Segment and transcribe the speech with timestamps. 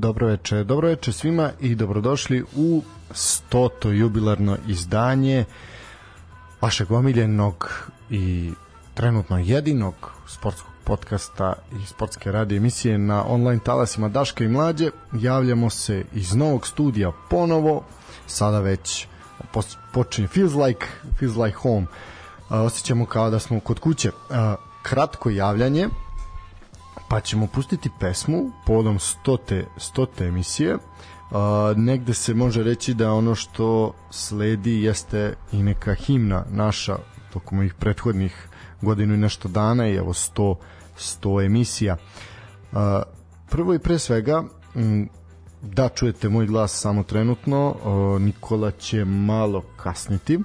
[0.00, 0.64] dobro veče.
[0.64, 3.90] Dobro veče svima i dobrodošli u 100.
[3.90, 5.44] jubilarno izdanje
[6.60, 7.70] vašeg omiljenog
[8.10, 8.52] i
[8.94, 9.94] trenutno jedinog
[10.26, 14.90] sportskog podcasta i sportske radio emisije na online talasima Daška i Mlađe.
[15.12, 17.84] Javljamo se iz novog studija ponovo,
[18.26, 19.06] sada već
[19.92, 20.86] počinje Feels Like,
[21.18, 21.86] Feels Like Home.
[22.48, 24.10] osjećamo kao da smo kod kuće.
[24.82, 25.88] kratko javljanje,
[27.10, 30.74] pa ćemo pustiti pesmu povodom stote, stote emisije.
[30.74, 31.38] Uh,
[31.76, 36.96] negde se može reći da ono što sledi jeste i neka himna naša
[37.32, 38.48] tokom ovih prethodnih
[38.82, 40.54] godinu i nešto dana i evo 100,
[40.98, 41.96] 100 emisija.
[42.72, 42.78] Uh,
[43.48, 45.08] prvo i pre svega m,
[45.62, 50.36] da čujete moj glas samo trenutno, uh, Nikola će malo kasniti.
[50.36, 50.42] Uh,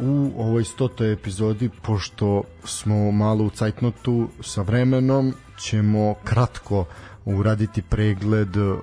[0.00, 6.84] u ovoj stotoj epizodi, pošto smo malo u cajtnotu sa vremenom, ćemo kratko
[7.24, 8.76] uraditi pregled uh,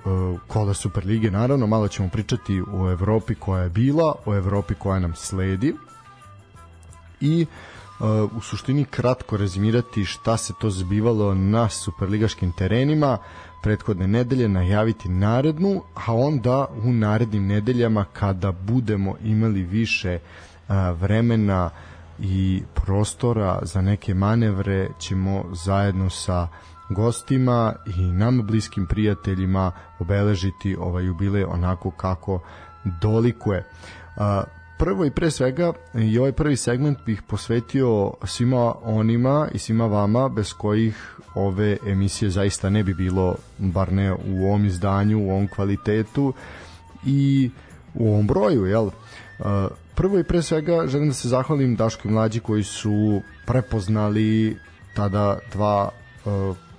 [0.46, 5.14] kola Superlige, naravno malo ćemo pričati o Evropi koja je bila, o Evropi koja nam
[5.14, 5.74] sledi.
[7.20, 7.46] I
[8.00, 13.18] uh, u suštini kratko rezimirati šta se to zbivalo na superligaškim terenima.
[13.62, 20.18] Prethodne nedelje, najaviti narednu, a onda u narednim nedeljama kada budemo imali više
[20.68, 21.70] uh, vremena
[22.18, 26.48] i prostora za neke manevre ćemo zajedno sa
[26.90, 32.40] gostima i nama bliskim prijateljima obeležiti ovaj jubilej onako kako
[33.00, 33.64] dolikuje.
[34.78, 40.28] Prvo i pre svega i ovaj prvi segment bih posvetio svima onima i svima vama
[40.28, 45.48] bez kojih ove emisije zaista ne bi bilo bar ne u ovom izdanju, u ovom
[45.48, 46.32] kvalitetu
[47.06, 47.50] i
[47.94, 48.90] u ovom broju, jel?
[49.94, 54.56] Prvo i pre svega želim da se zahvalim Daško i Mlađi koji su prepoznali
[54.94, 55.90] tada dva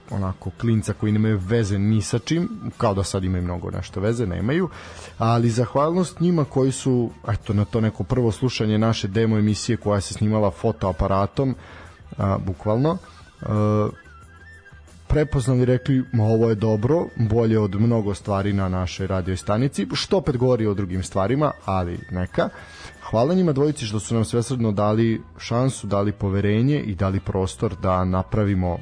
[0.10, 4.26] onako klinca koji nemaju veze ni sa čim, kao da sad imaju mnogo nešto veze,
[4.26, 4.70] nemaju,
[5.18, 10.02] ali zahvalnost njima koji su, eto, na to neko prvo slušanje naše demo emisije koja
[10.02, 11.56] se snimala fotoaparatom,
[12.18, 12.98] a, bukvalno,
[13.42, 13.90] a,
[15.08, 20.18] prepoznali rekli, ma ovo je dobro, bolje od mnogo stvari na našoj radio stanici, što
[20.18, 22.50] opet govori o drugim stvarima, ali neka.
[23.14, 28.06] Hvala njima dvojici što su nam svesredno dali šansu, dali poverenje i dali prostor da
[28.06, 28.78] napravimo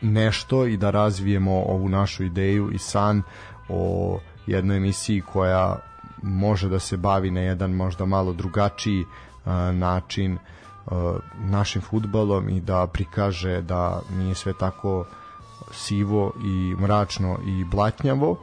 [0.00, 3.22] nešto i da razvijemo ovu našu ideju i san
[3.68, 5.76] o jednoj emisiji koja
[6.22, 10.38] može da se bavi na jedan možda malo drugačiji uh, način
[10.86, 10.92] uh,
[11.38, 15.04] našim futbalom i da prikaže da nije sve tako
[15.72, 18.36] sivo i mračno i blatnjavo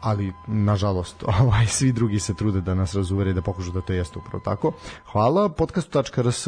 [0.00, 4.18] ali nažalost ovaj svi drugi se trude da nas razuvere da pokušaju da to jeste
[4.18, 4.72] upravo tako.
[5.12, 6.46] Hvala podcastu.rs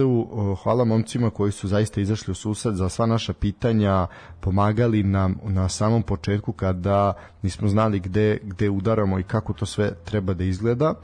[0.62, 4.06] hvala momcima koji su zaista izašli u susret za sva naša pitanja,
[4.40, 9.94] pomagali nam na samom početku kada nismo znali gde, gde udaramo i kako to sve
[10.04, 10.94] treba da izgleda.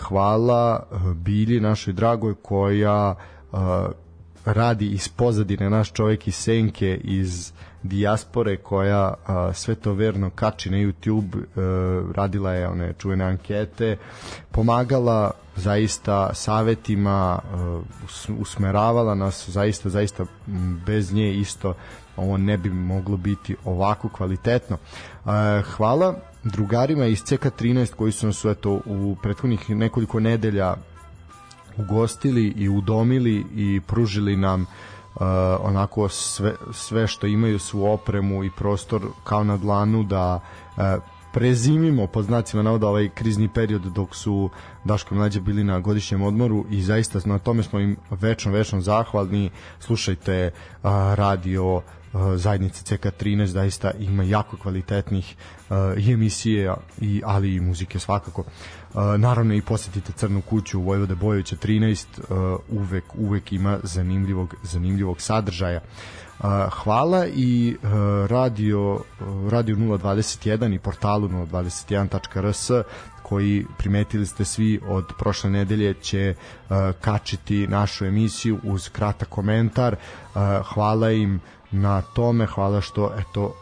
[0.00, 3.14] Hvala Bili našoj dragoj koja
[4.44, 7.52] radi iz pozadine naš čovjek iz Senke iz
[7.88, 13.24] dijaspore koja a, sve to verno kači na YouTube, a, e, radila je one čuvene
[13.24, 13.96] ankete,
[14.50, 17.82] pomagala zaista savetima, a,
[18.28, 20.26] e, usmeravala nas zaista, zaista
[20.86, 21.74] bez nje isto
[22.16, 24.76] ovo ne bi moglo biti ovako kvalitetno.
[25.24, 26.14] A, e, hvala
[26.44, 30.74] drugarima iz CK13 koji su nas eto, u prethodnih nekoliko nedelja
[31.76, 34.68] ugostili i udomili i pružili nam uh,
[35.16, 35.26] uh,
[35.60, 40.40] onako sve, sve što imaju su opremu i prostor kao na dlanu da
[40.76, 40.82] uh,
[41.32, 44.50] prezimimo pod znacima navoda ovaj krizni period dok su
[44.84, 48.80] Daško i Mlađe bili na godišnjem odmoru i zaista na tome smo im večno, večno
[48.80, 49.50] zahvalni.
[49.80, 51.82] Slušajte uh, radio uh,
[52.34, 55.36] zajednice CK13 zaista ima jako kvalitetnih
[55.70, 58.40] uh, i emisije i ali i muzike svakako.
[58.40, 58.46] Uh,
[59.18, 65.80] naravno i posetite Crnu kuću Vojvode Bojovića 13 uh, uvek uvek ima zanimljivog zanimljivog sadržaja.
[66.70, 67.90] Hvala i uh,
[68.30, 69.00] radio
[69.50, 72.70] radio 021 i portalu 021.rs
[73.22, 79.96] koji primetili ste svi od prošle nedelje će uh, kačiti našu emisiju uz kratak komentar.
[79.96, 80.40] Uh,
[80.74, 81.40] hvala im
[81.70, 83.54] na tome, hvala što eto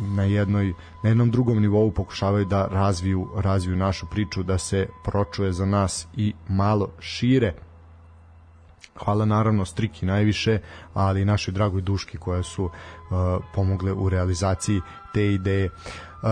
[0.00, 5.52] na jednoj na jednom drugom nivou pokušavaju da razviju razviju našu priču da se pročuje
[5.52, 7.54] za nas i malo šire.
[9.04, 10.58] Hvala naravno Striki najviše
[10.94, 12.70] ali i našoj dragoj Duški koja su uh,
[13.54, 14.80] pomogle u realizaciji
[15.14, 15.66] te ideje.
[15.66, 16.28] Uh,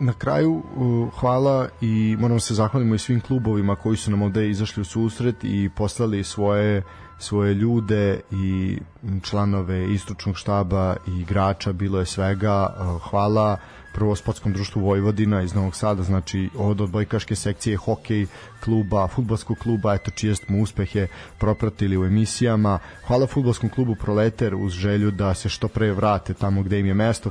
[0.00, 4.50] na kraju uh, hvala i moramo se zahvalimo i svim klubovima koji su nam ovde
[4.50, 6.82] izašli u susret i poslali svoje
[7.18, 8.78] svoje ljude i
[9.22, 12.74] članove istočnog štaba i igrača, bilo je svega.
[13.10, 13.56] Hvala
[13.94, 18.26] prvo sportskom društvu Vojvodina iz Novog Sada, znači od odbojkaške sekcije hokej
[18.64, 21.06] kluba, futbolskog kluba, eto čije smo uspehe
[21.38, 22.78] propratili u emisijama.
[23.06, 26.94] Hvala futbolskom klubu Proleter uz želju da se što pre vrate tamo gde im je
[26.94, 27.30] mesto.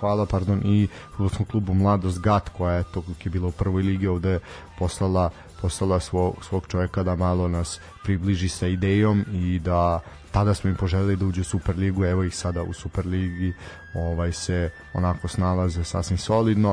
[0.00, 4.06] Hvala pardon i futbolskom klubu Mladost Gat koja je to je bila u prvoj ligi
[4.06, 4.38] ovde
[4.78, 5.30] poslala
[5.62, 10.00] poslala svog, svog čoveka da malo nas približi sa idejom i da
[10.30, 13.54] tada smo im poželeli da uđu u Superligu, evo ih sada u Superligi
[13.94, 16.70] ovaj se onako snalaze sasvim solidno.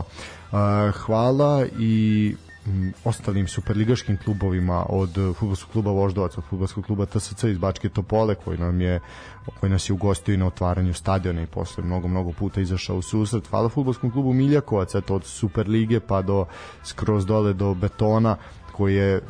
[0.51, 0.57] Uh,
[0.95, 2.35] hvala i
[3.03, 5.09] ostalim superligaškim klubovima od
[5.39, 8.99] fudbalskog kluba Voždovac, od fudbalskog kluba TSC iz Bačke Topole koji nam je
[9.59, 13.01] koji nas je ugostio i na otvaranju stadiona i posle mnogo mnogo puta izašao u
[13.01, 13.47] susret.
[13.47, 16.45] Hvala fudbalskom klubu Miljakovac, eto od Superlige pa do
[16.83, 18.37] skroz dole do Betona
[18.73, 19.21] koji je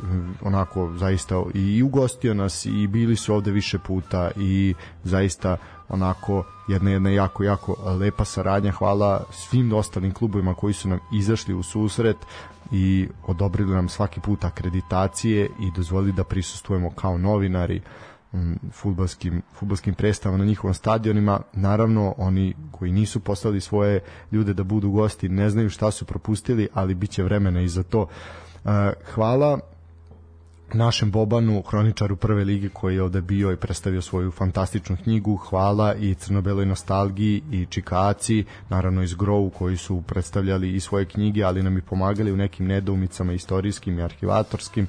[0.42, 4.74] onako zaista i ugostio nas i bili su ovde više puta i
[5.04, 5.56] zaista
[5.88, 11.54] onako jedna jedna jako jako lepa saradnja hvala svim ostalim klubovima koji su nam izašli
[11.54, 12.16] u susret
[12.72, 17.80] i odobrili nam svaki put akreditacije i dozvolili da prisustujemo kao novinari
[18.72, 21.40] futbalskim, futbalskim predstavama na njihovom stadionima.
[21.52, 24.00] Naravno, oni koji nisu poslali svoje
[24.32, 28.06] ljude da budu gosti ne znaju šta su propustili, ali biće vremena i za to.
[29.14, 29.58] Hvala
[30.72, 35.36] našem Bobanu, hroničaru prve lige koji je ovde bio i predstavio svoju fantastičnu knjigu.
[35.36, 41.42] Hvala i Crnobeloj nostalgiji i Čikaci, naravno iz Grovu koji su predstavljali i svoje knjige,
[41.42, 44.86] ali nam i pomagali u nekim nedoumicama istorijskim i arhivatorskim.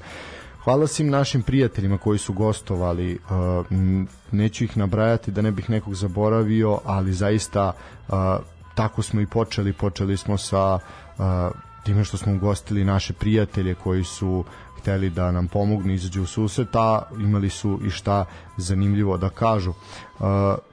[0.64, 3.18] Hvala svim našim prijateljima koji su gostovali.
[4.32, 7.72] Neću ih nabrajati da ne bih nekog zaboravio, ali zaista
[8.74, 9.72] tako smo i počeli.
[9.72, 10.78] Počeli smo sa
[11.86, 14.44] time što smo ugostili naše prijatelje koji su
[14.78, 18.24] hteli da nam pomognu izađu u susret, a imali su i šta
[18.56, 19.70] zanimljivo da kažu.
[19.70, 20.26] Uh,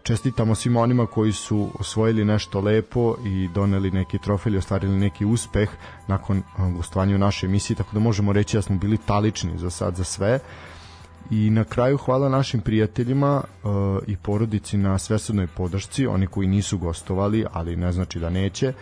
[0.04, 5.70] čestitamo svima onima koji su osvojili nešto lepo i doneli neki trofej ostvarili neki uspeh
[6.08, 9.70] nakon uh, gostovanja u našoj emisiji, tako da možemo reći da smo bili talični za
[9.70, 10.40] sad za sve.
[11.32, 13.72] I na kraju hvala našim prijateljima uh,
[14.08, 18.74] i porodici na svesrednoj podršci, oni koji nisu gostovali, ali ne znači da neće.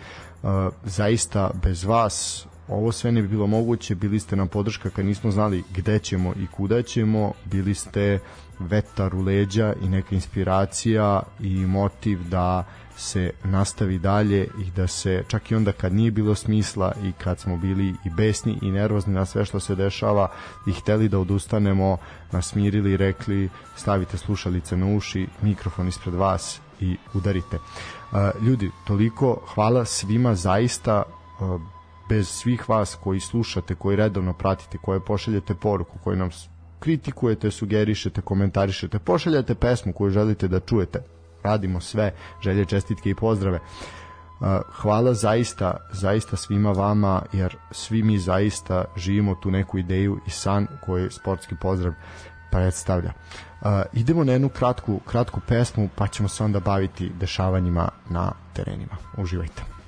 [0.42, 0.50] Uh,
[0.84, 5.30] zaista bez vas ovo sve ne bi bilo moguće, bili ste nam podrška kad nismo
[5.30, 8.18] znali gde ćemo i kuda ćemo, bili ste
[8.58, 12.64] vetar u leđa i neka inspiracija i motiv da
[13.02, 17.40] se nastavi dalje i da se čak i onda kad nije bilo smisla i kad
[17.40, 20.30] smo bili i besni i nervozni na sve što se dešava
[20.66, 21.96] i hteli da odustanemo
[22.32, 27.58] nas smirili i rekli stavite slušalice na uši mikrofon ispred vas i udarite
[28.40, 31.02] ljudi toliko hvala svima zaista
[32.08, 36.30] bez svih vas koji slušate, koji redovno pratite, koje pošaljete poruku, koji nam
[36.80, 41.02] kritikujete, sugerišete, komentarišete, pošaljate pesmu koju želite da čujete.
[41.42, 43.60] Radimo sve, želje, čestitke i pozdrave.
[44.72, 50.66] Hvala zaista, zaista svima vama, jer svi mi zaista živimo tu neku ideju i san
[50.84, 51.92] koji sportski pozdrav
[52.50, 53.12] predstavlja.
[53.60, 58.96] Uh, idemo na jednu kratku, kratku pesmu, pa ćemo se onda baviti dešavanjima na terenima.
[59.16, 59.81] Uživajte.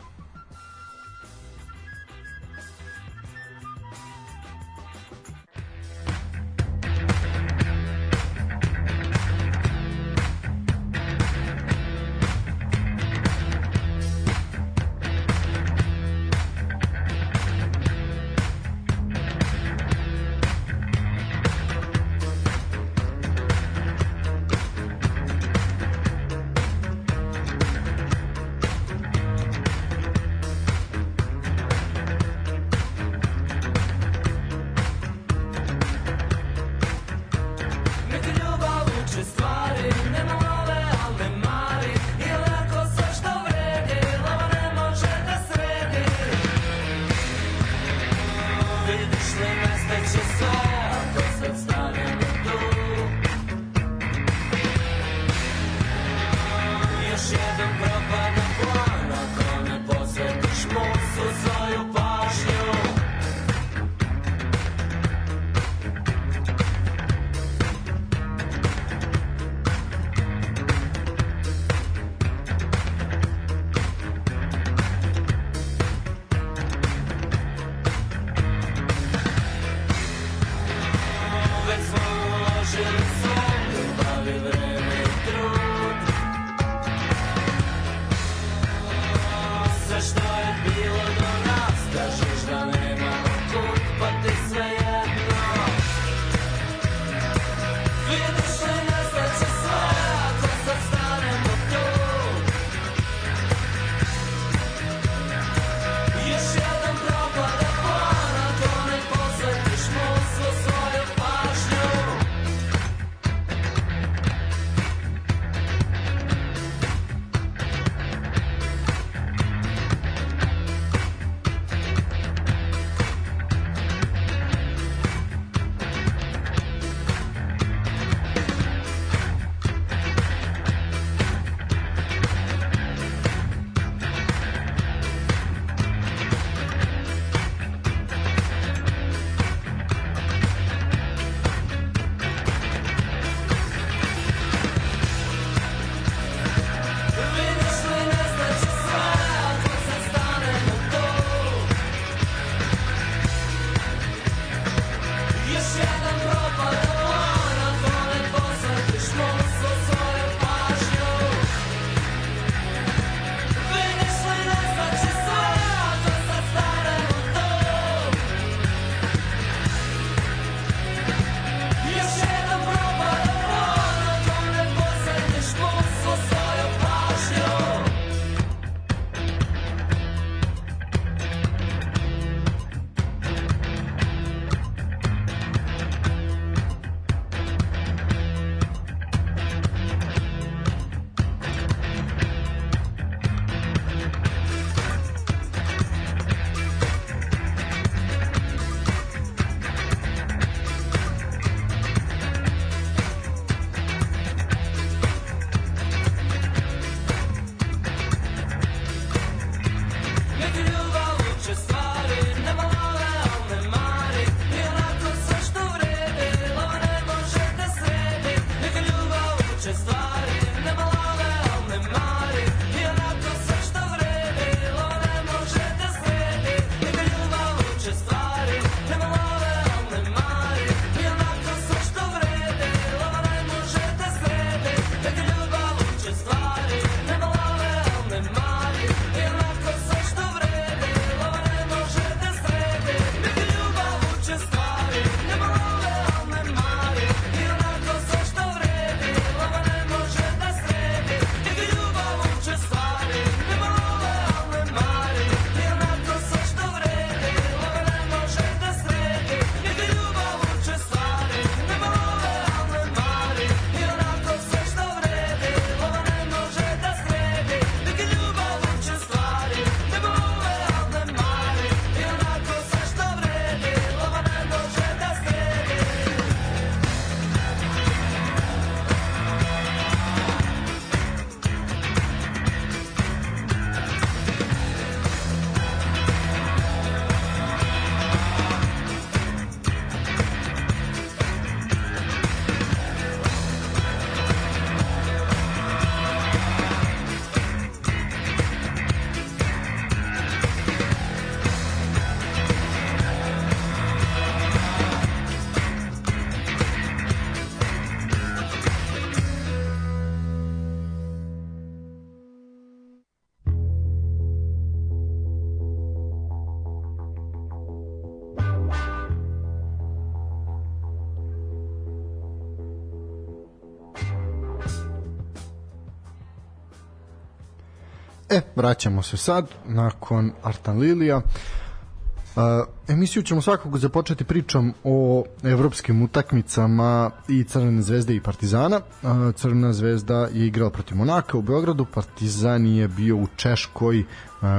[328.56, 331.16] Vraćamo se sad, nakon Artan Lilija.
[331.16, 332.42] Uh,
[332.88, 338.80] emisiju ćemo svakako započeti pričom o evropskim utakmicama i Crvene zvezde i Partizana.
[339.02, 344.06] Uh, Crvena zvezda je igrala protiv Monaka u Beogradu, Partizan je bio u Češkoj, uh,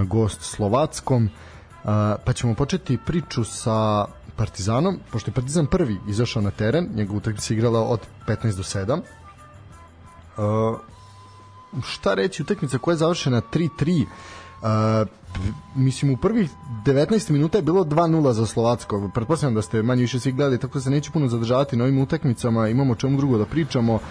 [0.07, 1.25] gost Slovackom.
[1.25, 1.89] Uh,
[2.25, 7.53] pa ćemo početi priču sa Partizanom, pošto je Partizan prvi izašao na teren, njegova utakmica
[7.53, 9.01] igrala od 15 do 7.
[10.37, 10.79] Uh,
[11.83, 14.05] šta reći, utakmica koja je završena 3-3
[14.61, 15.07] Uh,
[15.75, 16.49] mislim u prvih
[16.85, 19.09] 19 minuta je bilo 2-0 za Slovacko.
[19.13, 22.01] Pretpostavljam da ste manje više svi gledali, tako da se neću puno zadržavati na ovim
[22.01, 23.93] utakmicama, imamo čemu drugo da pričamo.
[23.93, 24.01] Uh,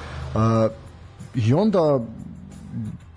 [1.35, 2.01] I onda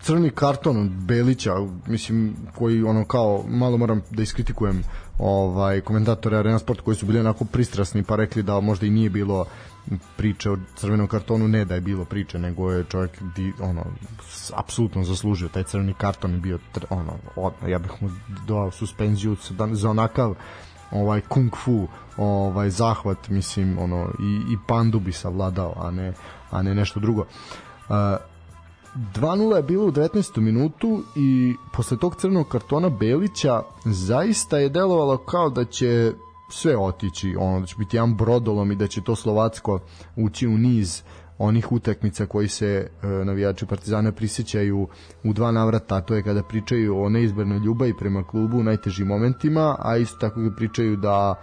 [0.02, 1.54] crni karton od Belića,
[1.88, 4.84] mislim, koji ono kao, malo moram da iskritikujem
[5.20, 9.10] ovaj komentatore Arena Sport koji su bili onako pristrasni pa rekli da možda i nije
[9.10, 9.46] bilo
[10.18, 13.84] priče o crvenom kartonu ne da je bilo priče nego je čovjek di, ono
[14.56, 18.10] apsolutno zaslužio taj crveni karton je bio ono od, ja bih mu
[18.48, 19.36] dao suspenziju
[19.72, 20.36] za onakav
[20.92, 21.88] ovaj kung fu
[22.18, 26.14] ovaj zahvat mislim ono i, i pandu bi savladao a ne
[26.52, 27.22] a ne nešto drugo.
[27.22, 27.96] Uh,
[28.98, 30.40] 2-0 je bilo u 19.
[30.40, 36.14] minutu i posle tog crvenog kartona Belića zaista je delovalo kao da će
[36.50, 39.80] sve otići, ono da će biti jedan brodolom i da će to Slovacko
[40.16, 41.02] ući u niz
[41.38, 44.88] onih utakmica koji se e, navijači Partizana prisjećaju
[45.24, 49.76] u dva navrata, to je kada pričaju o neizbernoj ljubavi prema klubu u najtežim momentima,
[49.80, 51.36] a isto tako pričaju da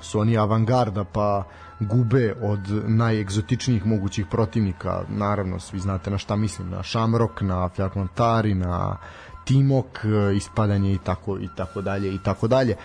[0.00, 1.44] su oni avangarda pa
[1.80, 5.02] gube od najegzotičnijih mogućih protivnika.
[5.08, 8.96] Naravno, svi znate na šta mislim, na Shamrock, na Fiat Montari, na
[9.44, 12.76] Timok, e, ispadanje i tako i tako dalje i tako dalje.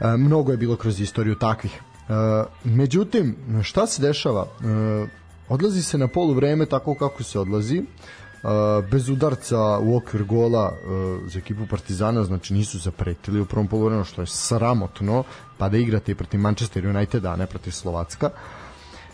[0.00, 1.80] E, mnogo je bilo kroz istoriju takvih.
[2.08, 2.12] E,
[2.64, 4.46] međutim, šta se dešava?
[5.48, 7.78] Odlazi se na polu vreme tako kako se odlazi.
[7.78, 7.82] E,
[8.90, 14.04] bez udarca u okvir gola e, za ekipu Partizana, znači nisu zapretili u prvom poluvremenu,
[14.04, 15.24] što je sramotno,
[15.58, 18.30] pa da igrate i protiv Manchester Uniteda, a ne protiv Slovacka.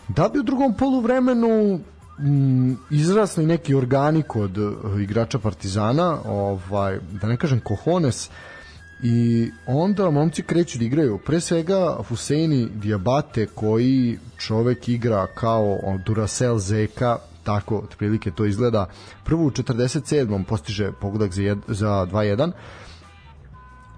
[0.07, 1.79] Da bi u drugom poluvremenu
[2.19, 8.29] mm, izrasli neki organi kod uh, igrača Partizana, ovaj da ne kažem kohones,
[9.03, 16.57] i onda momci kreću da igraju pre svega Huseini Diabate koji čovek igra kao Duracell
[16.57, 17.17] Zeka
[17.49, 18.85] tako otprilike to izgleda
[19.23, 20.43] prvo u 47.
[20.43, 22.51] postiže pogodak za, jed, za 2-1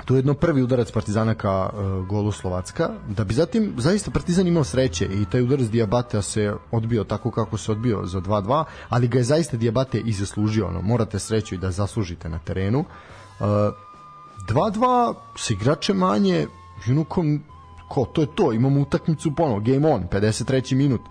[0.06, 4.48] to je jedno prvi udarac Partizana ka uh, golu Slovacka, da bi zatim zaista Partizan
[4.48, 9.08] imao sreće i taj udarac Diabatea se odbio tako kako se odbio za 2-2, ali
[9.08, 12.80] ga je zaista Diabate i zaslužio, ono, morate sreću i da zaslužite na terenu.
[12.80, 13.46] Uh,
[14.48, 16.48] 2-2 s igrače manje,
[16.86, 17.44] junukom,
[17.90, 20.76] ko, to je to, imamo utakmicu ponovo, game on, 53.
[20.76, 21.02] minut.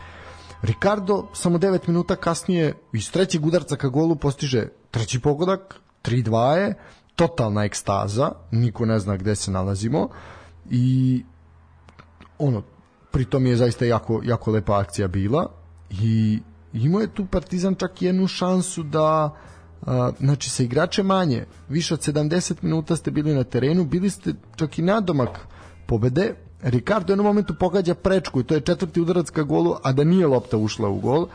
[0.63, 6.75] Ricardo samo 9 minuta kasnije iz trećeg udarca ka golu postiže treći pogodak, 3-2 je,
[7.17, 10.09] totalna ekstaza, niko ne zna gde se nalazimo
[10.71, 11.23] i
[12.39, 12.63] ono,
[13.11, 15.51] pritom je zaista jako, jako lepa akcija bila
[15.91, 16.41] i
[16.73, 19.37] imao je tu Partizan čak jednu šansu da
[19.87, 24.35] a, znači sa igrače manje, više od 70 minuta ste bili na terenu, bili ste
[24.57, 25.41] čak i nadomak
[25.87, 29.93] pobede, Ricardo u jednom momentu pogađa prečku i to je četvrti udarac ka golu, a
[29.93, 31.27] da nije lopta ušla u gol.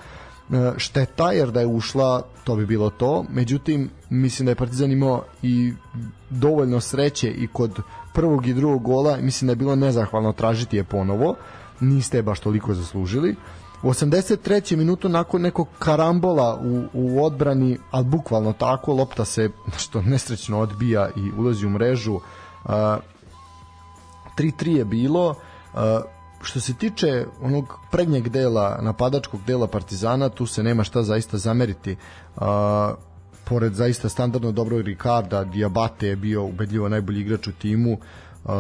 [0.52, 4.92] E, šteta jer da je ušla to bi bilo to međutim mislim da je Partizan
[4.92, 5.74] imao i
[6.30, 7.80] dovoljno sreće i kod
[8.14, 11.36] prvog i drugog gola mislim da je bilo nezahvalno tražiti je ponovo
[11.80, 13.36] niste je baš toliko zaslužili
[13.84, 14.76] u 83.
[14.76, 21.10] minutu nakon nekog karambola u, u odbrani ali bukvalno tako lopta se što nesrećno odbija
[21.16, 22.22] i ulazi u mrežu uh,
[24.38, 25.80] 3-3 je bilo uh,
[26.42, 31.96] što se tiče onog prednjeg dela, napadačkog dela Partizana, tu se nema šta zaista zameriti.
[32.36, 32.44] Uh,
[33.46, 37.98] pored zaista standardno dobrog Ricarda, Diabate je bio ubedljivo najbolji igrač u timu.
[38.44, 38.52] Uh,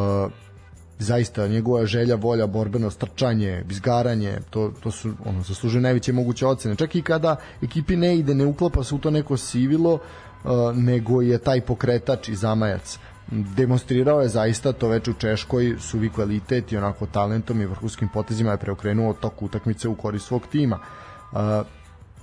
[0.99, 6.75] zaista njegova želja, volja, borbeno strčanje, izgaranje, to, to su ono, zaslužuje najveće moguće ocene.
[6.75, 11.21] Čak i kada ekipi ne ide, ne uklapa se u to neko sivilo, uh, nego
[11.21, 12.99] je taj pokretač i zamajac
[13.31, 18.51] demonstrirao je zaista to već u Češkoj suvi kvalitet i onako talentom i vrhunskim potezima
[18.51, 20.79] je preokrenuo tok utakmice u korist svog tima.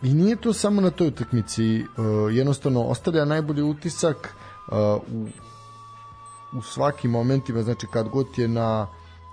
[0.02, 4.34] I nije to samo na toj utakmici, uh, jednostavno ostavlja najbolji utisak
[4.68, 4.76] uh,
[5.12, 5.28] u,
[6.58, 8.86] u svakim momentima, znači kad god je na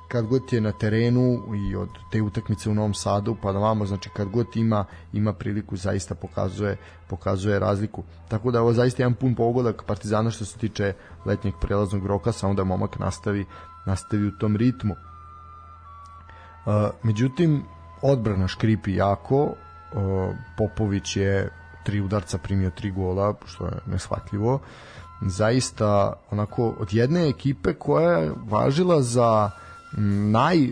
[0.09, 3.85] kad god je na terenu i od te utakmice u Novom Sadu pa da vamo
[3.85, 8.03] znači kad god ima ima priliku zaista pokazuje pokazuje razliku.
[8.27, 10.93] Tako da ovo zaista jedan pun pogodak Partizana što se tiče
[11.25, 13.45] letnjeg prelaznog roka samo da momak nastavi
[13.85, 14.93] nastavi u tom ritmu.
[16.65, 17.63] Uh, međutim
[18.01, 19.43] odbrana škripi jako.
[19.43, 21.49] Uh, Popović je
[21.83, 24.59] tri udarca primio tri gola, što je neshvatljivo.
[25.21, 29.51] Zaista onako od jedne ekipe koja je važila za
[29.97, 30.67] naj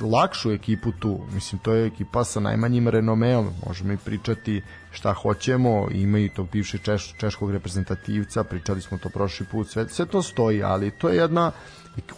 [0.00, 1.20] lakšu ekipu tu.
[1.32, 3.50] Mislim, to je ekipa sa najmanjim renomeom.
[3.66, 5.88] Možemo i pričati šta hoćemo.
[5.90, 9.68] Ima i to bivši češ, češkog reprezentativca, pričali smo to prošli put.
[9.68, 11.52] Sve, sve to stoji, ali to je jedna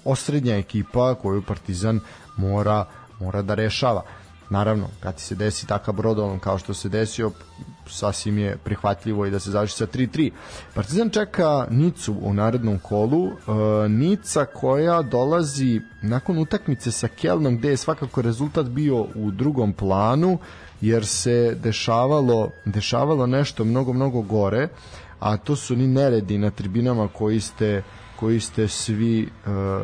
[0.04, 2.00] osrednja ekipa koju Partizan
[2.36, 2.84] mora,
[3.20, 4.02] mora da rešava.
[4.50, 7.30] Naravno, kad ti se desi takav brodolom kao što se desio,
[7.86, 10.30] sasvim je prihvatljivo i da se završi sa 3-3.
[10.74, 13.26] Partizan čeka Nicu u narednom kolu.
[13.26, 13.32] E,
[13.88, 20.38] Nica koja dolazi nakon utakmice sa Kelnom gde je svakako rezultat bio u drugom planu
[20.80, 24.68] jer se dešavalo, dešavalo nešto mnogo, mnogo gore
[25.20, 27.82] a to su ni neredi na tribinama koji ste,
[28.16, 29.82] koji ste svi uh,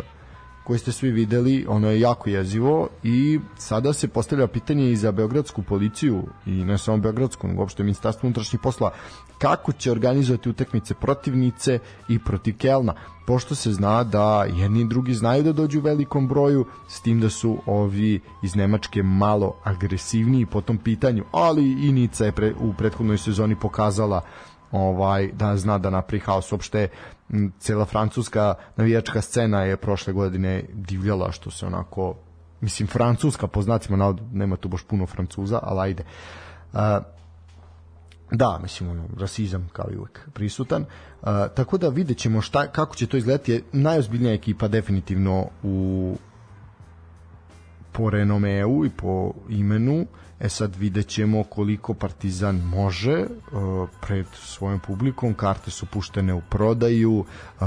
[0.66, 5.12] koje ste svi videli, ono je jako jezivo i sada se postavlja pitanje i za
[5.12, 8.90] beogradsku policiju i ne samo beogradsku, nego uopšte ministarstvo unutrašnjih posla
[9.38, 12.94] kako će organizovati utakmice protivnice i protiv Kelna,
[13.26, 17.20] pošto se zna da jedni i drugi znaju da dođu u velikom broju, s tim
[17.20, 22.54] da su ovi iz Nemačke malo agresivniji po tom pitanju, ali i Nica je pre,
[22.60, 24.20] u prethodnoj sezoni pokazala
[24.76, 26.88] ovaj da zna da napravi haos uopšte
[27.58, 32.14] cela francuska navijačka scena je prošle godine divljala što se onako
[32.60, 36.04] mislim francuska po znacima navod nema tu baš puno francuza ali ajde
[36.72, 36.80] uh,
[38.30, 40.82] da, mislim, ono, rasizam kao i uvek prisutan.
[40.82, 43.62] Uh, tako da vidjet ćemo šta, kako će to izgledati.
[43.72, 46.16] Najozbiljnija ekipa definitivno u
[47.92, 50.06] po renomeu i po imenu.
[50.40, 55.34] E sad vidjet ćemo koliko Partizan može uh, pred svojom publikom.
[55.34, 57.24] Karte su puštene u prodaju,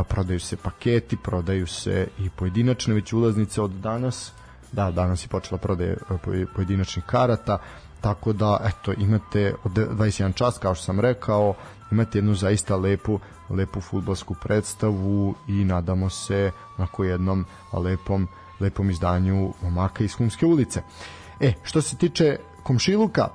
[0.07, 4.31] prodaju se paketi, prodaju se i pojedinačne već ulaznice od danas.
[4.71, 5.97] Da, danas je počela prodaje
[6.55, 7.59] pojedinačnih karata
[8.01, 11.53] tako da eto imate od 21 čas kao što sam rekao
[11.91, 18.27] imate jednu zaista lepu lepu fudbalsku predstavu i nadamo se onako jednom lepom
[18.59, 20.81] lepom izdanju momaka iz Humske ulice.
[21.39, 22.37] E, što se tiče
[22.69, 23.27] komšiluka,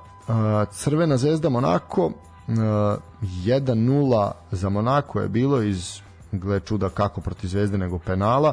[0.72, 2.12] Crvena zvezda Monako
[2.48, 6.00] 1-0 za Monako je bilo iz
[6.32, 8.52] gle čuda kako protiv Zvezde nego penala.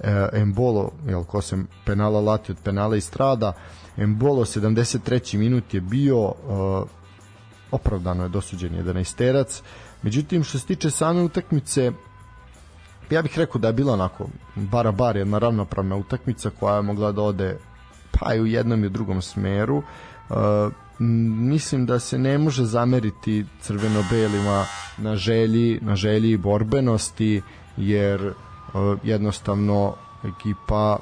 [0.00, 3.52] E, Embolo, jel, ko se penala lati od penala i strada.
[3.96, 5.36] Embolo 73.
[5.36, 6.32] minut je bio
[7.70, 9.62] opravdano je dosuđen 11 terac
[10.02, 11.92] međutim što se tiče same utakmice
[13.10, 17.12] ja bih rekao da je bila onako bara bar jedna ravnopravna utakmica koja je mogla
[17.12, 17.56] da ode
[18.20, 19.76] pa i u jednom i u drugom smeru.
[19.76, 19.84] uh,
[20.98, 24.64] mislim da se ne može zameriti crveno-belima
[24.98, 27.42] na želji, na želji i borbenosti
[27.76, 28.34] jer uh,
[29.02, 30.98] jednostavno ekipa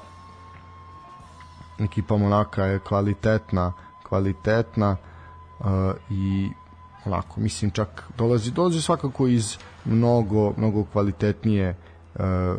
[1.78, 3.72] ekipa Monaka je kvalitetna
[4.08, 4.96] kvalitetna
[5.58, 5.66] uh,
[6.10, 6.50] i
[7.04, 11.76] onako mislim čak dolazi dolazi svakako iz mnogo mnogo kvalitetnije
[12.14, 12.58] Uh,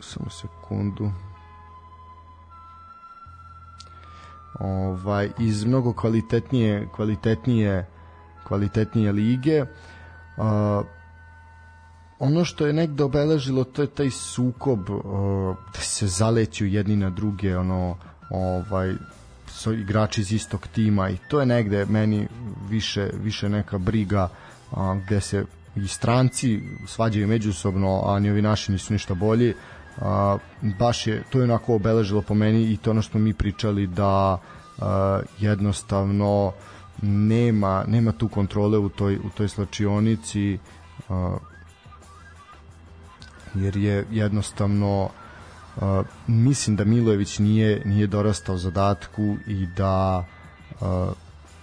[0.00, 1.10] samo sekundu.
[4.60, 7.86] Ovaj iz mnogo kvalitetnije kvalitetnije
[8.46, 9.62] kvalitetnije lige.
[9.62, 10.46] Uh,
[12.18, 17.10] ono što je negde obeležilo to je taj sukob uh, da se zaleću jedni na
[17.10, 17.96] druge ono
[18.30, 18.94] ovaj
[19.48, 22.28] su igrači iz istog tima i to je negde meni
[22.68, 24.28] više više neka briga
[24.70, 25.44] uh, gde se
[25.76, 29.54] i stranci svađaju međusobno, a ni ovi naši nisu ništa bolji.
[30.00, 30.38] A,
[30.78, 34.38] baš je, to je onako obeležilo po meni i to ono što mi pričali da
[34.78, 36.52] a, jednostavno
[37.02, 40.58] nema, nema tu kontrole u toj, u toj slačionici
[41.08, 41.36] a,
[43.54, 45.08] jer je jednostavno
[45.80, 50.24] a, mislim da Milojević nije, nije dorastao zadatku i da
[50.80, 51.12] a,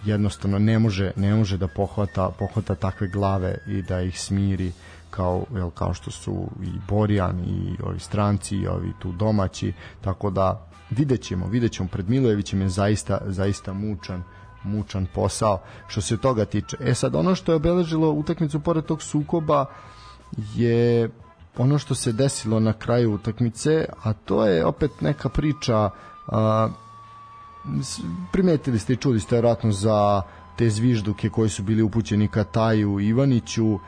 [0.06, 4.72] jednostavno ne može ne može da pohvata pohvata takve glave i da ih smiri
[5.16, 10.30] kao jel, kao što su i Borjan i ovi stranci i ovi tu domaći tako
[10.30, 14.24] da videćemo videćemo pred Milojevićem je zaista zaista mučan
[14.64, 16.78] mučan posao što se toga tiče.
[16.80, 19.66] E sad ono što je obeležilo utakmicu pored tog sukoba
[20.56, 21.10] je
[21.58, 25.90] ono što se desilo na kraju utakmice, a to je opet neka priča
[26.28, 26.70] a,
[28.32, 30.22] primetili ste i čuli ste vjerojatno za
[30.58, 33.80] te zvižduke koji su bili upućeni ka Taju Ivaniću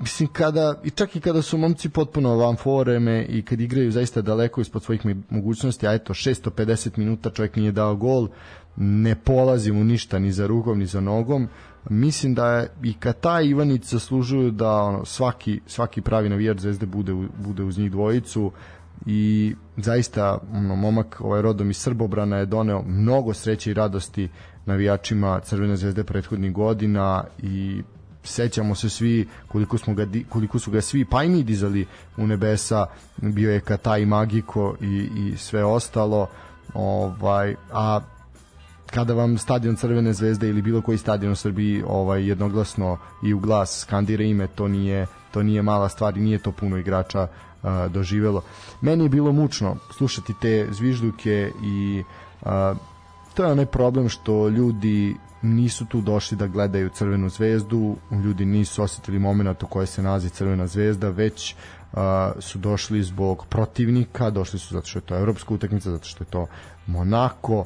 [0.00, 4.22] mislim kada i čak i kada su momci potpuno van foreme i kad igraju zaista
[4.22, 8.28] daleko ispod svojih mogućnosti a eto 650 minuta čovjek nije dao gol
[8.80, 11.48] ne polazi mu ništa ni za rukom ni za nogom.
[11.90, 16.86] Mislim da je i Kata i Ivanić zaslužuju da ono, svaki, svaki pravi navijač Zvezde
[16.86, 18.52] bude, bude uz njih dvojicu
[19.06, 24.28] i zaista ono, momak ovaj rodom iz Srbobrana je doneo mnogo sreće i radosti
[24.66, 27.82] navijačima Crvene zvezde prethodnih godina i
[28.32, 31.86] sećamo se svi koliko smo ga koliko su ga svi pa i mi dizali
[32.16, 32.86] u nebesa
[33.16, 36.26] bio je Kata i Magiko i, i sve ostalo
[36.74, 38.00] ovaj a
[38.90, 43.38] kada vam stadion Crvene zvezde ili bilo koji stadion u Srbiji ovaj jednoglasno i u
[43.38, 47.28] glas skandira ime to nije to nije mala stvar i nije to puno igrača
[47.62, 48.42] a, doživelo.
[48.80, 52.02] Meni je bilo mučno slušati te zvižduke i
[52.42, 52.74] a,
[53.34, 58.82] to je onaj problem što ljudi nisu tu došli da gledaju Crvenu zvezdu, ljudi nisu
[58.82, 61.54] osetili moment u kojoj se nalazi Crvena zvezda, već
[61.92, 61.98] uh,
[62.38, 66.28] su došli zbog protivnika, došli su zato što je to evropska utakmica, zato što je
[66.28, 66.46] to
[66.86, 67.64] Monako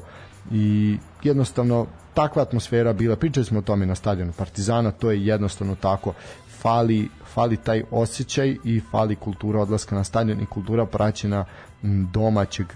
[0.51, 5.75] i jednostavno takva atmosfera bila, pričali smo o tome na stadionu Partizana, to je jednostavno
[5.75, 6.13] tako.
[6.61, 11.45] Fali, fali taj osjećaj i fali kultura odlaska na stadion i kultura praćena
[12.11, 12.67] domaćeg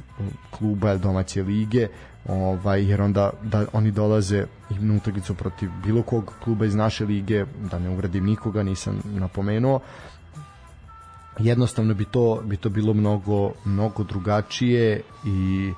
[0.52, 1.88] kluba domaće lige
[2.28, 7.46] ovaj, jer onda da oni dolaze na utakmicu protiv bilo kog kluba iz naše lige,
[7.72, 9.80] da ne uvredim nikoga, nisam napomenuo,
[11.40, 15.72] jednostavno bi to bi to bilo mnogo mnogo drugačije i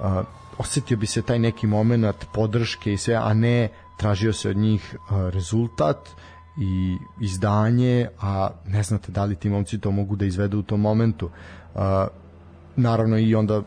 [0.00, 0.24] uh,
[0.58, 4.96] osetio bi se taj neki moment podrške i sve, a ne tražio se od njih
[5.10, 6.08] rezultat
[6.60, 10.80] i izdanje, a ne znate da li ti momci to mogu da izvedu u tom
[10.80, 11.30] momentu.
[12.76, 13.62] Naravno i onda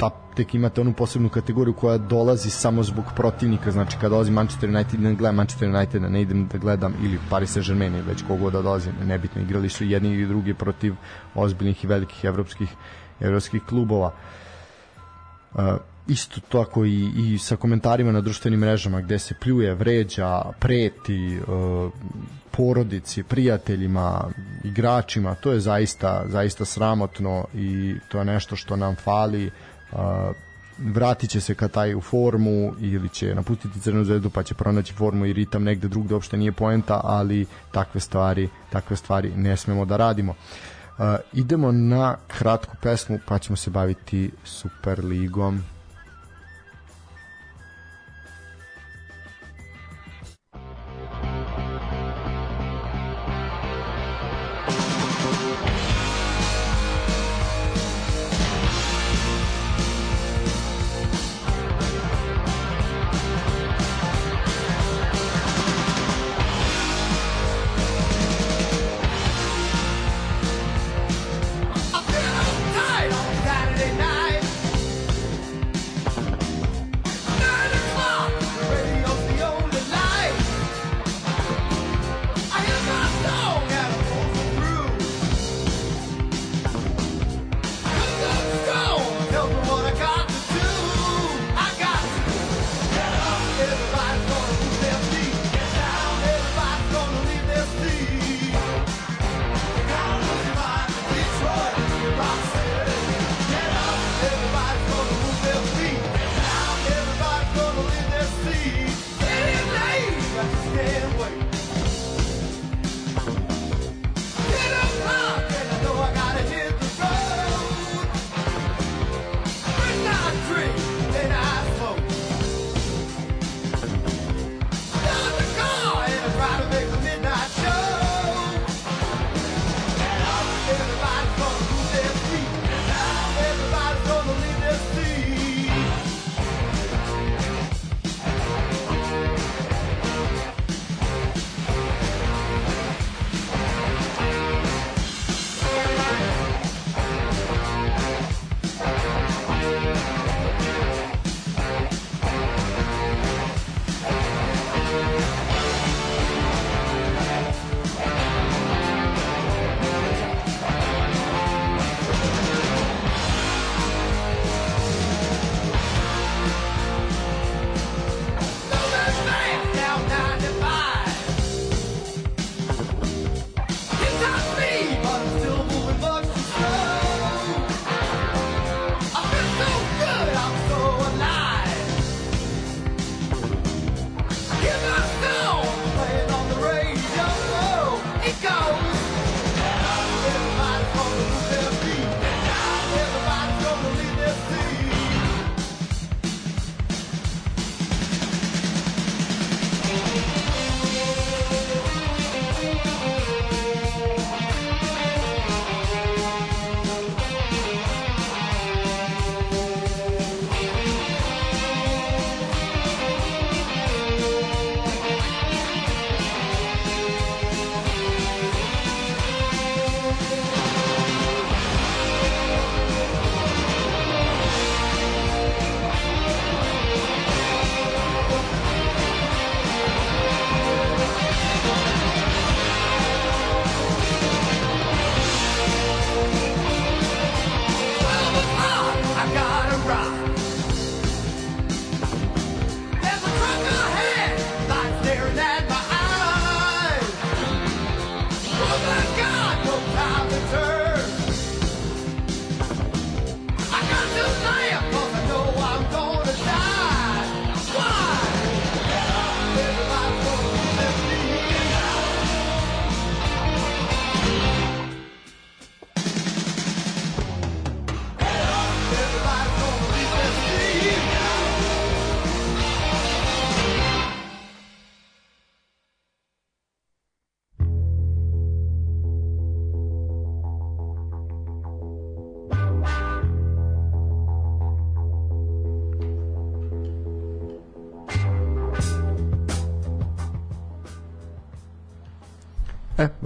[0.00, 4.70] ta, tek imate onu posebnu kategoriju koja dolazi samo zbog protivnika, znači kada dolazi Manchester
[4.70, 8.62] United, ne gledam Manchester United, ne idem da gledam ili Paris Saint-Germain već kogo da
[8.62, 10.94] dolazi, nebitno, igrali su jedni i drugi protiv
[11.34, 12.68] ozbiljnih i velikih evropskih,
[13.20, 14.12] evropskih klubova.
[15.54, 15.60] Uh,
[16.06, 21.92] isto tako i, i sa komentarima na društvenim mrežama gde se pljuje, vređa, preti uh,
[22.50, 24.24] porodici, prijateljima,
[24.64, 29.46] igračima, to je zaista zaista sramotno i to je nešto što nam fali.
[29.46, 29.52] Uh,
[30.78, 34.94] vratit će se ka taj u formu ili će napustiti Crvenu zvezdu pa će pronaći
[34.94, 39.84] formu i ritam negde drugde uopšte nije poenta, ali takve stvari, takve stvari ne smemo
[39.84, 40.32] da radimo.
[40.32, 45.56] Uh, idemo na kratku pesmu pa ćemo se baviti Superligom.
[45.56, 45.79] E,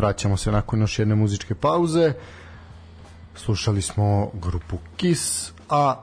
[0.04, 2.12] vraćamo se nakon još jedne muzičke pauze.
[3.34, 5.96] Slušali smo grupu Kiss, a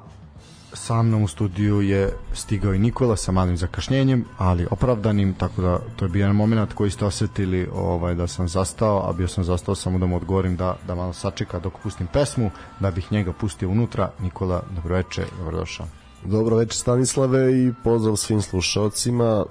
[0.73, 5.79] sa mnom u studiju je stigao i Nikola sa malim zakašnjenjem, ali opravdanim, tako da
[5.95, 9.43] to je bio jedan moment koji ste osetili ovaj, da sam zastao, a bio sam
[9.43, 13.33] zastao samo da mu odgovorim da, da malo sačeka dok pustim pesmu, da bih njega
[13.33, 14.11] pustio unutra.
[14.19, 15.85] Nikola, dobroveče, dobrodošao.
[16.25, 19.45] Dobro večer Stanislave i pozdrav svim slušalcima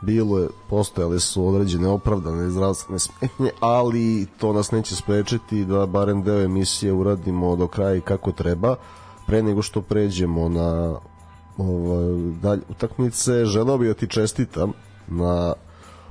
[0.00, 6.22] bilo je, postojale su određene opravdane zdravstvene smetnje, ali to nas neće sprečiti da barem
[6.22, 8.76] deo emisije uradimo do kraja i kako treba.
[9.26, 10.98] Pre nego što pređemo na
[11.56, 14.72] ovaj, dalje utakmice, želeo bih da ti čestitam
[15.08, 15.54] na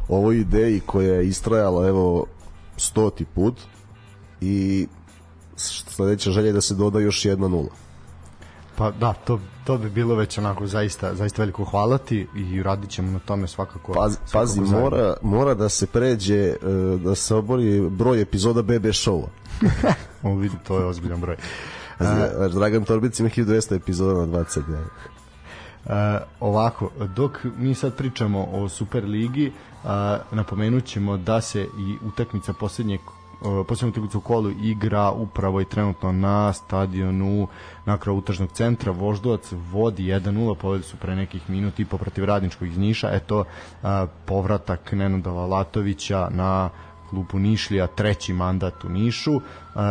[0.09, 2.25] ovoj ideji koja je istrajala evo
[2.77, 3.55] stoti put
[4.41, 4.87] i
[5.55, 7.86] sledeća želja je da se doda još jedna nula.
[8.77, 12.89] Pa da, to, to bi bilo već onako zaista, zaista veliko hvala ti i radit
[12.89, 13.93] ćemo na tome svakako.
[13.93, 16.57] Pazi, svakako pazi mora, mora da se pređe, e,
[17.03, 19.27] da se obori broj epizoda BB showa.
[20.23, 21.35] o, vidi, to je ozbiljan broj.
[21.99, 24.87] A, Dragan Torbic ima 1200 epizoda na 20 dana.
[25.85, 25.93] Uh,
[26.39, 29.51] ovako, dok mi sad pričamo o Superligi,
[29.83, 29.89] uh,
[30.31, 32.99] napomenut ćemo da se i utakmica poslednjeg
[33.67, 37.47] poslednju utakmicu u kolu igra upravo i trenutno na stadionu
[37.85, 38.91] na kraju utažnog centra.
[38.91, 43.09] Voždovac vodi 1-0 povedali su pre nekih minuta i po protiv Radničkog iz Niša.
[43.13, 43.43] Eto
[44.25, 46.69] povratak Nenada Latovića na
[47.09, 49.41] klubu Nišlija, treći mandat u Nišu.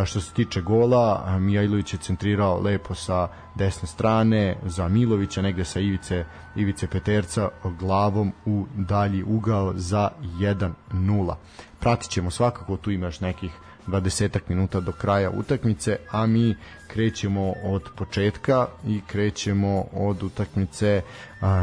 [0.04, 5.80] Što se tiče gola, Mijajlović je centrirao lepo sa desne strane za Milovića, negde sa
[5.80, 6.24] Ivice,
[6.56, 7.48] Ivice Peterca
[7.78, 11.34] glavom u dalji ugao za 1-0.
[11.80, 13.50] Pratit ćemo svakako, tu imaš nekih
[13.86, 16.56] 20 minuta do kraja utakmice, a mi
[16.88, 21.02] krećemo od početka i krećemo od utakmice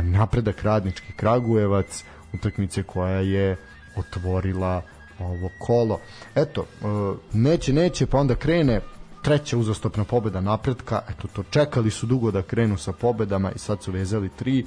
[0.04, 3.58] napredak radnički Kragujevac, utakmice koja je
[3.96, 4.82] otvorila
[5.20, 6.00] ovo kolo.
[6.36, 6.86] Eto, e,
[7.34, 8.82] neće, neće, pa onda krene
[9.24, 13.84] treća uzastopna pobeda napretka, eto to čekali su dugo da krenu sa pobedama i sad
[13.84, 14.60] su vezali tri.
[14.60, 14.66] E,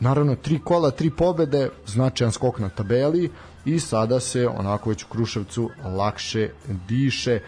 [0.00, 3.30] naravno, tri kola, tri pobede, značajan skok na tabeli
[3.64, 6.48] i sada se onako već u Kruševcu lakše
[6.88, 7.32] diše.
[7.32, 7.40] E,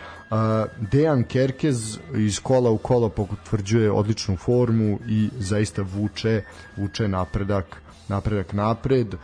[0.92, 6.42] Dejan Kerkez iz kola u kolo potvrđuje odličnu formu i zaista vuče,
[6.76, 9.18] vuče napredak napredak napred, uh,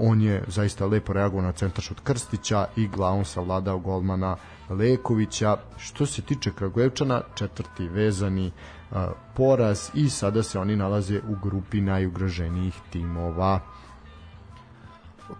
[0.00, 4.36] on je zaista lepo reagovao na centaršut Krstića i glavom savladao golmana
[4.70, 5.56] Lekovića.
[5.76, 8.96] Što se tiče Kragujevčana, četvrti vezani uh,
[9.34, 13.60] poraz i sada se oni nalaze u grupi najugroženijih timova.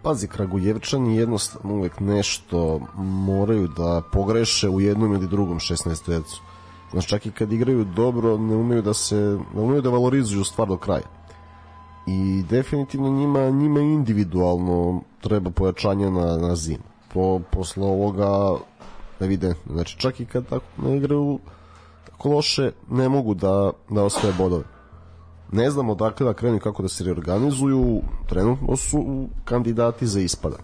[0.02, 6.42] Pazi, Kragujevčani jednostavno uvek nešto moraju da pogreše u jednom ili drugom 16 vecu.
[6.90, 10.68] Znači, čak i kad igraju dobro, ne umeju da se, ne umeju da valorizuju stvar
[10.68, 11.25] do kraja
[12.06, 16.78] i definitivno njima, njima individualno treba pojačanje na, na zim.
[17.14, 18.56] Po, posle ovoga
[19.20, 19.72] evidentno.
[19.72, 21.38] Znači čak i kad tako ne igraju
[22.04, 24.64] tako loše, ne mogu da, da osvoje bodove.
[25.52, 30.56] Ne znamo dakle da krenu kako da se reorganizuju, trenutno su kandidati za ispada.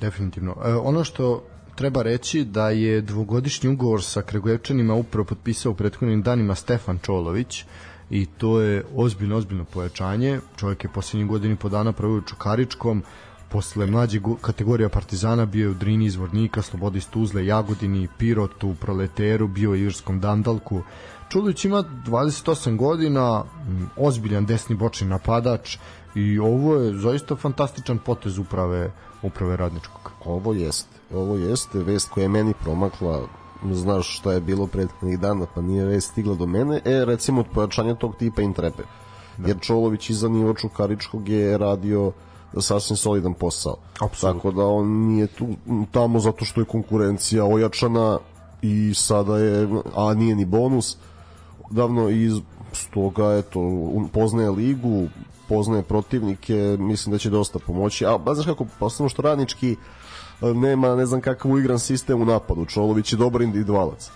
[0.00, 0.56] Definitivno.
[0.64, 1.42] E, ono što
[1.74, 7.64] treba reći da je dvogodišnji ugovor sa Kragujevčanima upravo potpisao u prethodnim danima Stefan Čolović,
[8.10, 10.40] i to je ozbiljno, ozbiljno pojačanje.
[10.56, 13.02] Čovjek je posljednjih godini po dana pravio u Čukaričkom,
[13.48, 18.74] posle mlađe kategorija Partizana bio je u Drini iz Vornika, Slobodi iz Tuzle, Jagodini, Pirotu,
[18.80, 20.82] Proleteru, bio je u Irskom Dandalku.
[21.28, 23.44] Čulić ima 28 godina,
[23.96, 25.76] ozbiljan desni bočni napadač
[26.14, 28.90] i ovo je zaista fantastičan potez uprave
[29.22, 30.12] uprave radničkog.
[30.24, 33.28] Ovo jeste, ovo jeste vest koja je meni promakla
[33.72, 37.94] znaš šta je bilo prethodnih dana, pa nije već stigla do mene, e, recimo, pojačanje
[37.94, 38.82] tog tipa intrepe.
[39.38, 39.48] Da.
[39.48, 42.12] Jer Čolović iza nivo Čukaričkog je radio
[42.60, 43.76] sasvim solidan posao.
[44.00, 44.40] Absolutno.
[44.40, 45.48] Tako da on nije tu
[45.90, 48.18] tamo zato što je konkurencija ojačana
[48.62, 50.96] i sada je, a nije ni bonus,
[51.70, 52.32] davno iz
[52.72, 53.60] stoga eto,
[54.12, 55.08] poznaje ligu,
[55.48, 58.06] poznaje protivnike, mislim da će dosta pomoći.
[58.06, 59.78] A, ba, znaš kako, posledno što radnički uh,
[60.40, 62.64] nema ne znam kakav uigran sistem u napadu.
[62.64, 64.10] Čolović je dobar individualac.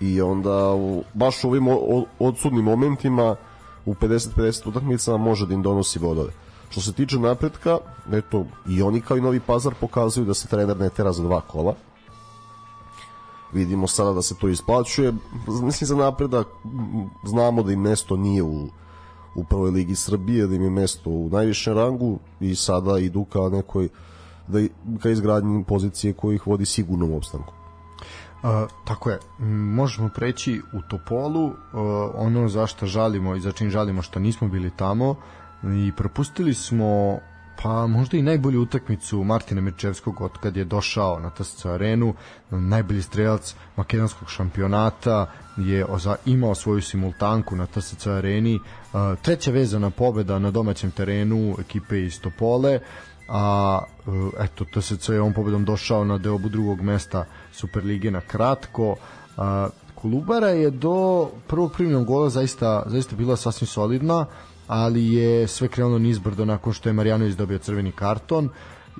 [0.00, 1.66] I onda u, baš u ovim
[2.18, 3.36] odsudnim momentima
[3.86, 6.32] u 50-50 utakmicama može da im donosi bodove.
[6.70, 7.78] Što se tiče napretka,
[8.12, 11.40] eto, i oni kao i Novi Pazar pokazuju da se trener ne tera za dva
[11.40, 11.74] kola.
[13.52, 15.12] Vidimo sada da se to isplaćuje.
[15.62, 16.46] Mislim za napredak,
[17.24, 18.68] znamo da im mesto nije u,
[19.34, 23.48] u prvoj ligi Srbije, da im je mesto u najvišem rangu i sada idu ka
[23.48, 23.88] nekoj
[24.48, 24.58] da
[25.02, 27.52] ka izgradnji pozicije koji ih vodi sigurnom opstanku.
[27.52, 28.50] Uh,
[28.84, 29.18] tako je,
[29.74, 31.54] možemo preći u Topolu, uh,
[32.14, 35.14] ono za što žalimo i za čim žalimo što nismo bili tamo
[35.62, 37.18] i propustili smo
[37.62, 42.14] pa možda i najbolju utakmicu Martina Mirčevskog od kad je došao na TSC arenu,
[42.50, 45.26] najbolji strelac makedonskog šampionata
[45.56, 45.86] je
[46.26, 48.60] imao svoju simultanku na TSC areni,
[49.22, 52.80] treća vezana pobeda na domaćem terenu ekipe iz Topole,
[53.28, 53.80] a
[54.40, 58.96] eto TSC je on pobedom došao na deobu drugog mesta Superlige na kratko
[59.94, 64.26] Kolubara je do prvog primljenog gola zaista, zaista bila sasvim solidna
[64.66, 68.48] ali je sve krenulo nizbrdo nakon što je Marjanović dobio crveni karton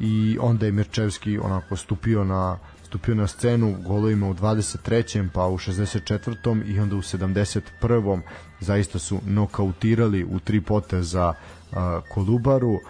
[0.00, 5.28] i onda je Mirčevski onako stupio na stupio na scenu golovima u 23.
[5.34, 6.62] pa u 64.
[6.66, 8.20] i onda u 71.
[8.60, 12.80] zaista su nokautirali u tri poteza uh, Kolubaru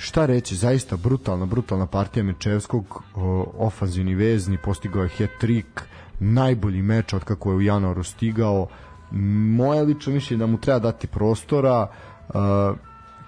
[0.00, 2.84] šta reći, zaista brutalna, brutalna partija Mirčevskog,
[3.14, 3.22] uh,
[3.58, 5.82] ofanzivni vezni, postigao je hat-trick,
[6.20, 8.68] najbolji meč od kako je u januaru stigao.
[9.10, 11.88] Moje lično mišljenje da mu treba dati prostora,
[12.34, 12.76] Uh,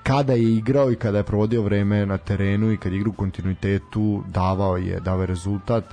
[0.03, 3.13] kada je igrao i kada je provodio vreme na terenu i kad je igra u
[3.13, 5.85] kontinuitetu davao je davao je rezultat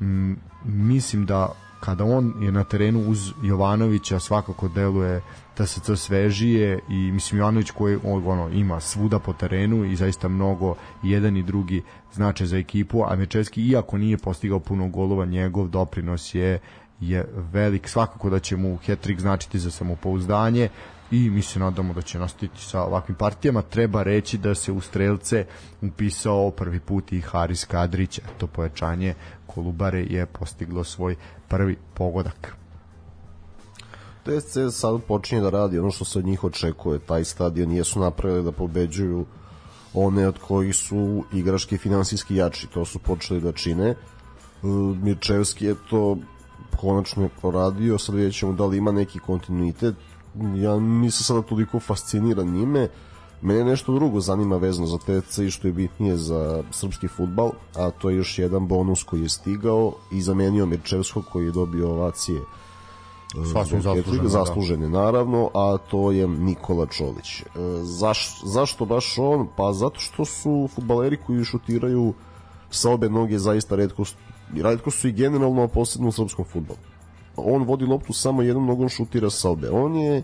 [0.00, 0.32] mm,
[0.64, 1.48] mislim da
[1.80, 5.20] kada on je na terenu uz Jovanovića svakako deluje
[5.58, 10.28] da se to svežije i mislim Jovanović koji ono, ima svuda po terenu i zaista
[10.28, 11.82] mnogo jedan i drugi
[12.12, 16.58] znače za ekipu, a Mečevski iako nije postigao puno golova, njegov doprinos je
[17.00, 20.68] je velik, svakako da će mu hat-trick značiti za samopouzdanje,
[21.10, 23.62] i mi se nadamo da će nastaviti sa ovakvim partijama.
[23.62, 25.46] Treba reći da se u strelce
[25.82, 29.14] upisao prvi put i Haris Kadrić, to pojačanje
[29.46, 31.16] Kolubare je postiglo svoj
[31.48, 32.63] prvi pogodak.
[34.24, 36.98] TSC sad počinje da radi ono što se od njih očekuje.
[36.98, 39.24] Taj stadion nijesu napravili da pobeđuju
[39.94, 42.66] one od kojih su igrački finansijski jači.
[42.66, 43.88] To su počeli da čine.
[43.88, 43.96] E,
[45.02, 46.16] Mirčevski je to
[46.80, 49.94] konačno poradio, sad vidjet ćemo da li ima neki kontinuitet
[50.56, 52.88] ja nisam sada toliko fasciniran njime
[53.42, 57.90] mene nešto drugo zanima vezano za TC i što je bitnije za srpski futbal a
[57.90, 62.40] to je još jedan bonus koji je stigao i zamenio Mirčevskog koji je dobio ovacije
[62.40, 62.63] e,
[63.52, 65.00] Sasvim zaslužene, zaslužene da.
[65.00, 67.40] naravno, a to je Nikola Čolić.
[67.40, 67.44] E,
[67.82, 69.48] zaš, zašto baš on?
[69.56, 72.14] Pa zato što su futbaleri koji šutiraju
[72.70, 74.04] sa obe noge zaista redko,
[74.62, 76.78] redko su i generalno, posebno u srpskom futbolu
[77.36, 79.70] on vodi loptu samo jednom nogom šutira sa obe.
[79.70, 80.22] On je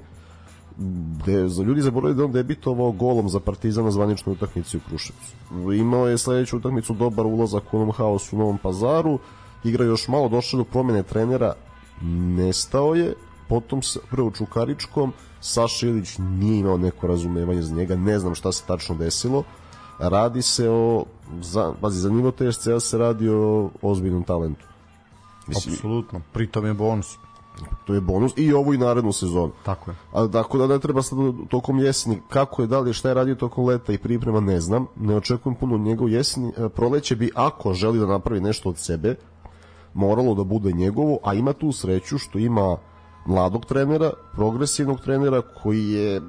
[1.27, 5.35] de, za ljudi zaboravili da on debitovao golom za Partizan na zvaničnoj utakmici u Kruševcu.
[5.75, 9.19] Imao je sledeću utakmicu dobar ulazak u onom haosu u Novom pazaru,
[9.65, 11.53] igra još malo došao do promene trenera,
[12.01, 13.15] nestao je,
[13.49, 18.53] potom se prvo Čukaričkom, Saša Ilić nije imao neko razumevanje za njega, ne znam šta
[18.53, 19.45] se tačno desilo,
[19.99, 21.05] radi se o,
[21.41, 24.67] za, pazi, za nivo TSC se radi o ozbiljnom talentu.
[25.47, 27.17] Mislim, Apsolutno, pritom je bonus.
[27.87, 29.53] To je bonus i ovu i narednu sezonu.
[29.65, 29.97] Tako je.
[30.13, 33.35] A tako da ne treba sad tokom jeseni, kako je, da li šta je radio
[33.35, 34.87] tokom leta i priprema, ne znam.
[34.97, 36.53] Ne očekujem puno njega u jeseni.
[36.57, 39.17] E, proleće bi, ako želi da napravi nešto od sebe,
[39.95, 42.77] moralo da bude njegovo, a ima tu sreću što ima
[43.27, 46.21] mladog trenera, progresivnog trenera koji je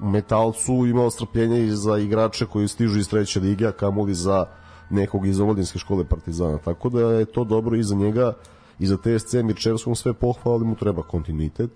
[0.00, 4.46] u metalcu imao strpljenje i za igrače koji stižu iz treće lige, a kamoli za
[4.90, 6.58] nekog iz omladinske škole Partizana.
[6.58, 8.32] Tako da je to dobro i za njega
[8.78, 11.70] i za TSC Mirčevskom sve pohvali mu treba kontinuitet.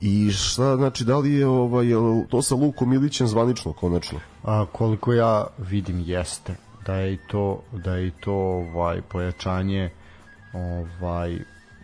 [0.00, 1.86] I šta znači da li je ovaj
[2.28, 4.18] to sa Lukom Ilićem zvanično konačno?
[4.42, 6.56] A koliko ja vidim jeste
[6.86, 9.90] da je i to da je i to ovaj pojačanje
[10.52, 11.38] ovaj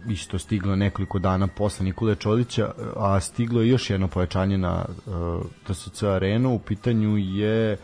[0.08, 5.14] isto stiglo nekoliko dana posle Nikole Čolića, a stiglo je još jedno pojačanje na uh,
[5.66, 6.54] TSC arenu.
[6.54, 7.76] U pitanju je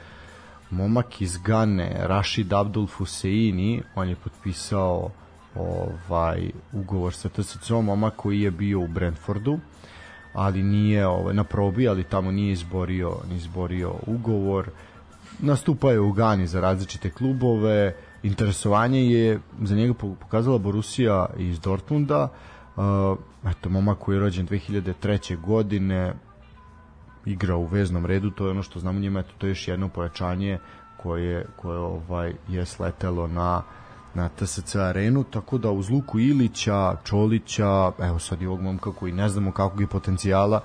[0.71, 5.11] momak iz Gane, Rashid Abdul Fuseini, on je potpisao
[5.55, 9.59] ovaj ugovor sa TSC-om, momak koji je bio u Brentfordu,
[10.33, 14.71] ali nije ovaj, na probi, ali tamo nije izborio, nije izborio ugovor.
[15.39, 22.29] Nastupao je u Gani za različite klubove, interesovanje je za njega pokazala Borussia iz Dortmunda,
[22.77, 23.19] uh,
[23.51, 25.41] eto, momak koji je rođen 2003.
[25.41, 26.15] godine,
[27.25, 29.89] igra u veznom redu, to je ono što znamo njima, eto, to je još jedno
[29.89, 30.59] pojačanje
[30.97, 33.63] koje, koje ovaj je sletelo na
[34.15, 39.13] na TSC arenu, tako da uz Luku Ilića, Čolića, evo sad i ovog momka koji
[39.13, 40.61] ne znamo kakvog je potencijala,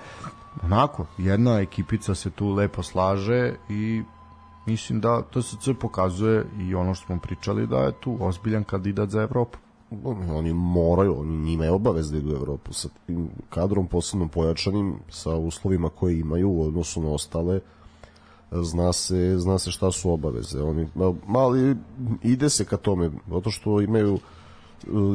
[0.63, 4.03] onako, jedna ekipica se tu lepo slaže i
[4.65, 9.21] mislim da TSC pokazuje i ono što smo pričali da je tu ozbiljan kandidat za
[9.21, 9.57] Evropu.
[10.29, 14.95] Oni moraju, oni njima je obavez da idu u Evropu sa tim kadrom posebno pojačanim,
[15.09, 17.59] sa uslovima koje imaju u odnosu na ostale,
[18.51, 20.61] zna se, zna se šta su obaveze.
[20.61, 20.87] Oni,
[21.27, 21.75] mali
[22.23, 24.19] ide se ka tome, zato što imaju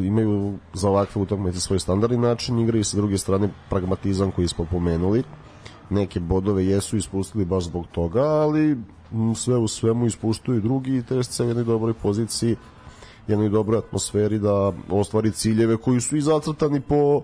[0.05, 4.65] imaju za ovakve utakmice svoj standardni način igre i sa druge strane pragmatizam koji smo
[4.65, 5.23] pomenuli
[5.91, 8.77] neke bodove jesu ispustili baš zbog toga, ali
[9.35, 12.57] sve u svemu ispuštuju drugi i tešće se u jednoj dobroj poziciji
[13.31, 17.23] jednoj dobroj atmosferi da ostvari ciljeve koji su i zacrtani po,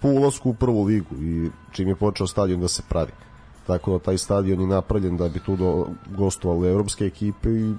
[0.00, 3.12] po ulasku u prvu ligu i čim je počeo stadion da se pravi.
[3.66, 7.74] Tako da taj stadion je napravljen da bi tu do, gostovali evropske ekipe i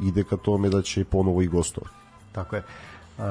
[0.00, 1.94] ide ka tome da će ponovo i gostovati.
[2.32, 2.62] Tako je.
[3.18, 3.24] Uh,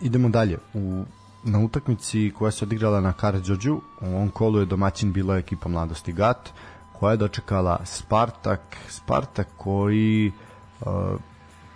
[0.00, 0.58] idemo dalje.
[0.74, 1.04] U,
[1.44, 6.12] na utakmici koja se odigrala na Karadžođu, u ovom kolu je domaćin bila ekipa Mladosti
[6.12, 6.50] Gat,
[6.98, 10.32] koja je dočekala Spartak, Spartak koji
[10.80, 10.86] uh,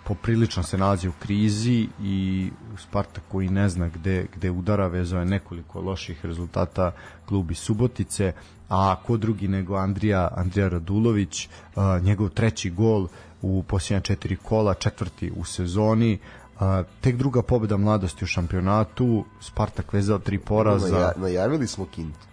[0.03, 5.25] poprilično se nalazi u krizi i Spartak koji ne zna gde, gde udara vezao je
[5.25, 6.91] nekoliko loših rezultata
[7.25, 8.33] klubi Subotice,
[8.69, 13.07] a ko drugi nego Andrija, Andrija Radulović, uh, njegov treći gol
[13.41, 16.19] u posljednja četiri kola, četvrti u sezoni,
[16.55, 16.61] uh,
[17.01, 20.95] tek druga pobeda mladosti u šampionatu, Spartak vezao tri poraza.
[20.95, 22.27] Naja, najavili smo Kintu.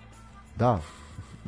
[0.57, 0.80] Da,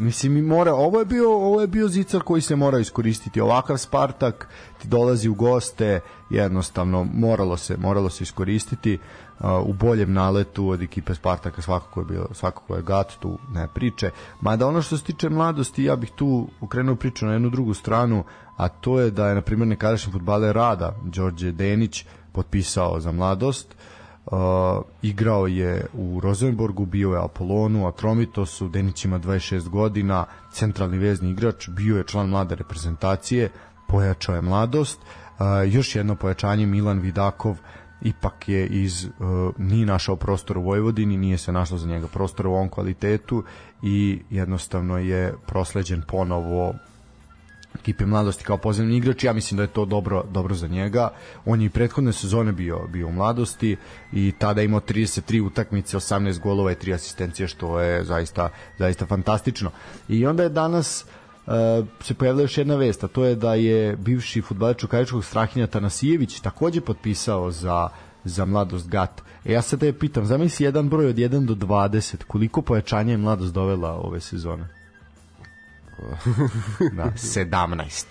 [0.00, 3.40] Mislim i mora, ovo je bio ovo je bio zicar koji se mora iskoristiti.
[3.40, 4.48] Ovakav Spartak
[4.78, 10.82] ti dolazi u goste, jednostavno moralo se moralo se iskoristiti uh, u boljem naletu od
[10.82, 14.10] ekipe Spartaka svakako je bilo svakako je gat tu ne priče.
[14.40, 18.24] Mada ono što se tiče mladosti, ja bih tu ukrenuo priču na jednu drugu stranu,
[18.56, 23.74] a to je da je na primjer nekadašnji fudbaler Rada Đorđe Denić potpisao za mladost
[23.74, 23.99] Uh,
[25.02, 31.68] igrao je u Rosenborgu, bio je Apolonu, Atromitosu, Denić ima 26 godina, centralni vezni igrač,
[31.68, 33.50] bio je član mlade reprezentacije,
[33.88, 34.98] pojačao je mladost.
[35.00, 37.56] Uh, još jedno pojačanje Milan Vidakov
[38.02, 39.10] ipak je iz uh,
[39.58, 43.44] nije našao prostor u Vojvodini, nije se našlo za njega prostor u ovom kvalitetu
[43.82, 46.74] i jednostavno je prosleđen ponovo
[47.74, 51.10] ekipe mladosti kao pozivni igrač, ja mislim da je to dobro dobro za njega.
[51.44, 53.76] On je i prethodne sezone bio bio u mladosti
[54.12, 58.48] i tada imao 33 utakmice, 18 golova i 3 asistencije što je zaista
[58.78, 59.70] zaista fantastično.
[60.08, 61.04] I onda je danas
[61.46, 61.52] uh,
[62.00, 66.40] se pojavila još jedna vest, a to je da je bivši fudbaler Čukaričkog Strahinja Tanasijević
[66.40, 67.88] takođe potpisao za
[68.24, 69.22] za mladost GAT.
[69.44, 73.18] E ja sad te pitam, zamisli jedan broj od 1 do 20, koliko pojačanja je
[73.18, 74.79] mladost dovela ove sezone?
[76.92, 78.04] Da, 17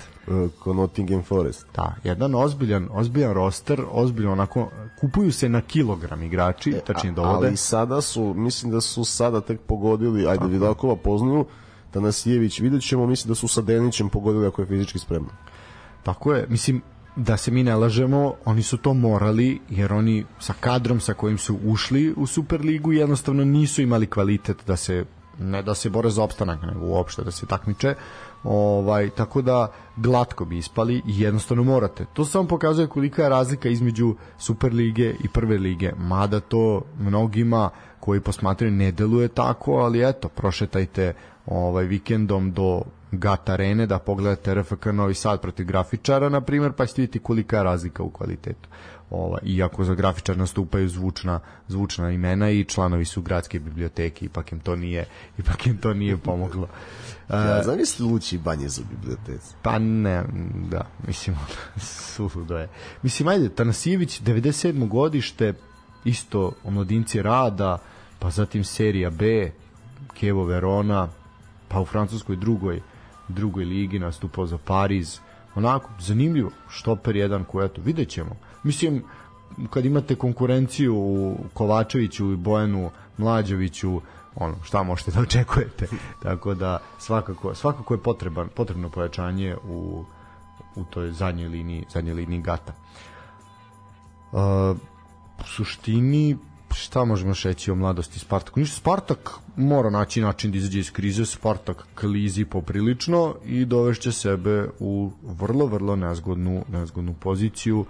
[0.60, 1.66] ko Nottingham Forest.
[1.76, 4.70] Da, jedan ozbiljan, ozbiljan roster, ozbiljan onako,
[5.00, 7.48] kupuju se na kilogram igrači, e, tačnije dovode.
[7.48, 10.52] Ali sada su, mislim da su sada tek pogodili, ajde Aha.
[10.52, 11.46] Vidakova poznaju,
[11.92, 15.32] Tanasijević, vidjet ćemo, mislim da su sa Denićem pogodili ako je fizički spreman.
[16.04, 16.82] Tako je, mislim,
[17.16, 21.38] da se mi ne lažemo, oni su to morali, jer oni sa kadrom sa kojim
[21.38, 25.06] su ušli u Superligu jednostavno nisu imali kvalitet da se
[25.40, 27.96] ne da se bore za opstanak, nego uopšte da se takmiče.
[28.44, 29.68] Ovaj, tako da
[29.98, 32.06] glatko bi ispali i jednostavno morate.
[32.14, 35.92] To samo pokazuje kolika je razlika između Superlige i Prve lige.
[35.98, 37.70] Mada to mnogima
[38.00, 41.14] koji posmatraju ne deluje tako, ali eto, prošetajte
[41.46, 42.82] ovaj vikendom do
[43.12, 47.58] GAT arene da pogledate RFK Novi Sad protiv grafičara, na primjer, pa ćete vidjeti kolika
[47.58, 48.70] je razlika u kvalitetu
[49.10, 54.60] ova, iako za grafičar nastupaju zvučna, zvučna imena i članovi su gradske biblioteke, ipak im
[54.60, 55.06] to nije,
[55.38, 56.68] ipak im to nije pomoglo.
[57.30, 59.56] Ja, zamisli Lući banje za biblioteci.
[59.62, 60.24] Pa ne,
[60.70, 61.36] da, mislim,
[62.16, 62.70] suludo je.
[63.02, 64.88] Mislim, ajde, Tanasijević, 97.
[64.88, 65.54] godište,
[66.06, 67.78] isto omladinci rada,
[68.20, 69.52] pa zatim serija B,
[70.14, 71.08] Kevo Verona,
[71.68, 72.82] pa u francuskoj drugoj,
[73.28, 75.20] drugoj ligi nastupao za Pariz,
[75.56, 79.04] onako, zanimljivo, štoper jedan koji, eto, vidjet ćemo mislim
[79.70, 84.02] kad imate konkurenciju u Kovačeviću i Bojanu Mlađeviću
[84.36, 85.88] ono šta možete da očekujete?
[86.24, 90.04] Tako da svakako svakako je potreban potrebno pojačanje u
[90.76, 92.74] u toj zadnjoj liniji zadnjoj liniji gata.
[94.32, 94.40] Uh,
[95.40, 96.38] u suštini
[96.74, 98.60] šta možemo šeći o mladosti Spartaku?
[98.60, 104.70] Ništa, Spartak mora naći način da izađe iz krize, Spartak klizi poprilično i dovešće sebe
[104.80, 107.86] u vrlo, vrlo nezgodnu, nezgodnu poziciju.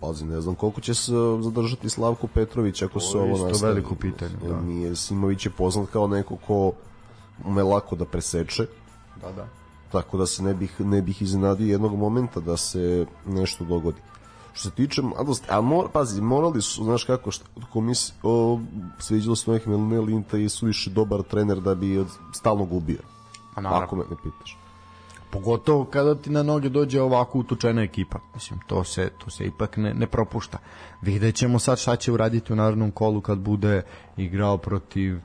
[0.00, 3.52] Pazi, ne znam koliko će se zadržati Slavko Petrović ako se ovo nastavi.
[3.52, 4.60] To je veliko pitanje, da.
[4.60, 6.72] Nije, Simović je poznat kao neko ko
[7.44, 8.66] ume lako da preseče.
[9.20, 9.48] Da, da.
[9.92, 14.00] Tako da se ne bih, ne bih iznenadio jednog momenta da se nešto dogodi.
[14.52, 18.60] Što se tiče mladosti, a mor, pazi, morali su, znaš kako, šta, komis, o,
[18.98, 19.68] sviđalo se nekih
[20.06, 23.00] Linta i su više dobar trener da bi od, stalno gubio.
[23.54, 23.84] A naravno.
[23.84, 24.58] Ako me ne pitaš.
[25.30, 28.18] Pogotovo kada ti na noge dođe ovako utučena ekipa.
[28.34, 30.58] Mislim, to se, to se ipak ne, ne propušta.
[31.02, 33.82] Vidjet ćemo sad šta će uraditi u narodnom kolu kad bude
[34.16, 35.20] igrao protiv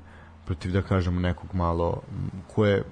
[0.46, 2.02] protiv da kažemo nekog malo
[2.56, 2.84] ko je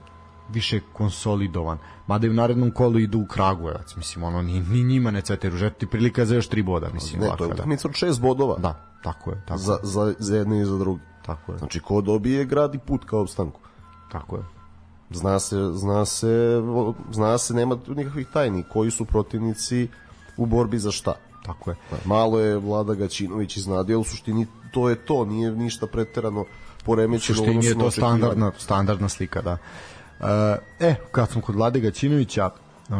[0.49, 1.77] više konsolidovan.
[2.07, 5.49] Mada i u narednom kolu idu u Kragujevac, mislim, ono, ni, ni njima ne cvete
[5.49, 7.21] ružeti, prilika za još tri boda, mislim.
[7.21, 8.57] Ne, to je utakmica od šest bodova.
[8.57, 9.43] Da, tako je.
[9.47, 11.01] Tako za, za, za jedne i za drugi.
[11.25, 11.57] Tako je.
[11.57, 13.59] Znači, ko dobije, gradi put kao opstanku.
[14.11, 14.43] Tako je.
[15.09, 16.61] Zna se, zna se,
[17.11, 19.87] zna se, nema tu nikakvih tajni koji su protivnici
[20.37, 21.13] u borbi za šta.
[21.45, 21.75] Tako je.
[22.05, 26.45] Malo je Vlada Gaćinović iznadio, u suštini to je to, nije ništa preterano
[26.85, 27.41] poremećeno.
[27.41, 29.57] U suštini je to standardna, standardna slika, da.
[30.79, 32.93] E, kad smo kod Vlade Gaćinovića, e,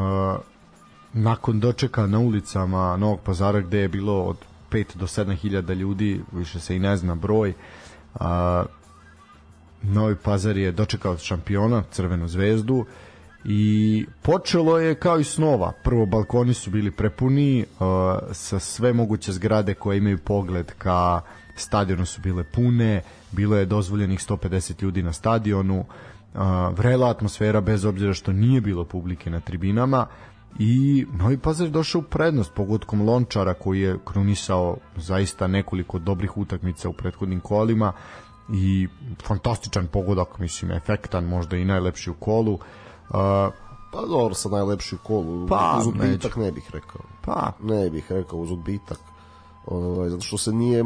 [1.13, 4.38] nakon dočeka na ulicama Novog pazara gde je bilo od
[4.71, 7.53] 5 do 7 hiljada ljudi, više se i ne zna broj,
[9.84, 12.86] Novi Pazar je dočekao šampiona, Crvenu zvezdu,
[13.45, 15.71] i počelo je kao i snova.
[15.84, 17.65] Prvo, balkoni su bili prepuni,
[18.32, 21.21] sa sve moguće zgrade koje imaju pogled ka
[21.55, 23.01] stadionu su bile pune,
[23.32, 25.86] bilo je dozvoljenih 150 ljudi na stadionu,
[26.71, 30.07] vrela atmosfera bez obzira što nije bilo publike na tribinama
[30.59, 36.38] i Novi Pazar je došao u prednost pogodkom Lončara koji je krunisao zaista nekoliko dobrih
[36.38, 37.93] utakmica u prethodnim kolima
[38.53, 38.88] i
[39.23, 42.53] fantastičan pogodak, mislim, efektan, možda i najlepši u kolu.
[42.53, 42.59] Uh,
[43.93, 45.47] Pa dobro, sa najlepši kolu.
[45.47, 47.01] Pa, uz odbitak ne bih rekao.
[47.21, 48.99] pa, Ne bih rekao uz odbitak.
[49.65, 50.84] Ovaj, zato što se nije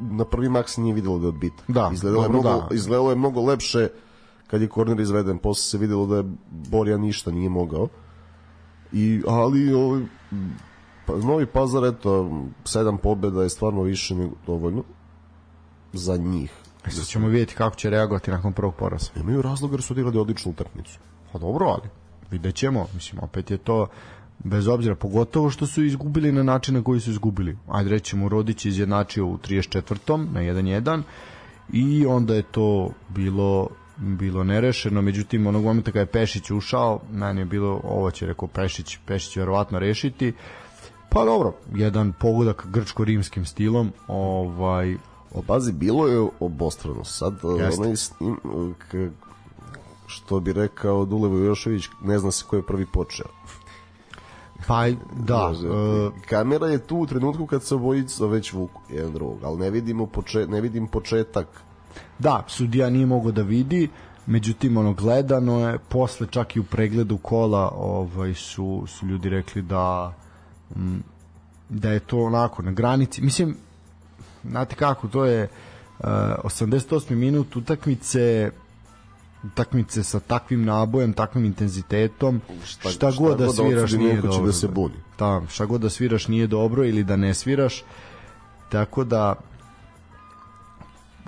[0.00, 1.64] na prvi mak se nije videlo da je odbitak.
[1.68, 2.74] Da, izgledalo je dobro, mnogo, da.
[2.74, 3.88] izgledalo je mnogo lepše
[4.50, 7.88] kad je korner izveden, posle se videlo da je Borja ništa nije mogao.
[8.92, 10.02] I ali ovaj
[11.06, 12.30] pa Novi Pazar eto
[12.64, 14.82] sedam pobeda je stvarno više nego dovoljno
[15.92, 16.52] za njih.
[16.86, 19.10] E, sad ćemo vidjeti kako će reagovati nakon prvog poraza.
[19.16, 20.98] Nemaju razloga jer su odigrali odličnu utakmicu.
[21.32, 21.88] Pa dobro, ali
[22.30, 22.86] vidjet ćemo.
[22.94, 23.86] Mislim, opet je to
[24.38, 27.58] bez obzira, pogotovo što su izgubili na način na koji su izgubili.
[27.68, 30.32] Ajde rećemo, Rodić je izjednačio u 34.
[30.32, 31.02] na 1-1
[31.72, 33.68] i onda je to bilo
[34.00, 38.48] bilo nerešeno, međutim onog momenta kada je Pešić ušao, meni je bilo ovo će rekao
[38.48, 40.32] Pešić, Pešić će verovatno rešiti.
[41.08, 44.96] Pa dobro, jedan pogodak grčko-rimskim stilom, ovaj
[45.34, 47.04] O bazi bilo je obostrano.
[47.04, 47.82] Sad Jeste.
[47.82, 48.36] onaj snim,
[48.78, 49.10] k,
[50.06, 53.26] što bi rekao Dule Vojošević, ne zna se ko je prvi počeo.
[54.66, 59.44] pa da, e, kamera je tu u trenutku kad se obojica već vuku jedan drugog,
[59.44, 61.46] ali ne vidimo poče, ne vidim početak.
[62.18, 63.88] Da, sudija nije mogao da vidi,
[64.26, 69.62] međutim ono gledano je posle čak i u pregledu kola ovaj su su ljudi rekli
[69.62, 70.14] da
[70.76, 70.98] mm,
[71.68, 73.56] da je to onako na granici mislim
[74.44, 75.48] znate kako to je
[75.98, 77.14] uh, 88.
[77.14, 78.50] minut utakmice
[79.44, 84.46] utakmice sa takvim nabojem, takvim intenzitetom, šta, šta, god da sviraš odsudi, nije će dobro.
[84.46, 84.94] da se buni.
[85.18, 87.84] Da, šta god da sviraš nije dobro ili da ne sviraš.
[88.68, 89.34] Tako da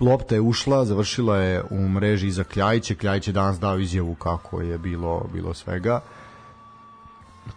[0.01, 2.95] lopta je ušla, završila je u mreži iza Kljajiće.
[2.95, 6.01] Kljajić je danas dao izjavu kako je bilo bilo svega.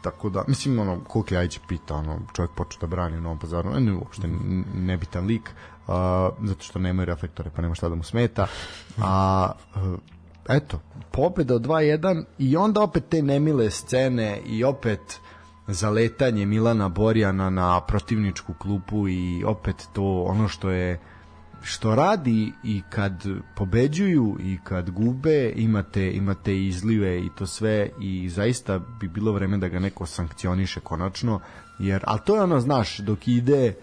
[0.02, 3.80] Tako da, mislim, ono, ko Kljajić pita, ono, čovjek počeo da brani u Novom pazaru,
[3.80, 4.28] ne, uopšte
[4.76, 5.52] nebitan lik,
[5.88, 8.48] a, zato što nemaju reflektore, pa nema šta da mu smeta.
[8.98, 9.52] A,
[10.50, 10.80] eto,
[11.12, 15.20] pobeda od 2-1 i onda opet te nemile scene i opet
[15.68, 21.00] zaletanje Milana Borjana na protivničku klupu i opet to ono što je
[21.66, 28.30] što radi i kad pobeđuju i kad gube imate imate izlive i to sve i
[28.30, 31.40] zaista bi bilo vreme da ga neko sankcioniše konačno
[31.80, 33.74] jer al to je ono znaš dok ide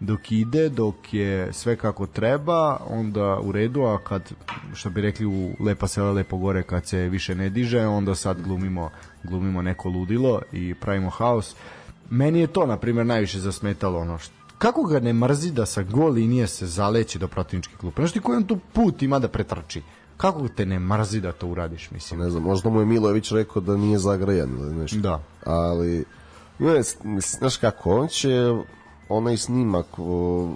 [0.00, 4.32] dok ide, dok je sve kako treba, onda u redu, a kad,
[4.74, 8.42] što bi rekli u Lepa sela, Lepo gore, kad se više ne diže, onda sad
[8.42, 8.90] glumimo,
[9.24, 11.56] glumimo neko ludilo i pravimo haos.
[12.10, 15.82] Meni je to, na primjer, najviše zasmetalo ono što kako ga ne mrzi da sa
[15.82, 18.02] gol linije se zaleće do protivničke klupe?
[18.02, 19.82] Znaš ti koji on tu put ima da pretrči?
[20.16, 22.20] Kako te ne mrzi da to uradiš, mislim?
[22.20, 24.98] Ne znam, možda mu je Milojević rekao da nije zagrajan ili nešto.
[24.98, 25.22] Da.
[25.46, 26.04] Ali,
[26.58, 26.82] ne,
[27.38, 28.54] znaš kako, on će
[29.08, 30.50] onaj snimak o,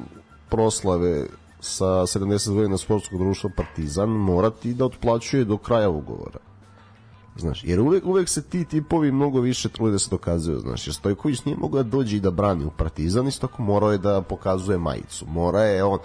[0.48, 1.26] proslave
[1.60, 6.38] sa 70 godina sportskog društva Partizan morati da otplaćuje do kraja ugovora.
[7.36, 10.94] Znaš, jer uvek, uvek se ti tipovi mnogo više trude da se dokazuju, znaš, jer
[10.94, 14.22] Stojković nije mogao da dođe i da brani u Partizan, isto tako morao je da
[14.22, 15.98] pokazuje majicu, mora je on,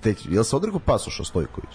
[0.00, 1.70] te, jel se odrekao pasoša Stojković?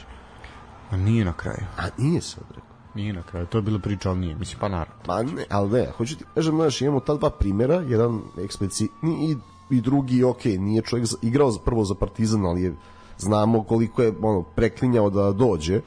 [0.91, 1.65] A nije na kraju.
[1.77, 2.71] A nije se odrekao.
[2.95, 3.45] Nije na kraju.
[3.45, 4.35] To je bila priča, ali nije.
[4.35, 5.01] Mislim, pa naravno.
[5.05, 9.37] Pa ne, ali ne, hoću ti kažem, znaš, imamo ta dva primjera, jedan eksplicitni i,
[9.75, 12.75] i drugi, ok, nije čovjek za- igrao za, prvo za Partizan, ali je,
[13.17, 15.81] znamo koliko je ono, preklinjao da dođe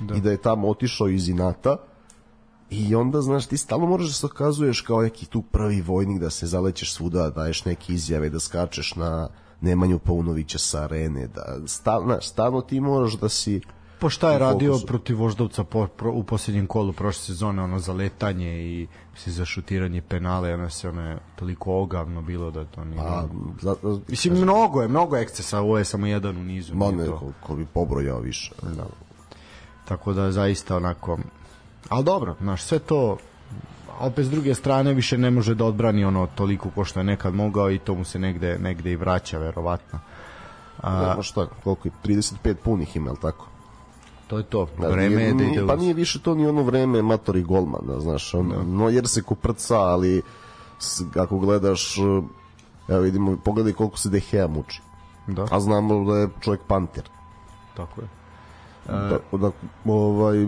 [0.00, 0.14] da.
[0.14, 1.76] i da je tamo otišao iz inata
[2.70, 6.30] i onda, znaš, ti stalno moraš da se okazuješ kao neki tu prvi vojnik, da
[6.30, 9.28] se zalećeš svuda, da daješ neke izjave, da skačeš na
[9.60, 13.60] Nemanju Paunovića sa arene, da stal, znaš, stalno ti moraš da si
[14.00, 14.86] Po šta je radio fokusu.
[14.86, 20.02] protiv Voždovca po, pro, u posljednjem kolu prošle sezone, ono zaletanje i mislim, za šutiranje
[20.02, 23.02] penale, ono se ono je toliko ogavno bilo da to nije...
[23.02, 23.24] a,
[23.62, 26.74] za, za, Mislim, mnogo je, mnogo ekscesa, ovo je samo jedan u nizu.
[26.74, 28.52] Ma ne, ko, ko bi pobrojao više.
[28.62, 28.86] Da.
[29.84, 31.18] Tako da zaista onako
[31.90, 33.16] ali dobro, znaš, sve to
[34.00, 37.34] opet s druge strane više ne može da odbrani ono toliko ko što je nekad
[37.34, 39.98] mogao i to mu se negde, negde i vraća verovatno.
[40.82, 43.46] A, da, šta, koliko je, 35 punih ima, tako?
[44.26, 47.02] To je to, da, vreme je da ide Pa nije više to ni ono vreme
[47.02, 48.62] matori golmana, znaš, on, da.
[48.62, 50.22] no jer se kuprca, ali
[51.16, 51.96] ako gledaš,
[52.88, 54.82] evo vidimo, pogledaj koliko se Dehea muči.
[55.26, 55.46] Da.
[55.50, 57.04] A znamo da je čovjek panter.
[57.76, 58.08] Tako je.
[58.86, 59.50] Da, da,
[59.84, 60.46] ovaj,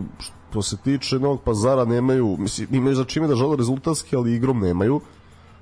[0.53, 4.61] što se tiče Novog pazara nemaju, mislim, imaju za čime da žele rezultatski, ali igrom
[4.61, 5.01] nemaju.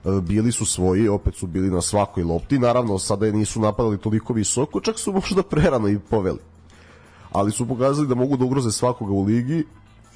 [0.05, 2.59] E, bili su svoji, opet su bili na svakoj lopti.
[2.59, 6.38] Naravno, sada je nisu napadali toliko visoko, čak su možda prerano i poveli.
[7.32, 9.64] Ali su pokazali da mogu da ugroze svakoga u ligi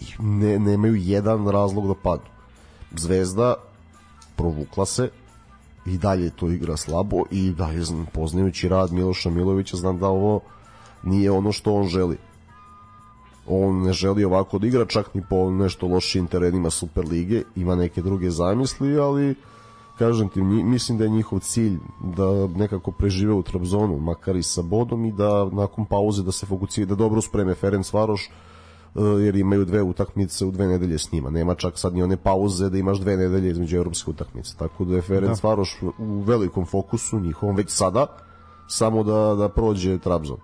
[0.01, 2.31] i ne, nemaju jedan razlog da padu.
[2.97, 3.55] Zvezda
[4.37, 5.11] provukla se
[5.87, 10.41] i dalje to igra slabo i da je poznajući rad Miloša Milovića znam da ovo
[11.03, 12.19] nije ono što on želi
[13.47, 17.75] on ne želi ovako da igra čak ni po nešto lošim terenima Super lige, ima
[17.75, 19.35] neke druge zamisli, ali
[19.99, 21.79] kažem ti, mislim da je njihov cilj
[22.17, 26.47] da nekako prežive u Trabzonu, makar i sa bodom i da nakon pauze da se
[26.47, 31.13] fokusira, da dobro spreme Ferenc Varoš, eh, jer imaju dve utakmice u dve nedelje s
[31.13, 31.31] njima.
[31.31, 34.57] Nema čak sad ni one pauze da imaš dve nedelje između evropske utakmice.
[34.59, 35.49] Tako da je Ferenc da.
[35.49, 38.07] Varoš u velikom fokusu njihovom već sada,
[38.69, 40.39] samo da, da prođe Trabzon.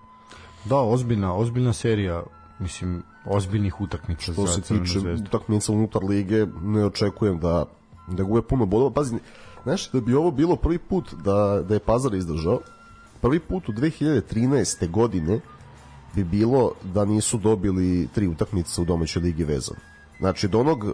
[0.65, 2.23] Da, ozbiljna, ozbiljna serija
[2.61, 7.65] mislim, ozbiljnih utakmica što se tiče utakmica unutar lige ne očekujem da
[8.07, 9.15] da gube puno bodova pazi
[9.63, 12.59] znaš da bi ovo bilo prvi put da, da je Pazar izdržao
[13.21, 14.89] prvi put u 2013.
[14.89, 15.39] godine
[16.15, 19.79] bi bilo da nisu dobili tri utakmice u domaćoj ligi vezano
[20.19, 20.93] znači do onog uh,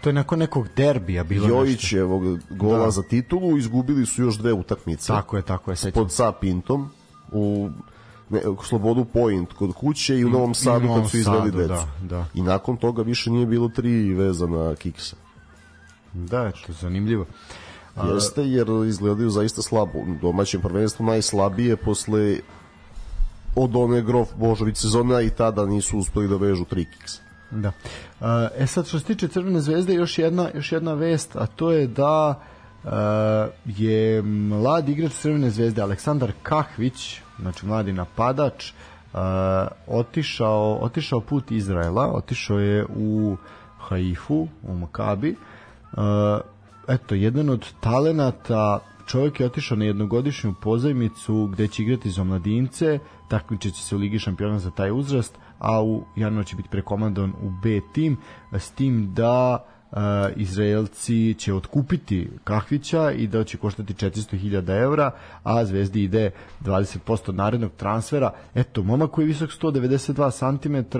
[0.00, 2.90] to je nakon nekog derbija bilo Jojićevog gola da.
[2.90, 6.02] za titulu izgubili su još dve utakmice tako je, tako je, sećam.
[6.02, 6.90] pod Sapintom
[7.32, 7.70] u
[8.32, 11.68] ne, Slobodu Point kod kuće i u Novom Sadu kad su izveli decu.
[11.68, 12.26] Da, da.
[12.34, 15.16] I nakon toga više nije bilo tri vezana kiksa.
[16.12, 17.26] Da, to je zanimljivo.
[17.96, 18.06] A...
[18.06, 19.98] Jeste, jer izgledaju zaista slabo.
[19.98, 22.38] U domaćem prvenstvu najslabije posle
[23.56, 27.20] od one Grof Božović sezona i tada nisu uspeli da vežu tri kiksa.
[27.50, 27.72] Da.
[28.56, 31.86] E sad što se tiče Crvene zvezde još jedna još jedna vest, a to je
[31.86, 32.40] da
[32.84, 32.90] uh,
[33.64, 38.72] je mlad igrač Crvene zvezde Aleksandar Kahvić znači mladi napadač,
[39.12, 39.20] uh,
[39.86, 43.36] otišao, otišao put Izraela, otišao je u
[43.78, 45.36] Haifu, u Makabi.
[45.92, 45.98] Uh,
[46.88, 52.98] eto, jedan od talenata čovjek je otišao na jednogodišnju pozajmicu gde će igrati za mladince,
[53.28, 57.50] takmičeći se u Ligi šampiona za taj uzrast, a u januar će biti prekomandovan u
[57.62, 58.16] B tim,
[58.52, 59.72] s tim da uh,
[60.36, 65.10] Izraelci će otkupiti Kahvića i da će koštati 400.000 evra,
[65.42, 66.30] a Zvezdi ide
[66.60, 68.32] 20% narednog transfera.
[68.54, 70.98] Eto, momak koji je visok 192 cm,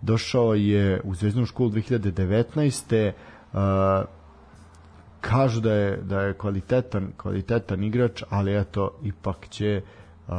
[0.00, 3.12] došao je u Zvezdnu školu 2019.
[3.52, 3.58] Uh,
[5.20, 9.82] kažu da je da je kvalitetan kvalitetan igrač, ali eto ipak će
[10.28, 10.34] uh,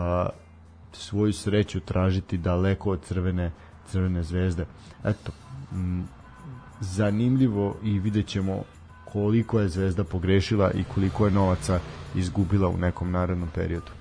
[0.92, 3.52] svoju sreću tražiti daleko od crvene
[3.88, 4.66] crvene zvezde.
[5.04, 5.32] Eto,
[6.84, 8.64] zanimljivo i vidjet ćemo
[9.06, 11.80] koliko je Zvezda pogrešila i koliko je novaca
[12.16, 13.92] izgubila u nekom narednom periodu.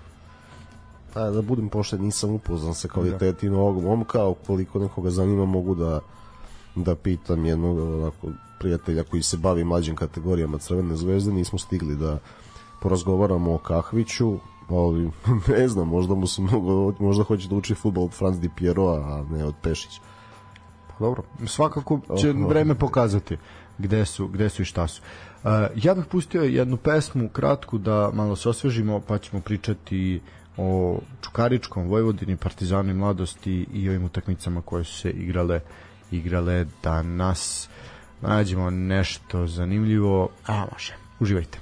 [1.14, 3.62] Pa da budem pošten, nisam upoznan sa kvalitetima da.
[3.62, 6.01] ovog momka, koliko nekoga zanima mogu da
[6.74, 8.28] da pitam jednog onako
[8.59, 12.18] prijatelja koji se bavi mlađim kategorijama Crvene zvezde, nismo stigli da
[12.80, 15.11] porazgovaramo o Kahviću, ali
[15.57, 18.87] ne znam, možda mu se mnogo, možda hoće da uči futbol od Franz Di Piero,
[18.87, 20.01] a ne od Pešića.
[21.03, 23.36] Dobro, svakako će oh, vreme pokazati
[23.78, 25.03] gde su, gde su i šta su.
[25.03, 30.20] Uh, ja bih pustio jednu pesmu kratku da malo se osvežimo, pa ćemo pričati
[30.57, 35.61] o Čukaričkom, Vojvodini, Partizanu i Mladosti i ovim utakmicama koje su se igrale
[36.11, 37.68] igrale danas.
[38.20, 40.28] Nađemo nešto zanimljivo.
[40.46, 40.94] A, može.
[41.20, 41.62] Uživajte.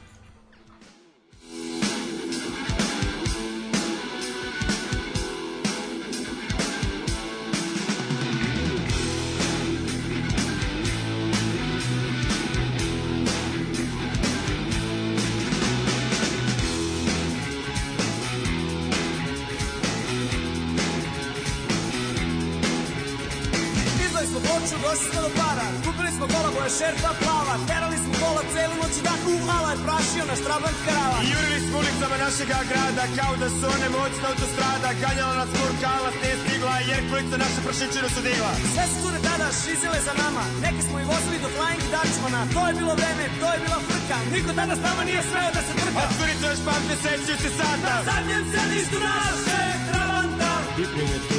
[44.60, 47.92] danas nama nije sve da se trka Otkurica još par meseci se sata.
[47.96, 50.50] Na zadnjem sedištu naše travanta
[50.82, 51.38] I primetu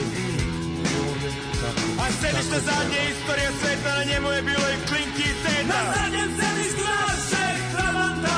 [2.04, 5.68] A sedište zadnje istorije sveta Na njemu je bilo i klinki i teta.
[5.74, 8.36] Na zadnjem sedištu naše travanta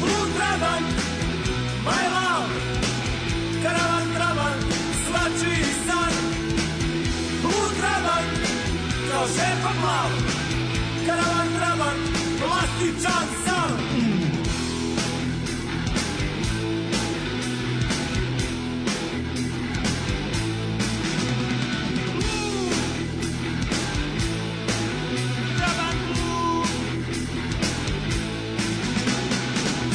[0.00, 0.88] Blue travant
[1.86, 2.52] My love.
[3.62, 4.62] Karavan travant
[5.04, 6.14] Svačiji san.
[7.42, 8.32] Blue travant
[9.10, 10.10] Kao šepa plav.
[11.06, 13.72] Karavan travant Plastičan san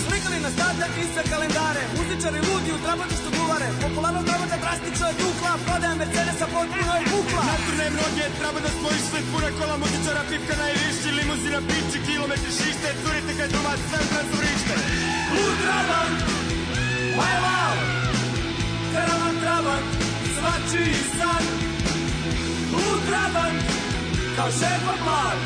[0.07, 1.81] Slikali na stade i sve kalendare.
[1.97, 3.15] Muzičari ludi u trabati
[3.57, 8.71] guvare Popularno trabata drastično je dukla Prodaja Mercedesa potpuno je bukla Naturne mnoge treba da
[8.77, 14.01] smo išli Puna kola muzičara, pipka najviši Limuzina, piči, kilometri šište Curite kaj domaći, sve
[14.11, 14.75] brzo vrište
[15.41, 16.11] U traban,
[17.17, 17.81] my love
[18.93, 19.83] Karavan traban,
[20.35, 21.43] svačiji san
[22.81, 23.53] U traban,
[24.35, 25.37] kao šefa plav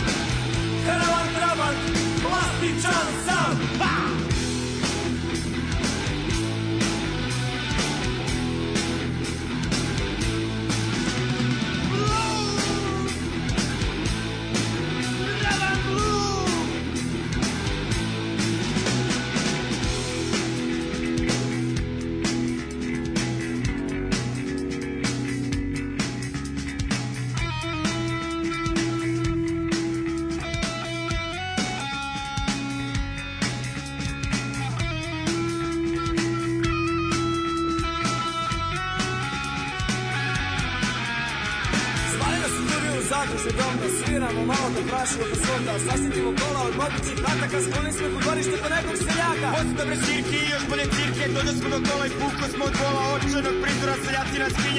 [0.86, 1.76] Karavan traban,
[2.24, 3.56] plastičan sam.
[3.80, 4.31] Ha!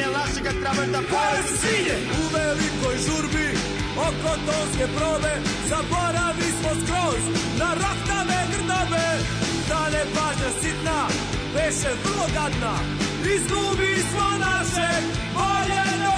[0.03, 3.49] Spinje Našega trabanta pale su svinje U velikoj žurbi
[3.97, 5.33] oko tonske probe
[5.69, 7.23] Zaboravi smo skroz
[7.59, 7.75] na
[8.53, 9.07] grdobe
[9.69, 11.07] Da ne pažnja sitna
[11.55, 12.75] Beše vrlo gadna.
[13.35, 15.03] Izgubi smo našeg
[15.35, 16.12] voljenog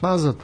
[0.00, 0.36] nazad.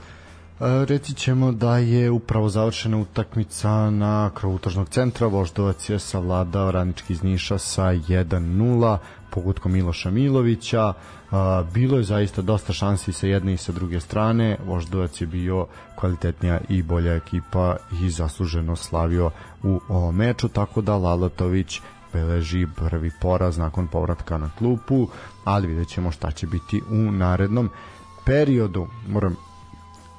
[0.61, 5.27] E, reći ćemo da je upravo završena utakmica na krovu tržnog centra.
[5.27, 8.99] Voždovac je savladao radnički iz Niša sa 1-0
[9.31, 10.93] pogutkom Miloša Milovića.
[10.93, 11.35] E,
[11.75, 14.57] bilo je zaista dosta šansi sa jedne i sa druge strane.
[14.67, 19.31] Voždovac je bio kvalitetnija i bolja ekipa i zasluženo slavio
[19.63, 21.81] u ovom meču, tako da Lalatović
[22.13, 25.09] beleži prvi poraz nakon povratka na klupu,
[25.45, 27.71] ali vidjet ćemo šta će biti u narednom
[28.25, 28.87] periodu.
[29.09, 29.37] Moram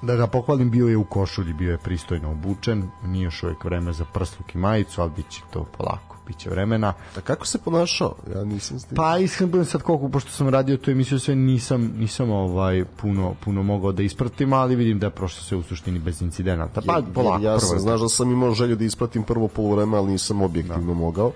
[0.08, 3.94] da ga pohvalim, bio je u košulji, bio je pristojno obučen, nije još uvek vreme
[3.94, 6.94] za prsluk i majicu, ali bit će to polako, bit će vremena.
[7.18, 8.16] A kako se ponašao?
[8.36, 9.06] Ja nisam stigao.
[9.06, 13.36] Pa iskreno budem sad koliko, pošto sam radio tu emisiju, sve nisam, nisam ovaj puno,
[13.44, 16.82] puno mogao da ispratim, ali vidim da je prošlo sve u suštini bez incidenata.
[16.82, 19.98] Pa Jer- polako, ja sam, je znaš da sam imao želju da ispratim prvo polovreme,
[19.98, 21.32] ali nisam objektivno mogao.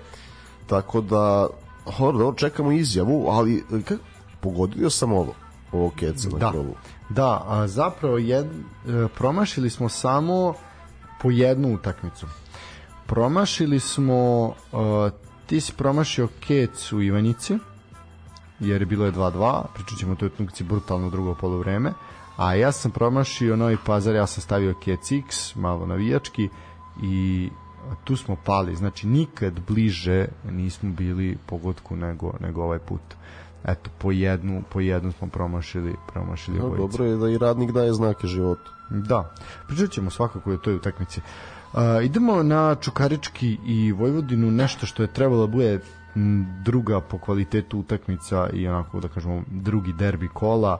[0.66, 1.46] Tako da,
[1.98, 3.98] dobro, čekamo izjavu, ali kak,
[4.40, 5.34] pogodio sam ovo,
[5.72, 6.50] ovo keca na Da.
[6.50, 6.74] krovu.
[6.74, 10.54] Da, a zapravo jed, e, promašili smo samo
[11.22, 12.26] po jednu utakmicu.
[13.06, 15.12] promašili smo uh,
[15.46, 17.58] ti si promašio Kec u Ivanjici
[18.60, 21.92] jer je bilo je 2-2 pričat ćemo toj utakmici brutalno drugo polovreme
[22.36, 26.48] a ja sam promašio Novi Pazar ja sam stavio Kec X malo navijački
[27.02, 27.48] i
[28.04, 33.00] tu smo pali znači nikad bliže nismo bili pogodku nego, nego ovaj put
[33.64, 36.82] eto po jednu po jednu smo promašili promašili No, obojica.
[36.82, 38.70] dobro je da i radnik daje znake života.
[38.90, 39.34] Da,
[39.68, 41.20] pričat ćemo svakako o toj utakmici.
[41.72, 45.80] Uh, idemo na Čukarički i Vojvodinu, nešto što je trebalo da bude
[46.64, 50.78] druga po kvalitetu utakmica i onako da kažemo drugi derbi kola.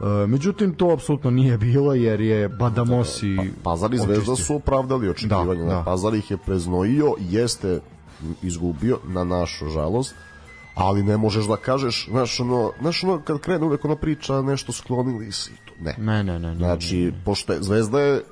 [0.00, 5.08] Uh, međutim, to apsolutno nije bilo jer je Badamosi Pa, Pazar i Zvezda su opravdali
[5.08, 5.62] očekivanja.
[5.62, 5.74] Da, da.
[5.74, 7.80] Da, Pazar ih je preznojio, jeste
[8.42, 10.14] izgubio, na našu žalost,
[10.78, 14.72] ali ne možeš da kažeš, znaš ono, znaš ono kad krene uvek ona priča nešto
[14.72, 15.72] sklonili si to.
[15.80, 15.94] Ne.
[15.98, 16.48] Ne, ne, ne.
[16.48, 18.22] ne, Znači, pošto je, Zvezda je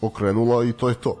[0.00, 1.16] okrenula i to je to.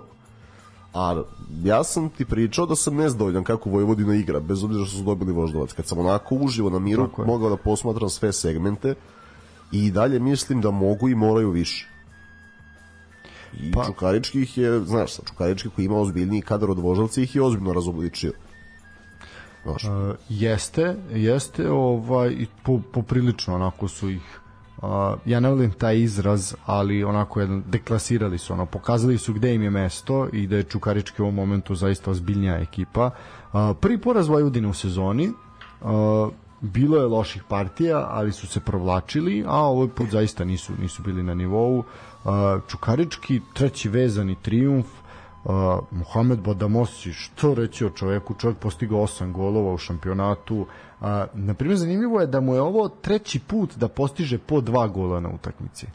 [0.94, 1.22] A
[1.64, 5.32] ja sam ti pričao da sam nezadovoljan kako Vojvodina igra, bez obzira što su dobili
[5.32, 5.72] voždovac.
[5.72, 7.26] Kad sam onako uživo na miru, Tako je.
[7.26, 8.94] mogao da posmatram sve segmente
[9.72, 11.88] i dalje mislim da mogu i moraju više.
[13.60, 17.36] I Pa- Čukarički ih je, znaš, sa Čukarički koji ima ozbiljniji kadar od Voždovca ih
[17.36, 18.32] je ozbiljno razobličio.
[19.70, 24.40] Znaš, Uh, jeste, jeste, ovaj, i po, poprilično onako su ih
[24.82, 24.88] Uh,
[25.26, 29.62] ja ne volim taj izraz, ali onako jedan, deklasirali su, ono, pokazali su gde im
[29.62, 33.10] je mesto i da je Čukarički u ovom momentu zaista ozbiljnija ekipa.
[33.52, 35.90] Uh, prvi poraz Vojvodine u sezoni, uh,
[36.60, 41.22] bilo je loših partija, ali su se provlačili, a ovaj put zaista nisu nisu bili
[41.22, 41.78] na nivou.
[41.78, 41.84] Uh,
[42.68, 44.86] Čukarički treći vezani trijumf,
[45.44, 45.52] Uh,
[45.90, 50.56] Mohamed Badamosi, što reći o čoveku, čovjek postigao 8 golova u šampionatu.
[50.56, 50.66] Uh,
[51.34, 55.20] na primjer, zanimljivo je da mu je ovo treći put da postiže po dva gola
[55.20, 55.86] na utakmici.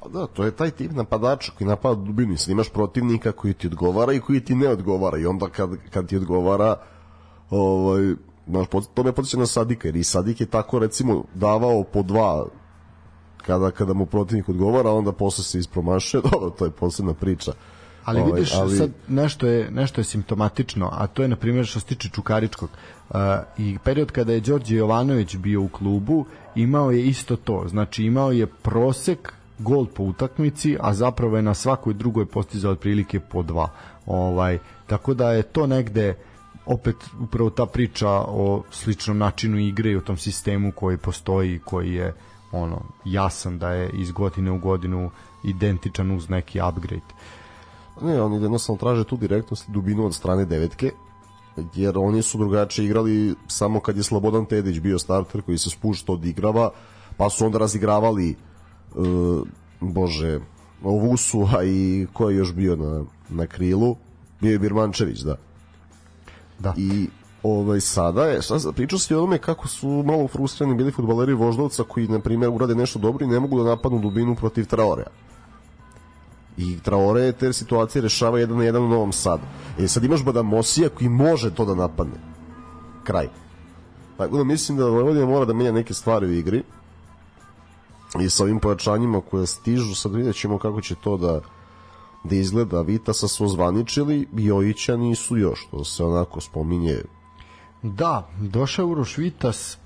[0.00, 3.66] Pa da, to je taj tip napadača koji napada dubinu sad imaš protivnika koji ti
[3.66, 5.18] odgovara i koji ti ne odgovara.
[5.18, 6.76] I onda kad, kad ti odgovara
[7.50, 8.14] ovaj,
[8.46, 12.46] znaš, to me potiče na Sadika jer i Sadik je tako recimo davao po dva
[13.36, 17.52] kada, kada mu protivnik odgovara onda posle se ispromašuje, dobro, to je posebna priča
[18.06, 21.66] Ali Ovaj, vidiš, ali- sad nešto je, nešto je simptomatično, a to je, na primjer,
[21.66, 22.70] što se tiče Čukaričkog.
[23.10, 23.16] Uh,
[23.58, 27.64] I period kada je Đorđe Jovanović bio u klubu, imao je isto to.
[27.68, 33.20] Znači, imao je prosek gol po utakmici, a zapravo je na svakoj drugoj postizao otprilike
[33.20, 33.68] po dva.
[34.06, 36.14] Ovaj, tako da je to negde
[36.66, 41.94] opet upravo ta priča o sličnom načinu igre i o tom sistemu koji postoji koji
[41.94, 42.14] je
[42.52, 45.10] ono jasan da je iz godine u godinu
[45.44, 47.14] identičan uz neki upgrade.
[48.00, 50.90] Ne, oni jednostavno traže tu direktnost i dubinu od strane devetke,
[51.74, 56.12] jer oni su drugačije igrali samo kad je Slobodan Tedić bio starter koji se spušta
[56.12, 56.70] odigrava,
[57.16, 58.36] pa su onda razigravali
[58.94, 59.06] uh,
[59.80, 60.40] bože,
[60.82, 63.96] Ovusu, a i ko je još bio na, na krilu?
[64.40, 65.36] Bio je Birmančević, da.
[66.58, 66.74] Da.
[66.76, 67.08] I
[67.42, 71.34] ovaj sada je sad pričao se i o tome kako su malo frustrirani bili fudbaleri
[71.34, 75.06] Voždovca koji na primjer urade nešto dobro i ne mogu da napadnu dubinu protiv Traorea.
[76.58, 79.42] I Traore te situacije rešava jedan na jedan u Novom Sadu.
[79.78, 82.20] E sad imaš Badamosija koji može to da napadne.
[83.04, 83.28] Kraj.
[84.16, 86.62] Tako da mislim da Vojvodina mora da menja neke stvari u igri
[88.20, 91.40] i sa ovim pojačanjima koje stižu, sad vidjet ćemo kako će to da
[92.28, 97.02] da izgleda Vitasa su ozvaničili Jojića nisu još, to se onako spominje
[97.82, 99.78] Da, došao je Uroš Vitas,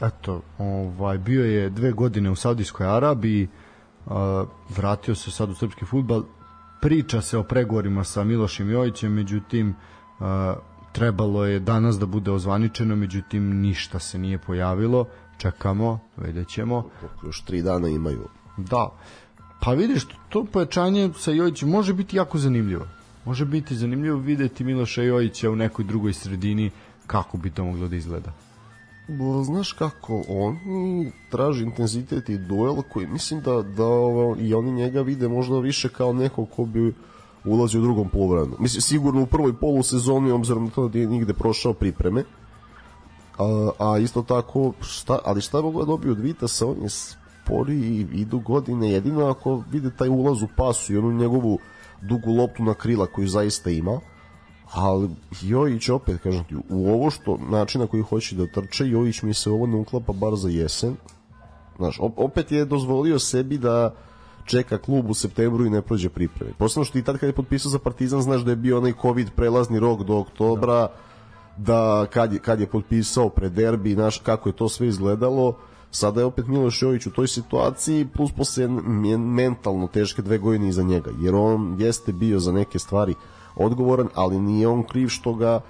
[0.00, 3.48] eto, ovaj, bio je dve godine u Saudijskoj Arabiji,
[4.68, 6.22] vratio se sad u srpski futbal,
[6.80, 9.74] priča se o pregovorima sa Milošem Jojićem, međutim,
[10.92, 15.04] trebalo je danas da bude ozvaničeno, međutim, ništa se nije pojavilo,
[15.38, 16.88] čekamo, vidjet ćemo.
[17.26, 18.90] još tri dana imaju Da.
[19.60, 22.86] Pa vidiš, to pojačanje sa Jojićem može biti jako zanimljivo.
[23.24, 26.70] Može biti zanimljivo videti Miloša Jojića u nekoj drugoj sredini
[27.06, 28.32] kako bi to moglo da izgleda.
[29.44, 30.58] Znaš kako, on
[31.30, 35.88] traži intenzitet i duel koji mislim da, da ovo, i oni njega vide možda više
[35.88, 36.94] kao neko ko bi
[37.44, 38.56] ulazio u drugom poluvremenu.
[38.58, 42.24] Mislim, sigurno u prvoj polusezoni, obzirom na to da je nigde prošao pripreme,
[43.38, 47.76] a, a isto tako, šta, ali šta mogu da dobiju od Vitasa, on je spori
[47.76, 51.58] i idu godine, jedino ako vide taj ulaz u pasu i onu njegovu
[52.02, 54.00] dugu loptu na krila koju zaista ima,
[54.72, 55.10] ali
[55.42, 59.34] Jojić opet kažem ti u ovo što način na koji hoće da trče Jojić mi
[59.34, 60.96] se ovo ne uklapa bar za jesen.
[61.76, 63.94] Znaš, op- opet je dozvolio sebi da
[64.44, 66.52] čeka klub u septembru i ne prođe pripreme.
[66.58, 69.30] Posebno što i tad kad je potpisao za Partizan znaš da je bio onaj covid
[69.36, 70.88] prelazni rok do oktobra
[71.56, 75.56] da kad je, kad je potpisao pre derbi znaš kako je to sve izgledalo.
[75.90, 80.68] Sada je opet Miloš Jović u toj situaciji plus posle men- mentalno teške dve godine
[80.68, 83.14] iza njega jer on jeste bio za neke stvari
[83.56, 85.60] odgovoran, ali nije on kriv što ga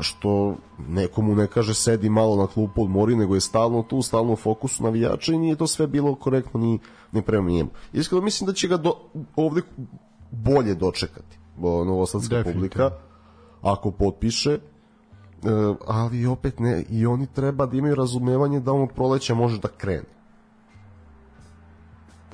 [0.00, 0.56] što
[0.88, 4.82] nekomu ne kaže sedi malo na klupu odmori, nego je stalno tu, stalno u fokusu
[4.82, 6.78] navijača i nije to sve bilo korektno ni,
[7.12, 7.70] ni prema njemu.
[7.92, 8.92] Iskreno mislim da će ga do,
[9.36, 9.62] ovde
[10.30, 12.90] bolje dočekati novosadska publika
[13.62, 14.58] ako potpiše e,
[15.86, 19.68] ali opet ne i oni treba da imaju razumevanje da on od proleća može da
[19.68, 20.18] krene.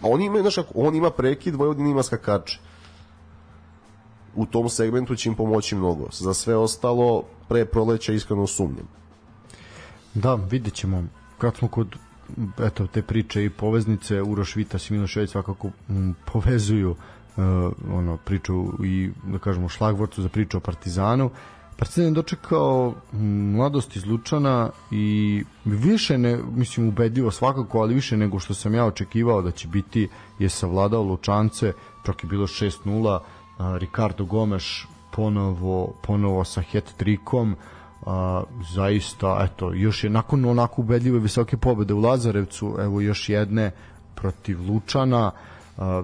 [0.03, 2.61] A oni imaju, znaš kako, on ima prekid, Vojvodina ima skakače
[4.37, 8.89] u tom segmentu će im pomoći mnogo za sve ostalo pre proleća iskreno sumnjam
[10.15, 11.05] Da, vidjet ćemo.
[11.39, 11.97] Kad smo kod
[12.59, 16.97] eto, te priče i poveznice, Uroš Vitas i Milošević svakako m, povezuju uh,
[17.93, 21.31] ono, priču i, da kažemo, šlagvorcu za priču o Partizanu.
[21.77, 28.17] Partizan je dočekao m, mladost iz Lučana i više, ne, mislim, ubedljivo svakako, ali više
[28.17, 30.09] nego što sam ja očekivao da će biti,
[30.39, 31.73] je savladao Lučance,
[32.07, 33.21] čak je bilo 6-0, a,
[33.59, 34.65] Ricardo Gomes
[35.13, 37.55] ponovo, ponovo sa hat-trikom,
[38.07, 38.43] a,
[38.75, 43.71] zaista, eto, još je nakon onako ubedljive visoke pobede u Lazarevcu, evo još jedne
[44.15, 45.31] protiv Lučana,
[45.79, 46.03] a,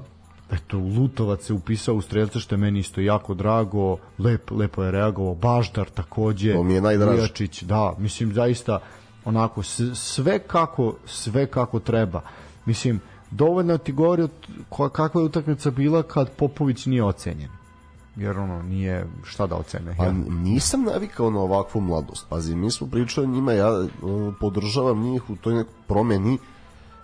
[0.51, 4.91] eto, Lutovac se upisao u strelce, što je meni isto jako drago, lep, lepo je
[4.91, 6.81] reagovao, Baždar takođe, To mi je.
[6.81, 8.79] Vujačić, da, mislim, zaista,
[9.25, 9.63] onako,
[9.95, 12.21] sve kako, sve kako treba.
[12.67, 14.29] Mislim, dovoljno ti govori
[14.93, 17.51] kakva je utakmica bila kad Popović nije ocenjen.
[18.17, 19.95] Jer ono, nije šta da ocene.
[19.99, 20.13] Pa
[20.43, 22.27] nisam navikao na ovakvu mladost.
[22.29, 23.89] Pazi, mi smo pričali njima, ja uh,
[24.41, 26.39] podržavam njih u toj nekoj promeni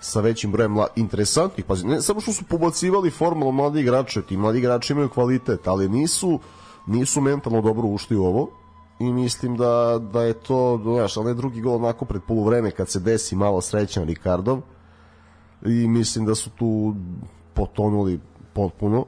[0.01, 0.87] sa većim brojem mla...
[0.97, 1.65] interesantnih.
[1.65, 5.89] Pazi, ne samo što su pobacivali formalno mladi igrače, ti mladi igrači imaju kvalitet, ali
[5.89, 6.41] nisu
[6.87, 8.49] nisu mentalno dobro ušli u ovo
[8.99, 13.01] i mislim da, da je to, znaš, onaj drugi gol onako pred poluvreme kad se
[13.01, 14.61] desi malo srećan Rikardov
[15.65, 16.95] i mislim da su tu
[17.55, 18.21] potonuli
[18.53, 19.07] potpuno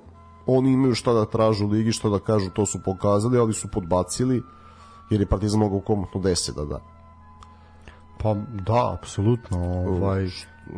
[0.51, 3.69] oni imaju šta da tražu u ligi, šta da kažu, to su pokazali, ali su
[3.69, 4.43] podbacili,
[5.11, 6.81] jer je Partizan mogao komotno 10 da da.
[8.23, 8.35] Pa
[8.67, 9.59] da, apsolutno.
[9.89, 10.29] Ovaj,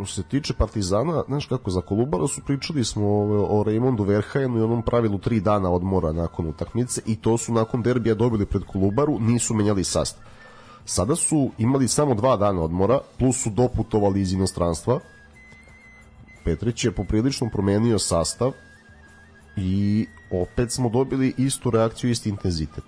[0.04, 4.58] Što se tiče Partizana, znaš kako, za Kolubara su pričali smo o, o Raymondu Verhajenu
[4.58, 8.62] i onom pravilu tri dana odmora nakon utakmice i to su nakon derbija dobili pred
[8.64, 10.24] Kolubaru, nisu menjali sastav.
[10.84, 15.00] Sada su imali samo dva dana odmora, plus su doputovali iz inostranstva.
[16.44, 18.52] Petrić je poprilično promenio sastav
[19.56, 22.84] i opet smo dobili istu reakciju, isti intenzitet.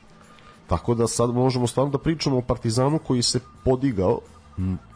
[0.67, 4.21] Tako da sad možemo stvarno da pričamo o Partizanu koji se podigao.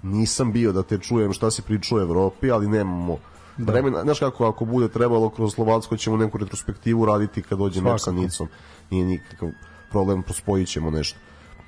[0.02, 3.18] Nisam bio da te čujem šta si pričao u Evropi, ali nemamo
[3.59, 4.02] vremena.
[4.02, 7.98] Znaš kako, ako bude trebalo kroz Slovacko ćemo neku retrospektivu raditi kad dođe meč sa
[7.98, 8.22] Svakako.
[8.22, 8.48] Nicom.
[8.90, 9.48] Nije nikakav
[9.90, 11.18] problem, pospojit ćemo nešto.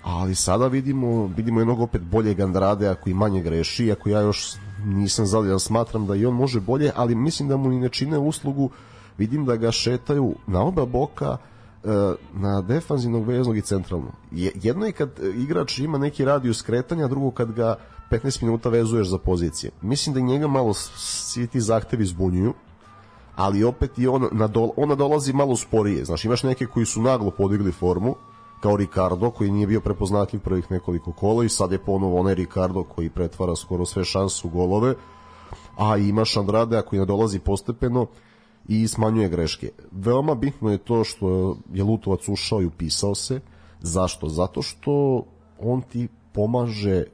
[0.03, 4.53] Ali sada vidimo, vidimo jednog opet boljeg Andrade ako i manje greši, ako ja još
[4.85, 8.19] nisam zadljan, smatram da i on može bolje, ali mislim da mu ni ne čine
[8.19, 8.71] uslugu,
[9.19, 11.37] vidim da ga šetaju na oba boka,
[11.85, 11.89] e,
[12.35, 14.13] na defanzivnog veznog i centralno.
[14.31, 17.77] Je- Jedno je kad igrač ima neki radijus kretanja, drugo kad ga
[18.11, 19.71] 15 minuta vezuješ za pozicije.
[19.83, 22.55] Mislim da i njega malo svi ti zahtevi zbunjuju,
[23.37, 24.29] ali opet i on,
[24.77, 26.05] ona dolazi malo sporije.
[26.05, 28.15] Znaš, imaš neke koji su naglo podigli formu,
[28.61, 32.83] kao Ricardo, koji nije bio prepoznatljiv prvih nekoliko kola i sad je ponovo onaj Ricardo
[32.83, 34.95] koji pretvara skoro sve šanse u golove,
[35.77, 38.07] a imaš Andrade koji nadolazi postepeno
[38.69, 39.71] i smanjuje greške.
[39.93, 43.41] Veoma bitno je to što je Lutovac ušao i upisao se.
[43.81, 44.29] Zašto?
[44.29, 45.25] Zato što
[45.61, 47.05] on ti pomaže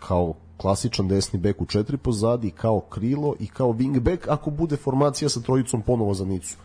[0.00, 4.76] kao klasičan desni bek u četiri pozadi, kao krilo i kao wing back ako bude
[4.76, 6.56] formacija sa trojicom ponovo za Nicu.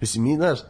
[0.00, 0.60] Mislim, mi, znaš,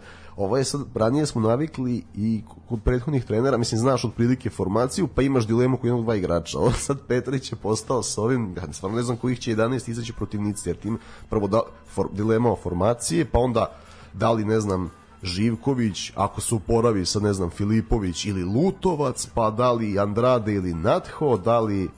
[0.44, 5.22] ovo je sad, ranije smo navikli i kod prethodnih trenera, mislim, znaš otprilike formaciju, pa
[5.22, 6.58] imaš dilemu kod jednog dva igrača.
[6.58, 10.12] Ovo sad Petrić je postao sa ovim, ja stvarno ne znam kojih će 11 izaći
[10.12, 10.98] protiv Nice, jer tim
[11.30, 11.60] prvo da,
[11.94, 13.66] for, dilema o formacije, pa onda
[14.12, 14.90] da li, ne znam,
[15.22, 20.74] Živković, ako se uporavi sa, ne znam, Filipović ili Lutovac, pa da li Andrade ili
[20.74, 21.88] Natho, da li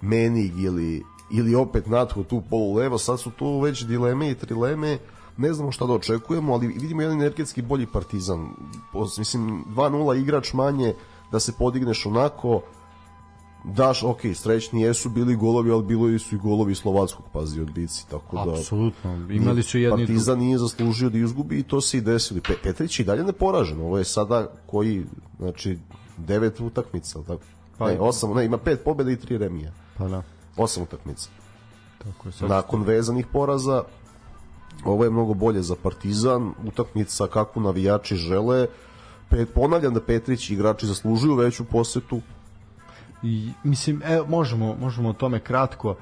[0.00, 4.98] Menig ili, ili opet Natho tu polu levo, sad su tu već dileme i trileme,
[5.36, 8.48] ne znamo šta da očekujemo, ali vidimo jedan energetski bolji partizan.
[9.18, 10.94] Mislim, 2-0 igrač manje,
[11.32, 12.62] da se podigneš onako,
[13.64, 18.36] daš, ok, srećni jesu bili golovi, ali bilo su i golovi slovackog, pazi, odbici, tako
[18.36, 18.52] da...
[18.52, 19.26] apsolutno.
[19.30, 20.06] Imali su jedni.
[20.06, 22.40] Partizan nije zaslužio da izgubi i to se i desilo.
[22.48, 23.80] Pe Petrić i dalje neporažen.
[23.80, 25.06] Ovo je sada koji,
[25.38, 25.78] znači,
[26.16, 27.42] devet utakmica, tako?
[27.78, 29.72] Pa- ne, osam, ne, ima pet pobjeda i tri remija.
[29.98, 30.22] Pa da,
[30.56, 31.28] Osam utakmica.
[32.04, 32.32] tako je.
[32.32, 33.82] Sad, Nakon vezanih poraza,
[34.84, 38.66] ovo je mnogo bolje za Partizan, utakmica kakvu navijači žele.
[39.28, 42.20] Pet, ponavljam da Petrić i igrači zaslužuju veću posetu.
[43.22, 45.90] I, mislim, evo, možemo, možemo o tome kratko.
[45.90, 45.96] Uh,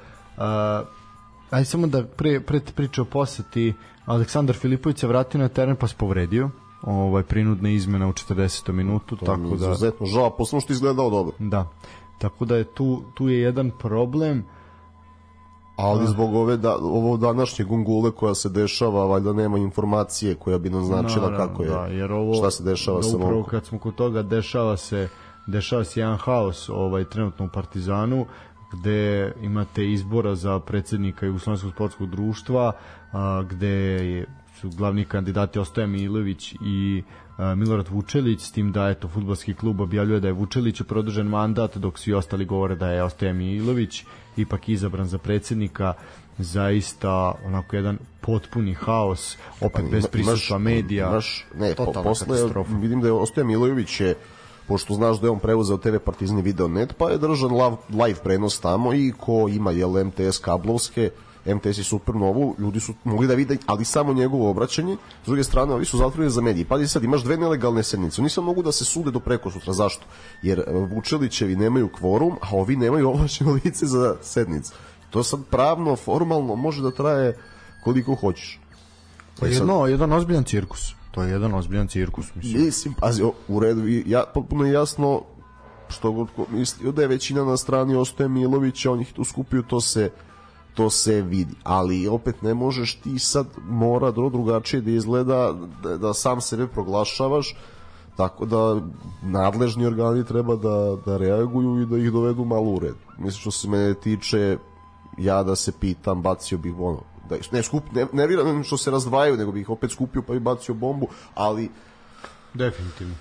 [1.51, 3.75] ajde samo da pre, pre priče o poseti,
[4.07, 6.51] Aleksandar Filipović se vratio na teren pa se povredio.
[6.83, 8.73] ovaj prinudne izmena u 40.
[8.73, 11.37] minutu, To tako da Izuzetno žao, posebno što izgledao dobro.
[11.39, 11.69] da.
[12.19, 14.45] Tako da je tu tu je jedan problem.
[15.77, 20.71] Ali zbog ove da, ovo današnje gungule koja se dešava, valjda nema informacije koja bi
[20.71, 23.51] nam značila Naravno, kako je, da, jer ovo, šta se dešava da sa upravo momkom.
[23.51, 25.09] kad smo kod toga dešava se
[25.47, 28.27] dešava se jedan haos ovaj trenutno u Partizanu
[28.73, 32.73] gde imate izbora za predsednika Jugoslovenskog sportskog društva
[33.13, 34.27] a, gde je,
[34.65, 37.03] su glavni kandidati Ostoja Milović i
[37.39, 41.77] a, Milorad Vučelić s tim da eto fudbalski klub objavljuje da je Vučelić produžen mandat
[41.77, 44.05] dok svi ostali govore da je Ostoja Milović
[44.37, 45.95] ipak izabran za predsednika
[46.39, 52.27] zaista onako jedan potpuni haos opet bez Ima- prisustva medija Imaš, ne, po, totalna posle
[52.27, 52.77] katastrofa.
[52.77, 54.15] vidim da je Ostoja Milojević je
[54.69, 57.51] pošto znaš da je on preuzeo TV Partizan i Video Net, pa je držan
[57.91, 61.11] live prenos tamo i ko ima jel MTS kablovske,
[61.47, 64.97] MTS i Supernovu, ljudi su mogli da vide, ali samo njegovo obraćanje.
[65.23, 66.65] S druge strane, ovi su zatvoreni za mediji.
[66.65, 68.21] Pazi sad, imaš dve nelegalne sednice.
[68.21, 69.73] Oni sad mogu da se sude do preko sutra.
[69.73, 70.05] Zašto?
[70.43, 70.65] Jer e,
[70.95, 74.73] Vučelićevi nemaju kvorum, a ovi nemaju ovlašćeno lice za sednicu.
[75.11, 77.39] To sad pravno, formalno može da traje
[77.85, 78.61] koliko hoćeš.
[79.41, 80.93] Pa sad- jedno, jedan ozbiljan cirkus.
[81.11, 82.65] To je jedan ozbiljan cirkus, mislim.
[82.65, 85.23] Mislim, pazi, u redu, ja, potpuno jasno
[85.89, 89.81] što god mislio da je većina na strani Ostoje Milovića, on ih tu skupio, to
[89.81, 90.11] se
[90.75, 95.97] to se vidi, ali opet ne možeš ti sad mora dro drugačije da izgleda da,
[95.97, 97.57] da sam sebe proglašavaš
[98.17, 98.81] tako da
[99.23, 102.95] nadležni organi treba da, da reaguju i da ih dovedu malo u red.
[103.19, 104.59] Mislim što se mene tiče
[105.19, 108.91] ja da se pitam, bacio bih ono da, ne, skup, ne, ne vjerujem što se
[108.91, 111.71] razdvajaju, nego bih ih opet skupio pa bi bacio bombu, ali
[112.55, 113.15] Definitivno.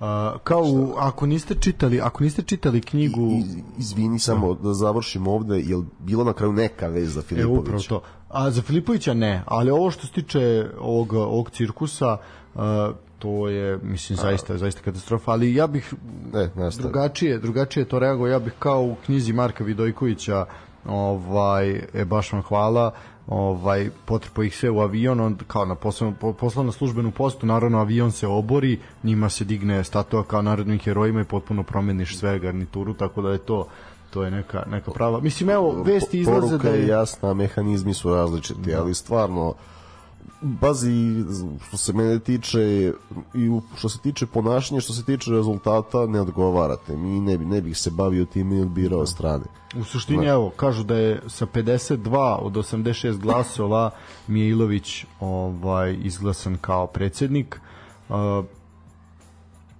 [0.00, 0.06] Uh,
[0.44, 5.60] kao u, ako niste čitali, ako niste čitali knjigu Iz, izvini samo da završim ovde,
[5.60, 7.60] jel bilo na kraju neka vez za E, Filipovića?
[7.60, 8.00] upravo to.
[8.28, 12.16] A za Filipovića ne, ali ovo što se tiče ovog, ovog cirkusa,
[12.54, 12.60] uh,
[13.18, 15.94] to je, mislim, zaista, zaista katastrofa, ali ja bih
[16.32, 16.82] Ne, nastavi.
[16.82, 20.46] drugačije, drugačije to reago, ja bih kao u knjizi Marka Vidojkovića,
[20.86, 22.90] ovaj, e, baš vam hvala,
[23.28, 27.78] ovaj potrpo ih sve u avion on kao na poslovnu, po- poslovnu službenu postu naravno
[27.78, 32.94] avion se obori njima se digne statua kao narodnim herojima i potpuno promeniš sve garnituru
[32.94, 33.66] tako da je to
[34.10, 35.20] to je neka neka prava.
[35.20, 39.54] Mislim evo vesti izlaze Poruka da je je jasna, mehanizmi su različiti, ali stvarno
[40.40, 41.24] bazi
[41.68, 42.92] što se mene tiče
[43.34, 46.96] i što se tiče ponašanja, što se tiče rezultata ne odgovarate.
[46.96, 49.44] Mi ne bi ne bih se bavio time i odbirao strane.
[49.76, 53.90] U suštini, evo, kažu da je sa 52 od 86 glasova
[54.26, 57.60] Mijailović ovaj, izglasan kao predsednik.
[58.08, 58.16] Uh,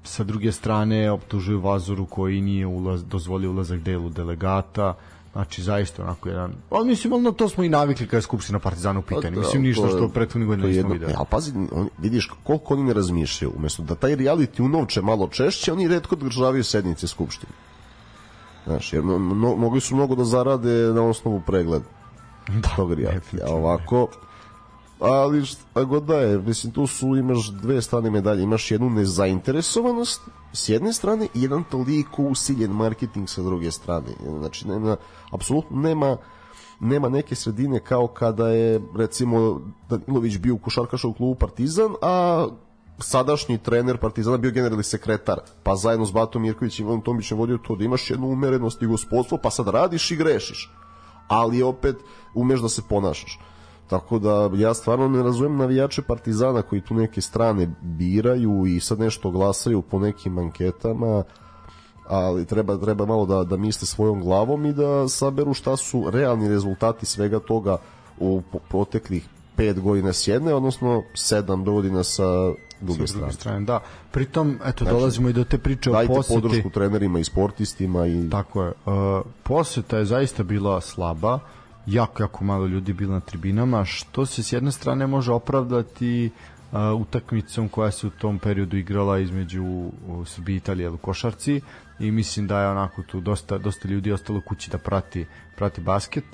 [0.08, 4.94] sa druge strane, optužuju Vazoru koji nije ulaz, dozvolio ulazak delu delegata.
[5.32, 6.52] Znači, zaista onako jedan...
[6.70, 9.22] Ali mislim, ono, to smo i navikli kada je Skupština Partizana u pitanju.
[9.22, 11.12] Pa da, Mislim, ništa što prethodnih to godina je nismo jedno- videli.
[11.12, 13.52] Ja, pazi, on, vidiš koliko oni ne razmišljaju.
[13.56, 17.52] Umesto da taj reality unovče malo češće, oni redko održavaju sednice Skupštine.
[18.66, 21.84] Znaš, jer no, no, mogli su mnogo da zarade na osnovu pregleda
[22.48, 23.42] da, tog reality.
[23.46, 24.08] A ovako,
[25.00, 30.20] ali šta god da je, mislim, tu su, imaš dve strane medalje, imaš jednu nezainteresovanost
[30.52, 34.08] s jedne strane i jedan toliko usiljen marketing sa druge strane.
[34.38, 34.96] Znači, nema,
[35.32, 36.16] apsolutno nema
[36.80, 42.46] nema neke sredine kao kada je recimo Danilović bio u košarkaškom klubu Partizan, a
[42.98, 47.58] sadašnji trener Partizana bio generalni sekretar, pa zajedno s Batom Mirkovićem i Ivanom Tomićem vodio
[47.58, 50.70] to da imaš jednu umerenost i gospodstvo, pa sad radiš i grešiš.
[51.28, 51.96] Ali opet
[52.34, 53.38] umeš da se ponašaš.
[53.88, 58.98] Tako da ja stvarno ne razumem navijače Partizana koji tu neke strane biraju i sad
[58.98, 61.24] nešto glasaju po nekim anketama,
[62.08, 66.48] ali treba, treba malo da, da misle svojom glavom i da saberu šta su realni
[66.48, 67.76] rezultati svega toga
[68.18, 72.24] u proteklih pet godina s jedne, odnosno sedam godina sa
[72.80, 73.32] druge Sa strane.
[73.32, 73.80] strane, da.
[74.10, 76.40] Pritom, eto, dolazimo i do te priče o Dajte poseti.
[76.40, 78.72] podršku trenerima i sportistima i Tako je.
[78.86, 78.94] Uh,
[79.42, 81.38] poseta je zaista bila slaba,
[81.88, 86.30] jako, jako malo ljudi bilo na tribinama, što se s jedne strane može opravdati
[86.72, 89.92] uh, utakmicom koja se u tom periodu igrala između uh,
[90.26, 91.60] Srbije i Italije u košarci
[91.98, 96.24] i mislim da je onako tu dosta, dosta ljudi ostalo kući da prati, prati basket,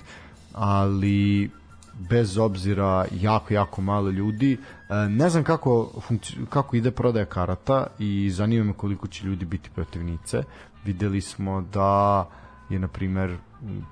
[0.53, 1.51] ali
[1.99, 4.53] bez obzira jako, jako malo ljudi.
[4.89, 6.03] E, ne znam kako,
[6.49, 10.43] kako ide prodaja karata i zanima me koliko će ljudi biti protivnice.
[10.85, 12.27] Videli smo da
[12.69, 13.37] je, na primer,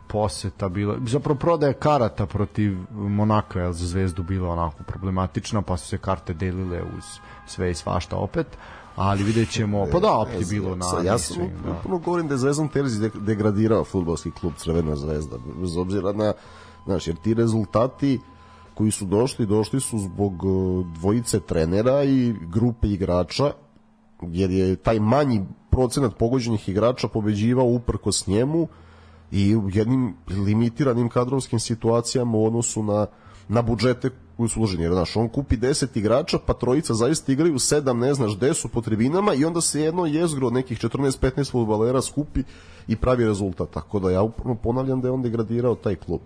[0.09, 5.89] poseta bila, zapravo prodaja karata protiv Monaka je za zvezdu bila onako problematična, pa su
[5.89, 7.05] se karte delile uz
[7.47, 8.47] sve i svašta opet,
[8.97, 11.71] ali vidjet ćemo, pa da, opet je bilo na ja sam da.
[11.71, 16.33] upravo govorim da je Zvezdan Terzi de- degradirao futbolski klub Crvena zvezda bez obzira na
[16.85, 18.21] znaš, jer ti rezultati
[18.75, 23.53] koji su došli, došli su zbog e, dvojice trenera i grupe igrača,
[24.23, 28.69] jer je taj manji procenat pogođenih igrača pobeđivao uprkos njemu
[29.31, 33.07] i u jednim limitiranim kadrovskim situacijama u odnosu na,
[33.49, 34.83] na budžete koji su uloženi.
[34.83, 38.69] Jer, znaš, on kupi 10 igrača, pa trojica zaista igraju, sedam ne znaš gde su
[38.69, 42.43] po tribinama i onda se jedno jezgro od nekih 14-15 futbalera skupi
[42.89, 43.71] i pravi rezultat.
[43.71, 46.21] Tako da ja upravo ponavljam da je on degradirao taj klub.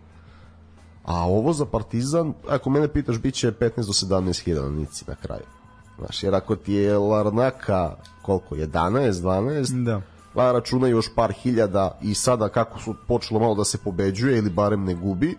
[1.05, 4.71] A ovo za Partizan, ako mene pitaš, bit će 15 do 17 hiljada
[5.07, 5.56] na kraju.
[5.99, 10.01] Znaš, jer ako ti je Larnaka, koliko, 11, 12, Da.
[10.35, 14.51] pa računa još par hiljada i sada kako su počelo malo da se pobeđuje ili
[14.51, 15.35] barem ne gubi,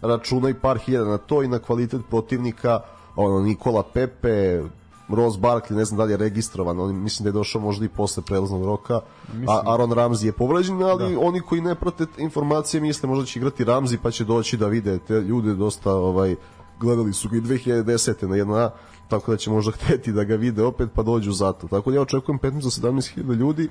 [0.00, 2.80] računaj par hiljada na to i na kvalitet protivnika,
[3.16, 4.62] ono, Nikola Pepe,
[5.08, 7.88] Ross Barkley, ne znam da li je registrovan, on, mislim da je došao možda i
[7.88, 9.00] posle prelaznog roka,
[9.48, 11.20] a Aaron Ramsey je povređen, ali da.
[11.20, 14.98] oni koji ne prate informacije misle možda će igrati Ramsey pa će doći da vide
[14.98, 16.36] te ljude dosta ovaj,
[16.80, 18.26] gledali su ga i 2010.
[18.26, 18.70] na jedna
[19.08, 21.68] tako da će možda hteti da ga vide opet pa dođu zato.
[21.68, 23.68] Tako da ja očekujem 15 do 17 hiljada ljudi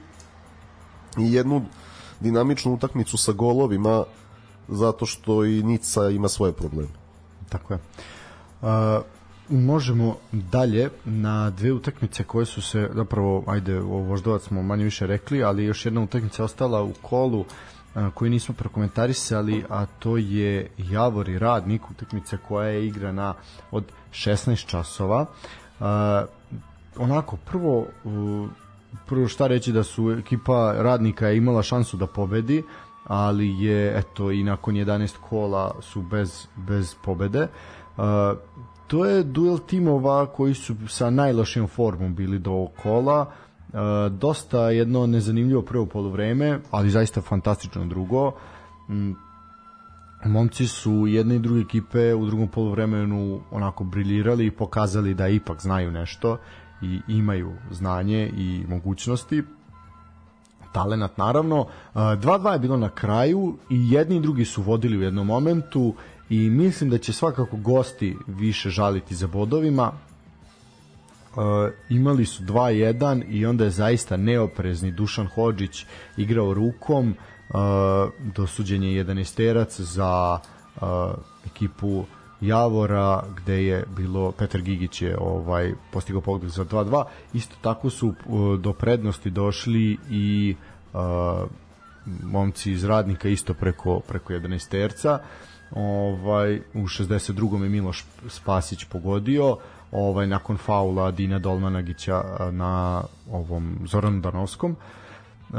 [1.18, 1.66] i jednu
[2.20, 4.04] dinamičnu utakmicu sa golovima
[4.68, 6.90] zato što i Nica ima svoje probleme.
[7.50, 7.80] Tako je.
[8.62, 8.68] Uh,
[9.50, 15.08] možemo dalje na dve utakmice koje su se zapravo ajde o Voždovac smo manje više
[15.08, 17.46] rekli ali još jedna utakmica ostala u kolu
[17.96, 23.34] a, koju nismo prokomentarisali a to je Javor i Radnik utakmica koja je igrana
[23.72, 23.84] od
[24.26, 25.26] 16 časova
[25.80, 26.26] a,
[26.98, 27.86] onako prvo
[29.06, 32.64] prvo šta reći da su ekipa Radnika imala šansu da pobedi
[33.04, 37.48] ali je eto i nakon 11 kola su bez bez pobede
[37.98, 38.04] Uh,
[38.88, 43.26] to je duel timova koji su sa najlošijom formom bili do kola.
[43.68, 43.80] Uh,
[44.12, 48.32] dosta jedno nezanimljivo prvo polovreme, ali zaista fantastično drugo.
[50.26, 55.62] Momci su jedne i druge ekipe u drugom polovremenu onako briljirali i pokazali da ipak
[55.62, 56.38] znaju nešto
[56.82, 59.44] i imaju znanje i mogućnosti.
[60.74, 61.68] Talenat naravno.
[61.94, 65.94] 2-2 je bilo na kraju i jedni i drugi su vodili u jednom momentu
[66.30, 69.92] i mislim da će svakako gosti više žaliti za bodovima.
[71.90, 75.86] Imali su 2-1 i onda je zaista neoprezni Dušan Hođić
[76.18, 77.16] igrao rukom
[78.36, 80.40] dosuđen je 11 za
[80.82, 80.88] uh,
[81.46, 82.06] ekipu
[82.42, 87.04] Javora gde je bilo Petar Gigić je ovaj postigao pogodak za 2-2
[87.34, 90.56] isto tako su uh, do prednosti došli i
[90.94, 91.00] uh,
[92.24, 95.20] momci iz radnika isto preko preko 11 terca
[95.72, 97.64] ovaj u 62.
[97.64, 99.58] je Miloš Spasić pogodio.
[99.92, 105.56] Ovaj nakon faula Dina Dolmanagića na ovom Zoranu Danovskom e,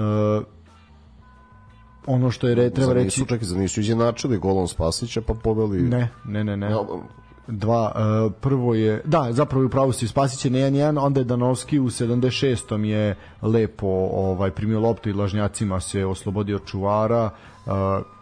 [2.08, 5.82] ono što je re, treba reći nisu, čekaj, zar nisu izjednačili golom Spasića pa poveli...
[5.82, 6.78] ne ne ne ne Ja,
[7.48, 11.78] dva uh, prvo je da zapravo je upravo si Spasić je 1-1 onda je Danovski
[11.78, 12.84] u 76.
[12.84, 17.30] je lepo ovaj primio loptu i lažnjacima se oslobodio čuvara
[17.66, 17.72] uh,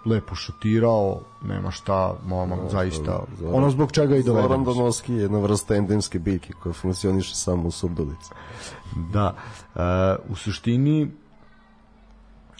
[0.04, 5.22] lepo šutirao nema šta momak zaista Zoran- ono zbog čega i Zoran doveden Donovski je
[5.22, 8.30] jedna vrsta endemske biljke koja funkcioniše samo u Surdulici.
[9.12, 9.34] Da,
[9.74, 9.80] uh,
[10.32, 11.10] u suštini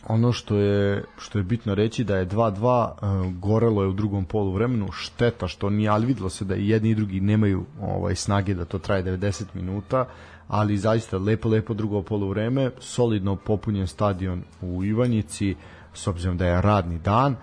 [0.09, 4.25] ono što je što je bitno reći da je 2-2 uh, gorelo je u drugom
[4.25, 8.15] polu vremenu šteta što nije ali videlo se da i jedni i drugi nemaju ovaj
[8.15, 10.07] snage da to traje 90 minuta
[10.49, 15.55] ali zaista lepo lepo drugo polu vreme solidno popunjen stadion u Ivanjici
[15.95, 17.37] s obzirom da je radni dan.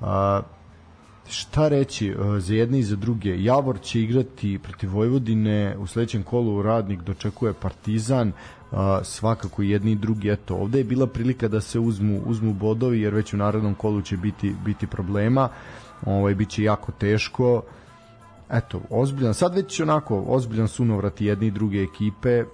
[0.00, 0.06] Uh,
[1.28, 3.42] šta reći uh, za jedne i za druge?
[3.42, 8.34] Javor će igrati protiv Vojvodine u sledećem kolu radnik dočekuje Partizan uh,
[9.02, 13.00] svakako i jedni i drugi eto ovde je bila prilika da se uzmu uzmu bodovi
[13.00, 15.48] jer već u narednom kolu će biti biti problema.
[16.06, 17.62] Ovaj biće jako teško.
[18.50, 22.44] Eto ozbiljan sad već onako ozbiljan sunovrat jedne i druge ekipe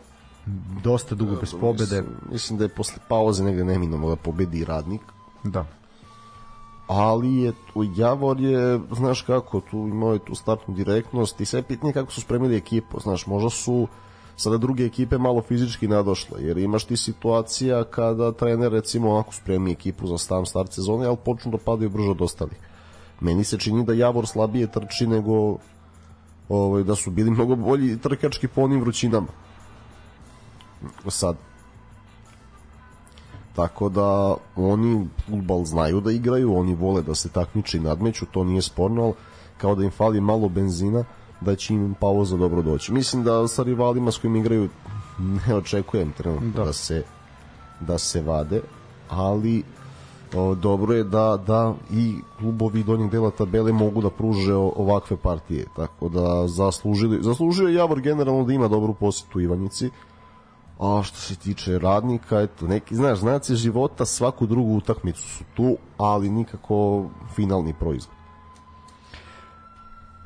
[0.83, 2.01] dosta dugo bez pobede.
[2.01, 5.01] Mislim, mislim da je posle pauze negde neminovno da pobedi radnik,
[5.45, 5.67] da.
[6.87, 11.63] Ali je tu Javor je, znaš kako, tu imao je tu startnu direktnost i sve
[11.63, 13.89] pitanje kako su spremili ekipu, znaš, možda su
[14.37, 19.73] sada druge ekipe malo fizički nadošle, jer imaš ti situacija kada trener recimo onako spremi
[19.73, 22.59] ekipu za sam start sezone, ali počnu da padaju brže od ostalih.
[23.21, 25.57] Meni se čini da Javor slabije trči nego
[26.49, 29.29] ovaj, da su bili mnogo bolji trkački po onim vrućinama.
[31.09, 31.37] Sad,
[33.57, 38.45] Tako da oni futbal znaju da igraju, oni vole da se takmiče i nadmeću, to
[38.45, 39.15] nije sporno, ali
[39.59, 41.05] kao da im fali malo benzina,
[41.41, 42.93] da će im pauza dobro doći.
[42.93, 44.69] Mislim da sa rivalima s kojim igraju
[45.19, 46.65] ne očekujem trenutno Da.
[46.65, 46.73] da.
[46.73, 47.05] se
[47.81, 48.61] da se vade,
[49.09, 49.63] ali
[50.35, 55.67] o, dobro je da da i klubovi donjeg dela tabele mogu da pruže ovakve partije
[55.77, 59.91] tako da zaslužili zaslužio je Javor generalno da ima dobru posetu Ivanjici
[60.79, 65.77] a što se tiče radnika eto neki znaš znaci života svaku drugu utakmicu su tu
[65.99, 67.05] ali nikako
[67.35, 68.16] finalni proizvod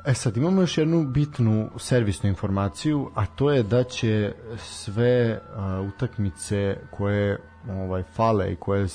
[0.05, 5.87] E sad imamo još jednu bitnu servisnu informaciju, a to je da će sve uh,
[5.87, 8.87] utakmice koje ovaj fale i koje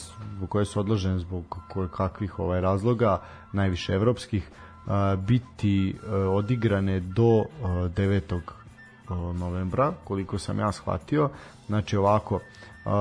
[0.49, 1.59] koje su odložene zbog
[1.97, 3.23] kakvih ovaj razloga
[3.53, 4.51] najviše evropskih
[4.87, 8.41] uh, biti uh, odigrane do uh, 9.
[9.35, 11.31] novembra koliko sam ja shvatio
[11.67, 12.41] znači ovako
[12.87, 12.93] Uh,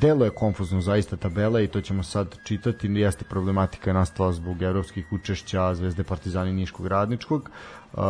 [0.00, 2.86] delo je konfuzno zaista tabela i to ćemo sad čitati.
[2.86, 7.50] Jeste problematika je nastala zbog evropskih učešća Zvezde Partizani Niškog radničkog.
[7.92, 8.00] Uh,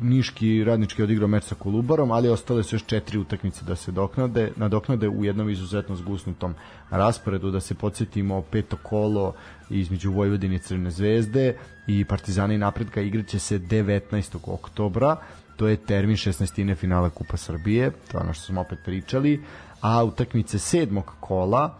[0.00, 4.52] Niški radnički odigrao meč sa Kolubarom, ali ostale su još četiri utakmice da se doknade,
[4.56, 6.54] nadoknade u jednom izuzetno zgusnutom
[6.90, 9.34] rasporedu, da se podsjetimo peto kolo
[9.70, 11.56] između Vojvodine i Crvene zvezde
[11.86, 14.38] i Partizani napredka igraće se 19.
[14.46, 15.16] oktobra
[15.56, 16.76] to je termin 16.
[16.76, 19.44] finala Kupa Srbije, to je ono što smo opet pričali,
[19.80, 21.78] a utakmice sedmog kola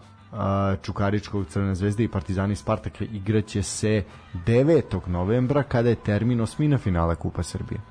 [0.81, 4.03] Čukaričkog Crvene zvezde i Partizani Spartaka igraće se
[4.33, 5.07] 9.
[5.07, 7.81] novembra kada je termin osmina finala Kupa Srbije.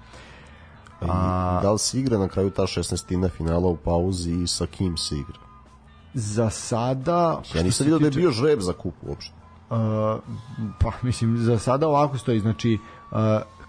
[1.00, 3.30] A, da li se igra na kraju ta 16.
[3.30, 5.38] finala u pauzi i sa kim se igra?
[6.14, 7.42] Za sada...
[7.54, 9.32] Ja nisam vidio da je bio žreb za kupu uopšte.
[9.70, 9.76] Uh,
[10.80, 12.78] pa mislim za sada ovako stoji znači
[13.10, 13.18] uh,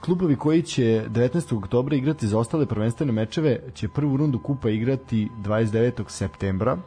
[0.01, 1.57] klubovi koji će 19.
[1.57, 6.03] oktobra igrati za ostale prvenstvene mečeve će prvu rundu kupa igrati 29.
[6.07, 6.77] septembra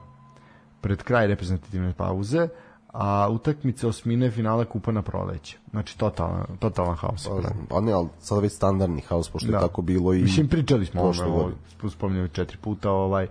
[0.80, 2.48] pred kraj reprezentativne pauze
[2.92, 5.58] a utakmice osmine finala kupa na proleće.
[5.70, 7.28] Znači totalan, totalan haos.
[7.28, 9.56] Pa, pa ne, ali sad već standardni haos, pošto da.
[9.56, 10.22] je tako bilo i...
[10.22, 11.50] Mislim, pričali smo o ovo,
[11.90, 13.26] spominjali četiri puta, ovaj,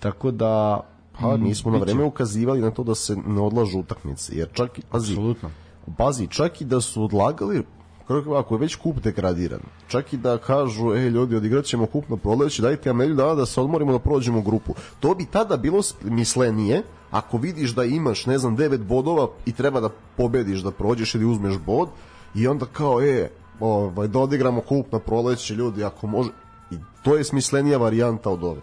[0.00, 0.80] tako da...
[1.20, 4.78] Pa, mi smo na vreme ukazivali na to da se ne odlažu utakmice, jer čak
[4.78, 5.50] i, pazi, Absolutno.
[5.96, 7.62] pazi, čak i da su odlagali,
[8.38, 12.16] ako je već kup degradiran, čak i da kažu, ej ljudi, odigrat ćemo kup na
[12.16, 14.74] proleće, dajte nam nedelju dana da se odmorimo da prođemo grupu.
[15.00, 19.80] To bi tada bilo mislenije, ako vidiš da imaš, ne znam, 9 bodova i treba
[19.80, 21.88] da pobediš, da prođeš ili uzmeš bod,
[22.34, 23.30] i onda kao, e,
[23.60, 26.30] ovaj, da odigramo kup na proleće, ljudi, ako može,
[26.70, 28.60] i to je smislenija varijanta od ove.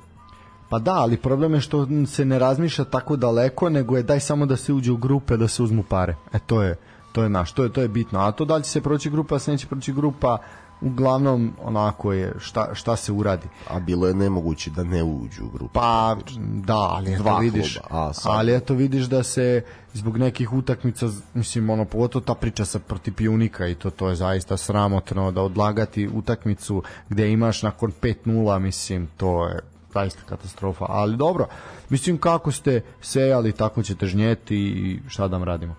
[0.70, 4.46] Pa da, ali problem je što se ne razmišlja tako daleko, nego je daj samo
[4.46, 6.16] da se uđe u grupe, da se uzmu pare.
[6.34, 6.76] E to je,
[7.12, 8.20] to je naš, to je to je bitno.
[8.20, 10.38] A to da li će se proći grupa, se neće proći grupa,
[10.82, 13.48] uglavnom onako je šta, šta se uradi.
[13.68, 15.74] A bilo je nemoguće da ne uđu u grupu.
[15.74, 18.32] Pa da, ali eto vidiš, kluba, a, sad.
[18.36, 19.64] ali eto vidiš da se
[19.94, 24.16] zbog nekih utakmica, mislim ono pogotovo ta priča sa protiv Pjunika i to to je
[24.16, 29.60] zaista sramotno da odlagati utakmicu gde imaš nakon 5:0, mislim to je
[29.94, 31.48] zaista katastrofa, ali dobro.
[31.90, 35.76] Mislim kako ste sejali, tako ćete žnjeti i šta da radimo.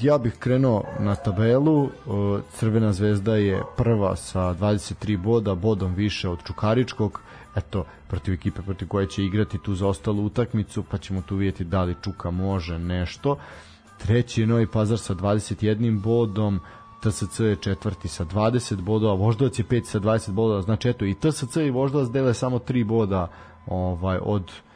[0.00, 1.88] Ja bih krenuo na tabelu.
[2.52, 7.20] Crvena zvezda je prva sa 23 boda, bodom više od Čukaričkog.
[7.56, 11.64] Eto, protiv ekipe protiv koje će igrati tu za ostalu utakmicu, pa ćemo tu vidjeti
[11.64, 13.36] da li Čuka može nešto.
[13.98, 16.60] Treći je Novi Pazar sa 21 bodom,
[17.02, 21.14] TSC je četvrti sa 20 bodova, Voždovac je peti sa 20 bodova, znači eto i
[21.14, 23.30] TSC i Voždovac dele samo 3 boda
[23.66, 24.73] ovaj od uh,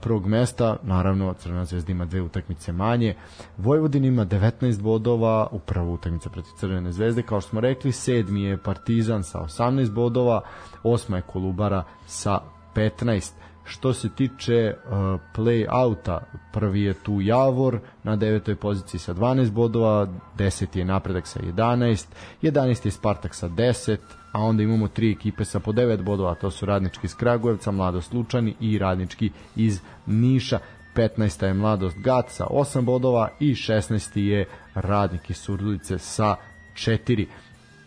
[0.00, 3.14] prvog mesta, naravno Crvena zvezda ima dve utakmice manje.
[3.56, 8.62] Vojvodin ima 19 bodova, upravo utakmica protiv Crvene zvezde, kao što smo rekli, sedmi je
[8.62, 10.40] Partizan sa 18 bodova,
[10.82, 12.40] osma je Kolubara sa
[12.74, 13.32] 15.
[13.68, 14.92] Što se tiče uh,
[15.36, 16.18] play-outa,
[16.52, 22.06] prvi je tu Javor na devetoj poziciji sa 12 bodova, 10 je Napredak sa 11,
[22.42, 23.96] 11 je Spartak sa 10,
[24.32, 28.12] a onda imamo tri ekipe sa po 9 bodova, to su Radnički iz Kragujevca, Mladost
[28.12, 30.58] Lučani i Radnički iz Niša.
[30.94, 31.44] 15.
[31.44, 34.18] je Mladost Gat sa 8 bodova i 16.
[34.18, 36.36] je Radnik iz Surdulice sa
[36.74, 37.26] 4.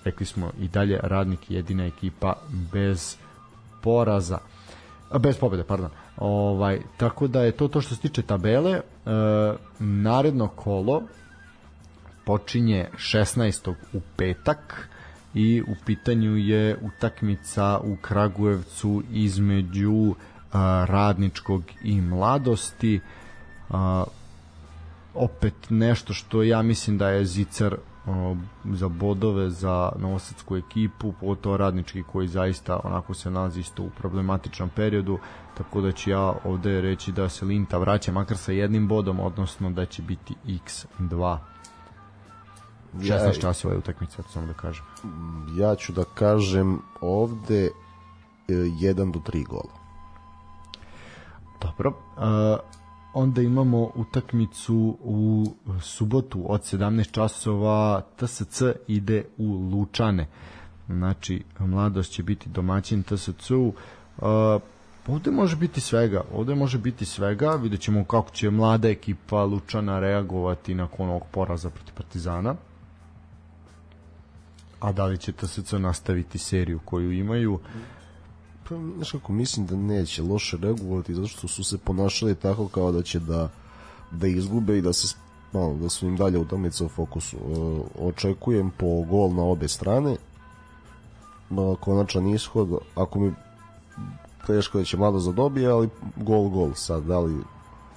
[0.04, 2.34] Rekli smo i dalje Radnik jedina ekipa
[2.74, 3.18] bez
[3.82, 4.38] poraza
[5.20, 5.90] bez pobede, pardon.
[6.18, 8.72] Ovaj, tako da je to to što se tiče tabele.
[8.72, 8.82] E,
[9.80, 11.04] naredno kolo
[12.26, 13.74] počinje 16.
[13.94, 14.90] u petak
[15.34, 20.16] i u pitanju je utakmica u Kragujevcu između
[20.52, 23.00] a, radničkog i mladosti
[23.70, 24.04] a,
[25.14, 27.76] opet nešto što ja mislim da je Zicar
[28.66, 34.70] za bodove za novosadsku ekipu, pogotovo radnički koji zaista onako se nalazi isto u problematičnom
[34.70, 35.20] periodu,
[35.58, 39.72] tako da ću ja ovde reći da se Linta vraća makar sa jednim bodom, odnosno
[39.72, 41.38] da će biti x2
[42.94, 44.86] 16 časova je utakmica, samo da kažem.
[45.58, 47.70] Ja ću da kažem ovde
[48.48, 49.74] 1 e, do 3 gola.
[51.62, 51.90] Dobro.
[51.90, 52.81] Uh,
[53.14, 55.46] onda imamo utakmicu u
[55.82, 60.28] subotu od 17 časova TSC ide u Lučane.
[60.88, 63.74] Znači mladost će biti domaćin TSC-u
[64.18, 64.62] uh,
[65.08, 67.50] ovde može biti svega ovde može biti svega.
[67.50, 72.56] Vidjet ćemo kako će mlada ekipa Lučana reagovati nakon ovog poraza protiv Partizana.
[74.80, 77.60] A da li će TSC nastaviti seriju koju imaju
[78.70, 82.92] Pa, znaš kako, mislim da neće loše reagovati zato što su se ponašali tako kao
[82.92, 83.50] da će da,
[84.12, 85.16] da izgube i da se
[85.54, 87.38] malo, da su im dalje utakmice u fokusu.
[87.38, 87.42] E,
[88.00, 90.16] očekujem po gol na obe strane,
[91.80, 93.34] konačan ishod, ako mi
[94.48, 96.74] teško da će malo zadobije, ali gol, gol.
[96.74, 97.44] Sad, da li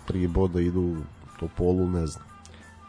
[0.06, 0.96] tri boda idu
[1.40, 2.24] to polu, ne znam.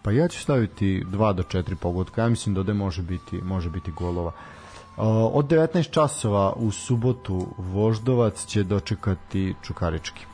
[0.03, 2.21] Pa ja ću staviti 2 do 4 pogotka.
[2.21, 4.27] Ja mislim da ovde može biti, može biti golova.
[4.27, 4.54] Uh,
[4.97, 10.25] Od 19 časova u subotu Voždovac će dočekati Čukarički.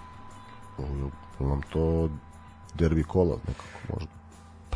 [1.39, 2.09] Nam to
[2.73, 4.11] derbi kola nekako možda.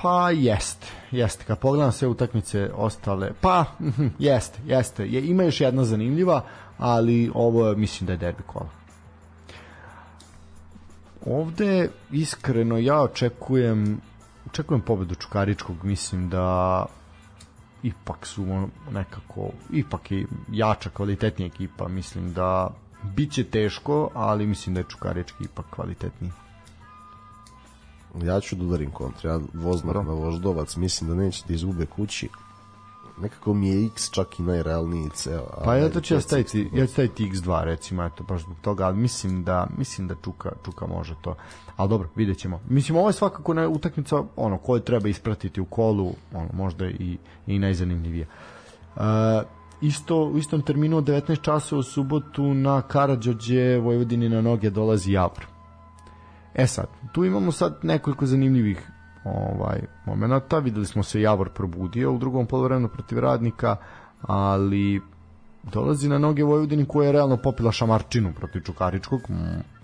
[0.02, 1.46] Pa jeste, jeste.
[1.46, 3.66] Kad pogledam sve utakmice ostale, pa
[4.20, 5.08] jeste, jeste.
[5.08, 6.42] Je, ima još jedna zanimljiva,
[6.78, 8.70] ali ovo je, mislim da je derbi kola.
[11.26, 14.02] Ovde iskreno ja očekujem
[14.48, 16.86] očekujem pobedu Čukaričkog, mislim da
[17.86, 22.70] ipak su nekako ipak je jača, kvalitetnija ekipa, mislim da
[23.04, 26.32] biće teško, ali mislim da je Čukarički ipak kvalitetniji.
[28.24, 32.30] Ja ću da udarim kontra, ja voznak na voždovac, mislim da neće da izgube kući.
[33.22, 35.48] Nekako mi je X čak i najrealniji ceo.
[35.64, 38.86] Pa ja to ću ja staviti, ja ću staviti X2 recimo, eto, baš zbog toga,
[38.86, 41.36] ali mislim da, mislim da Čuka, Čuka može to.
[41.78, 42.60] Ali dobro, vidjet ćemo.
[42.70, 47.18] Mislim, ovo je svakako na utakmica, ono, koju treba ispratiti u kolu, ono, možda i,
[47.48, 48.28] i najzanimljivije.
[48.96, 49.02] Uh,
[49.82, 55.12] isto, u istom terminu od 19 časa u subotu na Karadžođe Vojvodini na noge dolazi
[55.12, 55.46] Javor.
[56.54, 58.92] E sad, tu imamo sad nekoliko zanimljivih
[59.26, 60.60] ovaj momenata.
[60.60, 63.76] Videli smo se Javor probudio u drugom poluvremenu protiv radnika,
[64.22, 65.02] ali
[65.64, 69.22] dolazi na noge Vojvodini koja je realno popila šamarčinu protiv Čukaričkog,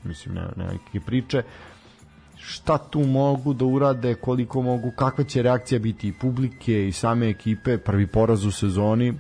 [0.04, 1.44] mislim ne, ne neke priče.
[2.44, 7.30] Šta tu mogu da urade, koliko mogu, kakva će reakcija biti i publike i same
[7.30, 9.14] ekipe, prvi poraz u sezoni,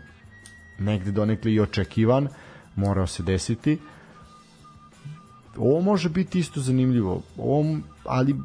[0.79, 2.27] negde donekle i očekivan,
[2.75, 3.79] morao se desiti.
[5.57, 7.21] Ovo može biti isto zanimljivo.
[7.37, 8.35] Ovo, ali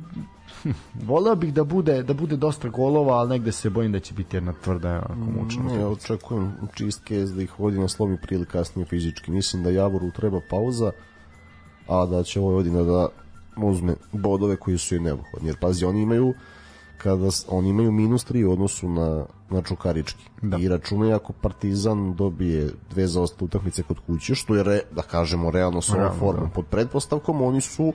[1.08, 4.36] voleo bih da bude da bude dosta golova, ali negde se bojim da će biti
[4.36, 5.62] jedna tvrda mučna.
[5.62, 9.30] Ne, ja očekujem čist kez da ih vodi na slomi prije ili kasnije fizički.
[9.30, 10.92] Mislim da Javoru treba pauza,
[11.88, 13.08] a da će Vojvodina da
[13.56, 15.48] uzme bodove koji su i neophodni.
[15.48, 16.34] Jer pazi, oni imaju
[16.98, 20.24] kada oni imaju minus 3 u odnosu na, na Čukarički.
[20.42, 20.56] Da.
[20.56, 25.50] I računaj ako Partizan dobije dve zaostale utakmice kod kuće, što je, re, da kažemo,
[25.50, 26.54] realno sa ovom formom da.
[26.54, 27.92] pod pretpostavkom, oni su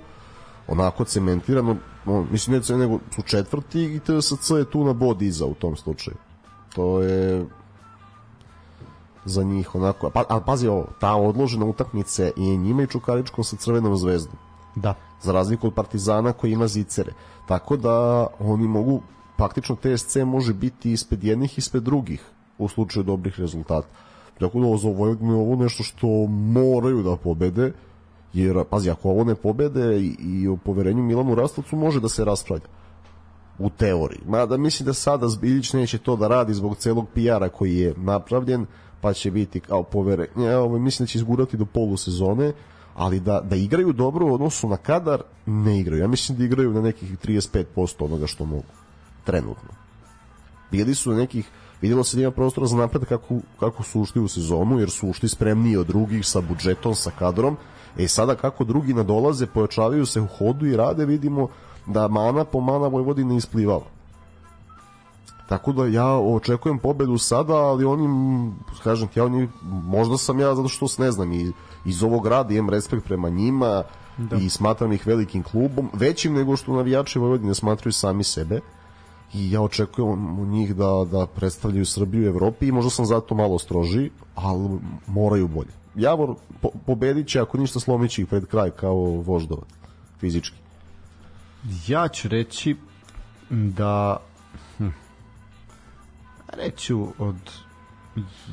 [0.68, 1.76] onako cementirano,
[2.06, 5.76] no, mislim ne nego su četvrti i TSC je tu na bod iza u tom
[5.76, 6.18] slučaju.
[6.76, 7.46] To je
[9.26, 13.56] za njih onako, pa, ali pazi ovo, ta odložena utakmice je njima i Čukaričkom sa
[13.56, 14.36] Crvenom zvezdom
[14.76, 14.96] Da.
[15.22, 17.12] Za razliku od Partizana koji ima zicere.
[17.48, 19.02] Tako da oni mogu,
[19.38, 22.24] praktično TSC može biti ispred jednih ispred drugih
[22.58, 23.88] u slučaju dobrih rezultata.
[24.40, 27.72] Tako da ovo za Vojvodinu je ovo nešto što moraju da pobede,
[28.34, 32.26] jer, pazi, ako ovo ne pobede i, i o poverenju Milanu Rastovcu može da se
[32.26, 32.66] raspravlja
[33.60, 34.20] u teoriji.
[34.26, 38.66] Mada mislim da sada Zbiljić neće to da radi zbog celog PR-a koji je napravljen,
[39.02, 40.48] pa će biti kao poverenje.
[40.48, 42.54] Evo, mislim da će izgurati do polusezone,
[42.96, 46.02] ali da, da igraju dobro u odnosu na kadar, ne igraju.
[46.02, 48.74] Ja mislim da igraju na nekih 35% onoga što mogu.
[49.24, 49.70] Trenutno.
[50.72, 51.50] Bili su nekih
[51.82, 55.10] vidjelo se da ima prostora za napred kako, kako su ušli u sezonu, jer su
[55.10, 57.58] ušli spremniji od drugih sa budžetom, sa kadrom.
[57.98, 61.48] E sada kako drugi nadolaze, pojačavaju se u hodu i rade, vidimo
[61.86, 63.86] da mana po mana Vojvodina isplivava.
[65.52, 68.08] Tako da ja očekujem pobedu sada, ali oni,
[68.84, 71.52] kažem ti, ja oni, možda sam ja zato što ne znam, i
[71.86, 73.84] iz ovog rada imam respekt prema njima
[74.18, 74.36] da.
[74.36, 78.60] i smatram ih velikim klubom, većim nego što navijači Vojvodine smatraju sami sebe
[79.34, 83.36] i ja očekujem od njih da, da predstavljaju Srbiju u Evropi i možda sam zato
[83.36, 85.72] malo stroži, ali moraju bolje.
[85.96, 89.68] Javor po, pobedit će, ako ništa slomit će ih pred kraj kao voždovac,
[90.20, 90.58] fizički.
[91.88, 92.76] Ja ću reći
[93.50, 94.18] da
[96.58, 97.36] reću od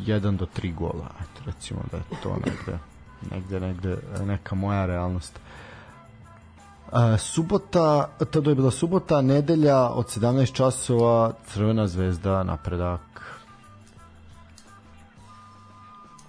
[0.07, 1.11] 1 do 3 gola.
[1.21, 2.79] Eto, recimo da je to negde,
[3.31, 5.41] negde, negde neka moja realnost.
[6.93, 13.01] A, subota, tada je bila subota, nedelja od 17 časova Crvena zvezda napredak.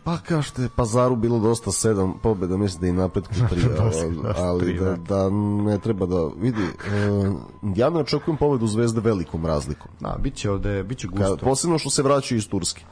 [0.10, 3.84] Pa kao što je Pazaru bilo dosta sedam pobjeda, mislim da i napretku tri, Dosta,
[3.84, 5.30] ali, dosta, ali da, da
[5.64, 6.64] ne treba da vidi.
[6.64, 7.36] Uh,
[7.76, 9.92] ja ne očekujem pobedu Zvezde velikom razlikom.
[10.00, 11.46] Da, biće ovde, biće Ka, gusto.
[11.46, 12.86] posebno što se vraćaju iz Turske.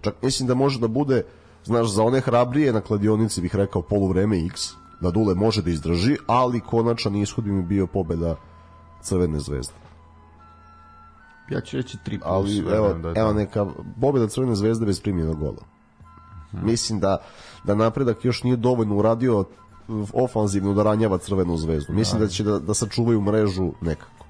[0.00, 1.22] Čak mislim da može da bude,
[1.64, 4.60] znaš, za one hrabrije na kladionici bih rekao poluvreme X,
[5.00, 8.36] da Dule može da izdrži, ali konačan ishod bi mi bio pobeda
[9.02, 9.74] Crvene zvezde.
[11.50, 12.22] Ja ću reći 3 plus.
[12.24, 13.66] ali evo, da je evo neka
[14.00, 15.73] pobjeda Crvene zvezde bez primljenog gola.
[16.62, 17.16] Mislim da
[17.64, 19.44] da napredak još nije dovoljno uradio
[20.12, 21.92] ofanzivno da ranjava Crvenu zvezdu.
[21.92, 24.24] Mislim da će da, da sačuvaju mrežu nekako.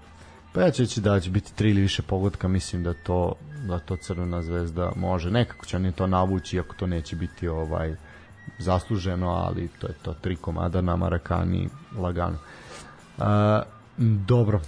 [0.52, 3.32] Pa ja ću reći da će biti tri ili više pogotka, mislim da to
[3.68, 5.30] da to Crvena zvezda može.
[5.30, 7.94] Nekako će oni to navući, iako to neće biti ovaj
[8.58, 11.68] zasluženo, ali to je to tri komada na Marakani
[11.98, 12.38] lagano.
[13.18, 13.62] A,
[14.26, 14.60] dobro.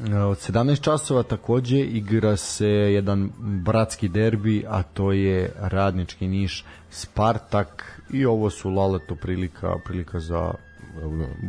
[0.00, 8.00] Od 17 časova takođe igra se jedan bratski derbi, a to je Radnički Niš Spartak
[8.12, 10.54] i ovo su Laleto prilika, prilika za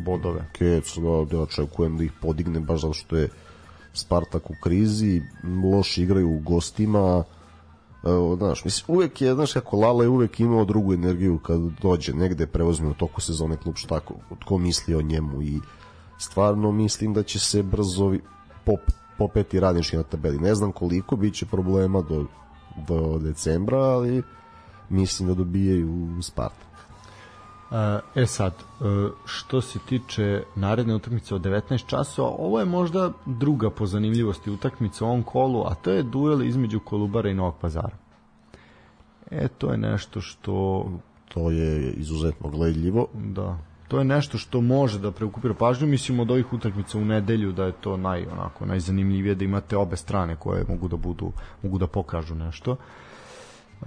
[0.06, 0.42] bodove.
[0.54, 3.30] Kec, da, da očekujem da ih podigne baš zato što je
[3.94, 5.22] Spartak u krizi,
[5.74, 7.24] loše igraju u gostima,
[8.04, 12.14] Evo, znaš, mislim, uvek je, znaš kako Lala je uvek imao drugu energiju kad dođe
[12.14, 14.16] negde, preuzme u toku sezone klub šta ko,
[14.46, 15.60] ko misli o njemu i
[16.18, 18.14] stvarno mislim da će se brzo
[18.66, 18.80] pop,
[19.18, 20.40] popeti radnički na tabeli.
[20.40, 22.26] Ne znam koliko, bit će problema do,
[22.88, 24.24] do decembra, ali
[24.90, 26.72] mislim da dobijaju Spartak.
[28.16, 28.84] E sad, e,
[29.26, 35.06] što se tiče naredne utakmice od 19 časova, ovo je možda druga po zanimljivosti utakmica
[35.06, 37.98] u ovom kolu, a to je duel između Kolubara i Novog Pazara.
[39.32, 40.86] E, to je nešto što
[41.34, 43.08] To je izuzetno gledljivo.
[43.14, 43.58] da,
[43.92, 47.66] to je nešto što može da preokupira pažnju, mislim od ovih utakmica u nedelju da
[47.66, 51.32] je to naj onako najzanimljivije da imate obe strane koje mogu da budu
[51.64, 52.72] mogu da pokažu nešto.
[52.72, 53.86] E,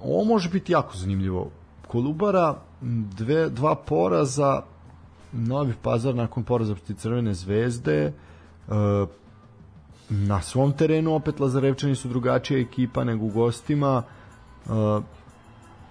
[0.00, 1.50] ovo može biti jako zanimljivo.
[1.86, 2.54] Kolubara
[3.16, 4.62] dve, dva poraza
[5.32, 8.12] Novi Pazar nakon poraza protiv Crvene zvezde e,
[10.08, 14.68] na svom terenu opet Lazarevčani su drugačija ekipa nego u gostima e,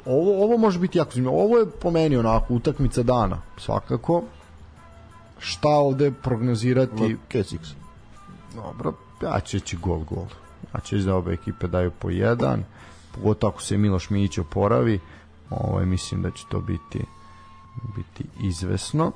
[0.08, 1.44] ovo, ovo može biti jako zanimljivo.
[1.44, 4.24] Ovo je po meni onako utakmica dana, svakako.
[5.40, 7.18] Šta ovde prognozirati?
[7.28, 7.70] Keciks.
[8.56, 10.26] Dobro, ja ću reći gol, gol.
[10.74, 12.64] Ja ću da obe ekipe daju po jedan,
[13.16, 15.00] pogotovo ako se Miloš Mijić oporavi,
[15.50, 17.06] ovaj, mislim da će to biti
[17.96, 19.12] biti izvesno.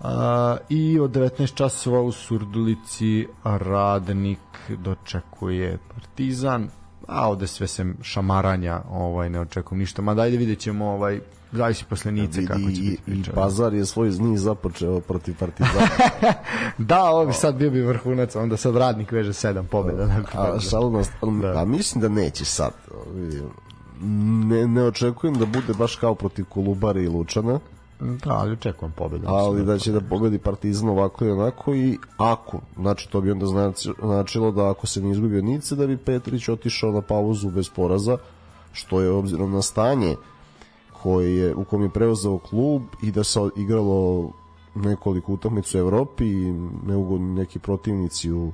[0.00, 4.38] A, I od 19 časova u Surdulici Radnik
[4.68, 6.68] dočekuje Partizan,
[7.08, 11.20] a ovde sve se šamaranja ovaj ne očekujem ništa ma dajde vidjet ćemo ovaj
[11.52, 13.32] zavisi posle Nice kako će i, biti i priča.
[13.32, 15.88] Pazar je svoj niz započeo protiv Partizana.
[16.78, 20.06] da, ovo bi sad bio bi vrhunac, onda sad radnik veže sedam pobjeda.
[20.06, 21.02] nakon A, stranu,
[21.42, 21.60] Da.
[21.60, 22.70] a mislim da neće sad.
[24.44, 27.60] Ne, ne očekujem da bude baš kao protiv Kolubara i Lučana,
[28.02, 29.24] Da, ali očekujem pobedu.
[29.28, 33.30] ali mislim da će da pobedi Partizan ovako i onako i ako, znači to bi
[33.30, 37.02] onda znači, značilo da ako se ne izgubi od Nice da bi Petrić otišao na
[37.02, 38.18] pauzu bez poraza,
[38.72, 40.16] što je obzirom na stanje
[41.02, 44.30] koje je, u kom je preuzeo klub i da se igralo
[44.74, 46.52] nekoliko utakmica u Evropi i
[46.86, 48.52] neugodni neki protivnici u,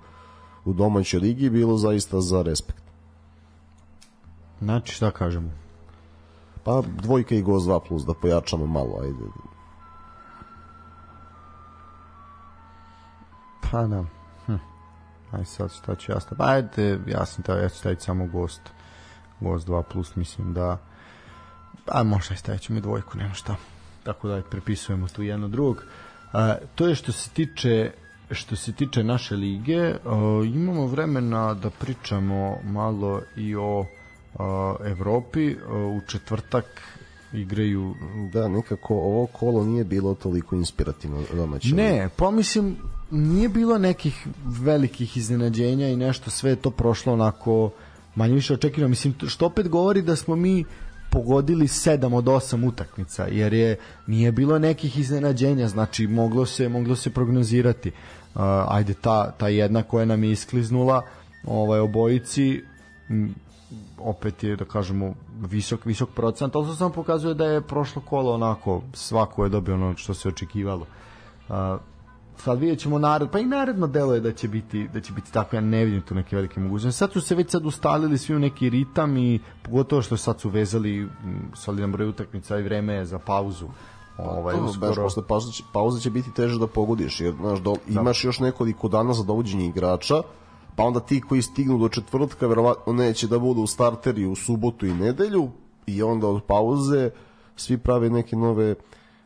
[0.65, 2.83] u domaćoj ligi bilo zaista za respekt.
[4.61, 5.51] Znači, šta kažemo?
[6.65, 9.25] Pa dvojka i gost 2 plus da pojačamo malo, ajde.
[13.71, 14.05] Pa da.
[14.47, 14.57] Hm.
[15.33, 16.43] Aj sad šta ću ja staviti?
[16.45, 18.61] Ajde, ja sam ta, ja ću staviti samo gost.
[19.41, 20.79] Gost 2 plus, mislim da
[21.91, 23.57] a možda i stavit ćemo i dvojku, nema šta.
[24.03, 25.85] Tako da prepisujemo tu jedno drugog.
[26.33, 27.91] A, to je što se tiče
[28.31, 29.97] što se tiče naše lige, a,
[30.45, 33.85] imamo vremena da pričamo malo i o
[34.85, 35.57] Evropi.
[35.69, 36.65] A, u četvrtak
[37.33, 37.95] igraju
[38.33, 41.75] Da, nekako ovo kolo nije bilo toliko inspirativno domaće.
[41.75, 42.77] Ne, pa mislim
[43.11, 47.71] nije bilo nekih velikih iznenađenja i nešto sve je to prošlo onako
[48.15, 48.89] manje više očekivano.
[48.89, 50.65] Mislim, što opet govori da smo mi
[51.11, 56.97] pogodili 7 od 8 utakmica, jer je nije bilo nekih iznenađenja, znači moglo se moglo
[56.97, 57.89] se prognozirati.
[57.89, 61.03] Uh, ajde ta ta jedna koja nam je iskliznula,
[61.45, 62.63] ovaj obojici
[64.01, 68.35] opet je da kažemo visok visok procent, ali to samo pokazuje da je prošlo kolo
[68.35, 70.87] onako svako je dobio ono što se očekivalo.
[71.49, 71.55] Uh,
[72.37, 75.33] sad vidjet ćemo nared, pa i naredno delo je da će biti da će biti
[75.33, 76.99] tako, ja ne vidim tu neke velike mogućnosti.
[76.99, 80.49] Sad su se već sad ustalili svi u neki ritam i pogotovo što sad su
[80.49, 81.09] vezali
[81.55, 83.69] solidan broj utakmica i vreme je za pauzu.
[84.19, 85.03] Ovaj, To, baš uskoro.
[85.03, 88.89] posle pauze će, pauze će biti teže da pogodiš, jer znaš, do, imaš još nekoliko
[88.89, 90.23] dana za dovođenje igrača,
[90.79, 94.95] pa onda ti koji stignu do četvrtka verovatno neće da budu starteri u subotu i
[94.95, 95.49] nedelju
[95.87, 97.11] i onda od pauze
[97.57, 98.75] svi prave neke nove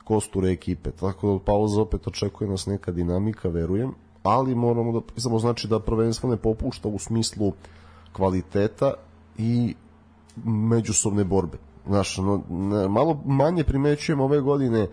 [0.04, 0.90] kosture ekipe.
[0.90, 3.92] Tako da od pauze opet očekuje nas neka dinamika, verujem,
[4.22, 7.52] ali moramo da pisamo znači da prvenstvo ne popušta u smislu
[8.12, 8.94] kvaliteta
[9.38, 9.74] i
[10.44, 11.58] međusobne borbe.
[11.86, 14.88] Znaš, no, ne, malo manje primećujem ove godine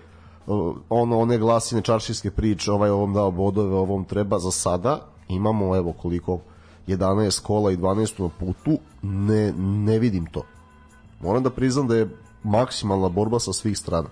[0.90, 5.06] ono one glasine čaršijske priče, ovaj ovom dao bodove, ovom treba za sada.
[5.30, 6.40] Imamo evo koliko
[6.88, 10.44] 11 kola i 12 na putu, ne, ne vidim to.
[11.22, 12.10] Moram da priznam da je
[12.44, 14.10] maksimalna borba sa svih strana.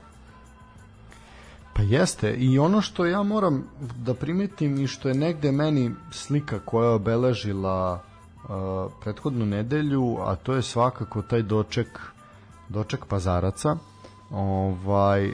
[1.74, 3.64] Pa jeste, i ono što ja moram
[3.98, 10.36] da primetim i što je negde meni slika koja je obeležila uh, prethodnu nedelju, a
[10.36, 12.00] to je svakako taj doček
[12.70, 13.76] doček pazaraca.
[14.32, 15.34] Ovaj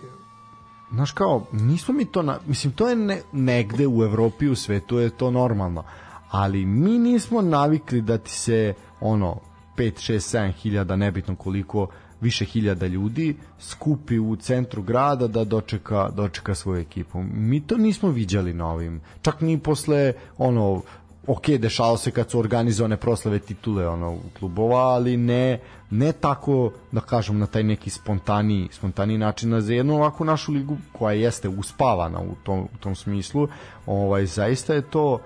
[0.93, 4.99] znaš kao, nismo mi to na, mislim to je ne, negde u Evropi u svetu
[4.99, 5.83] je to normalno,
[6.29, 9.39] ali mi nismo navikli da ti se ono
[9.77, 11.87] 5, 6, 7 hiljada, nebitno koliko
[12.21, 17.23] više hiljada ljudi skupi u centru grada da dočeka dočeka svoju ekipu.
[17.23, 19.01] Mi to nismo viđali na ovim.
[19.21, 20.81] Čak ni posle ono
[21.27, 25.59] ok, dešalo se kad su organizovane proslave titule ono klubova, ali ne
[25.93, 30.51] ne tako da kažem na taj neki spontani spontani način na za jednu ovakvu našu
[30.51, 33.47] ligu koja jeste uspavana u tom u tom smislu.
[33.85, 35.19] Ovaj zaista je to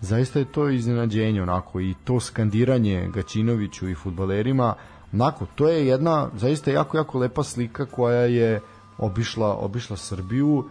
[0.00, 4.74] zaista je to iznenađenje onako i to skandiranje Gaćinoviću i fudbalerima
[5.12, 8.60] onako to je jedna zaista jako jako lepa slika koja je
[8.98, 10.64] obišla obišla Srbiju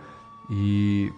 [0.49, 1.09] i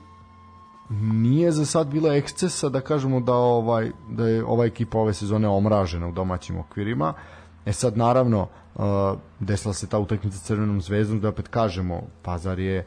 [0.89, 5.47] nije za sad bila ekscesa da kažemo da ovaj da je ova ekipa ove sezone
[5.47, 7.13] omražena u domaćim okvirima.
[7.65, 8.83] E sad naravno uh,
[9.39, 12.85] desila se ta utakmica Crvenom zvezdom da opet kažemo Pazar je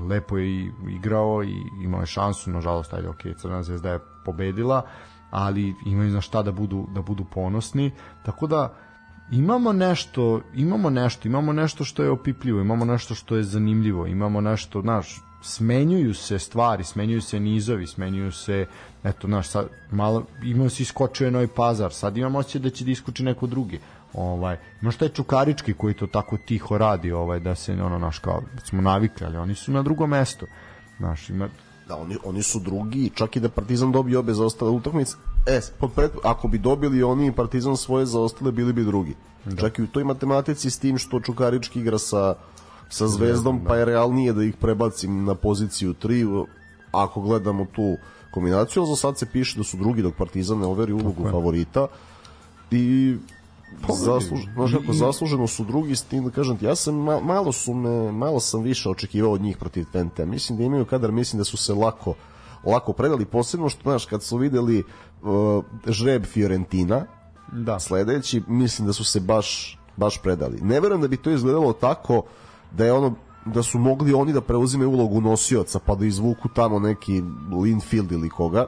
[0.00, 4.82] lepo je igrao i imao je šansu, nažalost ajde ok, Crvena zvezda je pobedila,
[5.30, 7.90] ali imaju na šta da budu da budu ponosni.
[8.24, 8.74] Tako da
[9.30, 14.40] imamo nešto, imamo nešto, imamo nešto što je opipljivo, imamo nešto što je zanimljivo, imamo
[14.40, 18.66] nešto, znaš, smenjuju se stvari, smenjuju se nizovi, smenjuju se,
[19.04, 22.90] eto, znaš, sad, malo, imamo se iskočio Novi Pazar, sad imamo osjećaj da će da
[22.90, 23.80] iskoči neko drugi.
[24.16, 28.40] Ovaj, imaš taj Čukarički koji to tako tiho radi, ovaj, da se, ono, naš, kao,
[28.54, 30.46] da smo navikli, ali oni su na drugom mestu.
[30.98, 31.48] Znaš, ima,
[31.88, 35.16] Da, oni, oni su drugi, čak i da Partizan dobije obe zaostale utakmice.
[35.46, 39.14] E, pod pred, ako bi dobili oni i Partizan svoje zaostale, bili bi drugi.
[39.44, 39.56] Da.
[39.56, 42.34] Čak i u toj matematici s tim što Čukarički igra sa,
[42.88, 43.68] sa Zvezdom, da.
[43.68, 46.46] pa je realnije da ih prebacim na poziciju 3,
[46.92, 47.96] ako gledamo tu
[48.30, 51.86] kombinaciju, ali za sad se piše da su drugi dok Partizan ne overi ulogu favorita
[52.70, 53.16] i
[53.88, 57.52] zasluženo, znaš kako, zasluženo su drugi s tim da kažem ti, ja sam ma, malo
[57.52, 60.24] su me, malo sam više očekivao od njih protiv Twente.
[60.24, 62.14] Mislim da imaju kadar, mislim da su se lako
[62.64, 64.84] lako predali, posebno što, znaš, kad su videli
[65.22, 67.06] uh, žreb Fiorentina,
[67.52, 67.78] da.
[67.80, 70.60] sledeći, mislim da su se baš, baš predali.
[70.60, 72.22] Ne verujem da bi to izgledalo tako
[72.72, 73.14] da je ono
[73.46, 77.22] da su mogli oni da preuzime ulogu nosioca pa da izvuku tamo neki
[77.62, 78.66] Linfield ili koga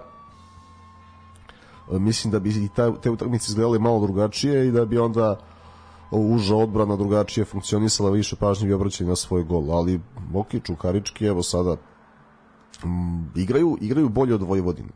[1.91, 5.41] mislim da bi i ta, te utakmice izgledale malo drugačije i da bi onda
[6.11, 10.01] uža odbrana drugačije funkcionisala, više pažnje bi obraćali na svoj gol, ali
[10.35, 11.77] ok, Čukarički, evo sada
[12.85, 14.89] m, igraju, igraju bolje od Vojvodine.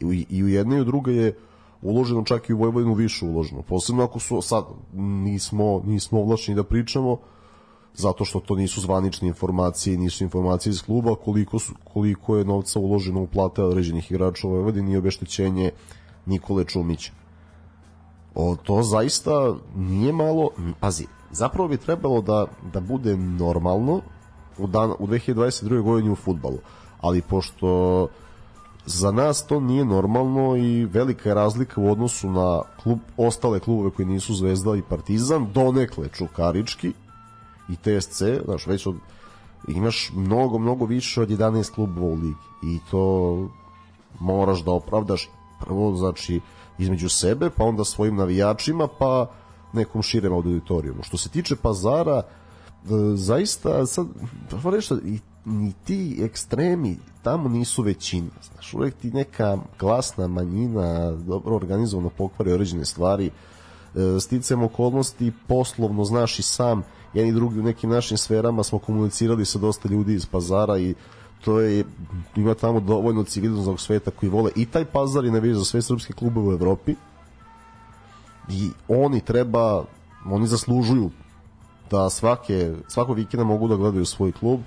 [0.00, 1.38] I, I u jedne i u druge je
[1.82, 3.62] uloženo čak i u Vojvodinu više uloženo.
[3.62, 4.64] Posebno ako su sad
[4.94, 7.18] nismo, nismo ovlačeni da pričamo,
[7.94, 12.78] zato što to nisu zvanične informacije, nisu informacije iz kluba, koliko, su, koliko je novca
[12.78, 15.70] uloženo u plate određenih igrača u Vojvodini i obeštećenje
[16.26, 17.12] Nikole Čumića.
[18.34, 20.50] O, to zaista nije malo,
[20.80, 24.00] pazi, zapravo bi trebalo da, da bude normalno
[24.58, 25.82] u, dan, u 2022.
[25.82, 26.58] godini u futbalu,
[27.00, 28.08] ali pošto
[28.86, 33.90] za nas to nije normalno i velika je razlika u odnosu na klub, ostale klubove
[33.90, 36.92] koji nisu Zvezda i Partizan, donekle Čukarički,
[37.72, 38.96] i TSC, znaš, već od,
[39.68, 43.48] imaš mnogo, mnogo više od 11 klubova u ligi i to
[44.20, 45.30] moraš da opravdaš
[45.60, 46.40] prvo, znači,
[46.78, 49.30] između sebe, pa onda svojim navijačima, pa
[49.72, 51.02] nekom širem auditorijumu.
[51.02, 52.26] Što se tiče pazara, e,
[53.14, 54.06] zaista sad,
[54.50, 61.10] prvo reći, i, ni ti ekstremi tamo nisu većina, znaš, uvek ti neka glasna manjina
[61.10, 66.82] dobro organizovano pokvari određene stvari, e, sticam okolnosti poslovno, znaš i sam,
[67.14, 70.94] jedan i drugi u nekim našim sferama smo komunicirali sa dosta ljudi iz pazara i
[71.44, 71.84] to je,
[72.36, 76.12] ima tamo dovoljno civilizovanog sveta koji vole i taj pazar i navijaju za sve srpske
[76.12, 76.94] klube u Evropi.
[78.48, 79.84] I oni treba
[80.30, 81.10] oni zaslužuju
[81.90, 84.60] da svake, svako vikenda mogu da gledaju svoj klub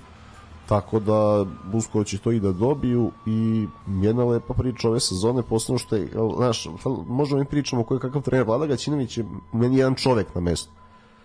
[0.70, 3.68] tako da Busko će to i da dobiju i
[4.02, 6.68] jedna lepa priča ove sezone posebno što je, znaš,
[7.08, 10.72] možemo mi pričamo koji kakav trener Vlada Gaćinović je meni jedan čovek na mestu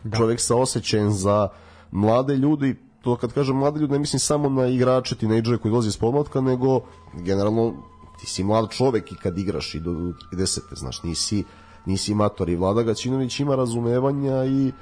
[0.04, 0.16] da.
[0.16, 1.48] čovek sa osjećajem za
[1.90, 5.88] mlade ljudi to kad kažem mlade ljudi ne mislim samo na igrače, tinejdžere koji dolaze
[5.88, 6.80] iz podmlatka, nego
[7.14, 7.74] generalno
[8.20, 10.60] ti si mlad čovek i kad igraš i do 30.
[10.72, 11.44] znaš, nisi,
[11.86, 14.72] nisi mator i Vlada Gaćinović ima razumevanja i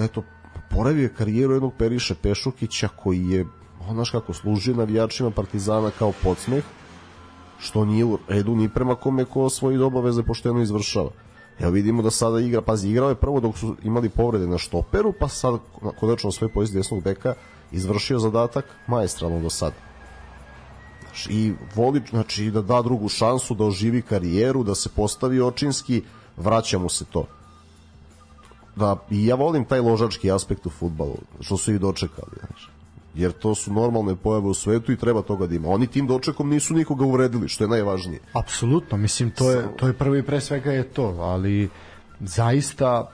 [0.00, 0.22] eto,
[0.70, 3.46] poravio je karijeru jednog Periše Pešukića koji je,
[3.92, 6.64] znaš kako, služio navijačima Partizana kao podsmeh,
[7.58, 11.10] što nije u redu ni prema kome ko svoje obaveze pošteno izvršava.
[11.58, 15.12] Evo vidimo da sada igra, pazi, igrao je prvo dok su imali povrede na štoperu,
[15.20, 15.58] pa sad
[16.00, 17.34] konačno svoj poziciji desnog beka
[17.72, 19.76] izvršio zadatak maestralno do sada.
[21.00, 26.02] Znači, I voli znači, da da drugu šansu, da oživi karijeru, da se postavi očinski,
[26.36, 27.24] vraća mu se to.
[28.76, 32.36] Da, I ja volim taj ložački aspekt u futbalu, što su i dočekali.
[32.46, 32.75] Znači
[33.16, 35.68] jer to su normalne pojave u svetu i treba toga da ima.
[35.68, 38.20] Oni tim dočekom nisu nikoga uvredili, što je najvažnije.
[38.32, 41.68] Apsolutno, mislim to je to je prvi pre svega je to, ali
[42.20, 43.10] zaista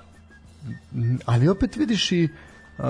[1.25, 2.29] ali opet vidiš i
[2.79, 2.89] Uh,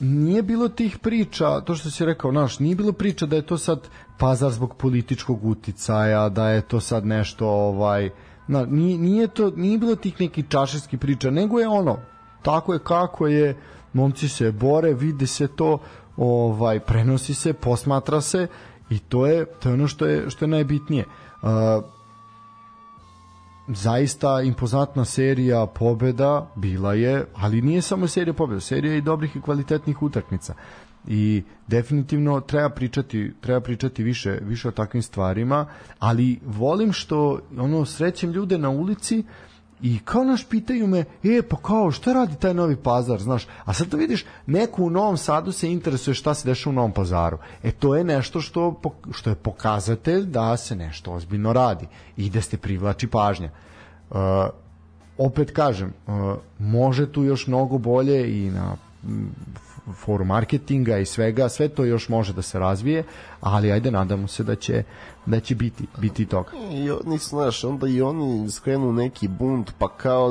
[0.00, 3.58] nije bilo tih priča, to što si rekao, naš, nije bilo priča da je to
[3.58, 3.88] sad
[4.18, 8.10] pazar zbog političkog uticaja, da je to sad nešto ovaj
[8.48, 11.98] na, nije, nije to nije bilo tih nekih čašeskih priča, nego je ono
[12.44, 13.56] tako je kako je,
[13.92, 15.78] momci se bore, vidi se to,
[16.16, 18.46] ovaj prenosi se, posmatra se
[18.90, 21.04] i to je to je ono što je što je najbitnije.
[21.42, 21.48] Uh,
[23.68, 29.40] zaista impozantna serija pobeda bila je, ali nije samo serija pobeda, serija i dobrih i
[29.40, 30.54] kvalitetnih utakmica.
[31.06, 35.66] I definitivno treba pričati, treba pričati više, više o takvim stvarima,
[35.98, 41.42] ali volim što ono srećem ljude na ulici uh, I kao naš pitaju me, e
[41.50, 45.16] pa kao šta radi taj novi pazar, znaš, a sad da vidiš, neko u Novom
[45.16, 47.38] Sadu se interesuje šta se dešava u Novom pazaru.
[47.62, 48.80] E to je nešto što,
[49.12, 51.86] što je pokazatelj da se nešto ozbiljno radi
[52.16, 53.50] i da ste privlači pažnja.
[54.10, 54.18] Uh,
[55.18, 56.14] opet kažem, uh,
[56.58, 58.76] može tu još mnogo bolje i na
[59.92, 63.04] foru marketinga i svega, sve to još može da se razvije,
[63.40, 64.82] ali ajde nadamo se da će
[65.26, 66.50] da će biti biti toga.
[66.72, 70.30] I oni znaš, onda i oni skrenu neki bunt, pa kao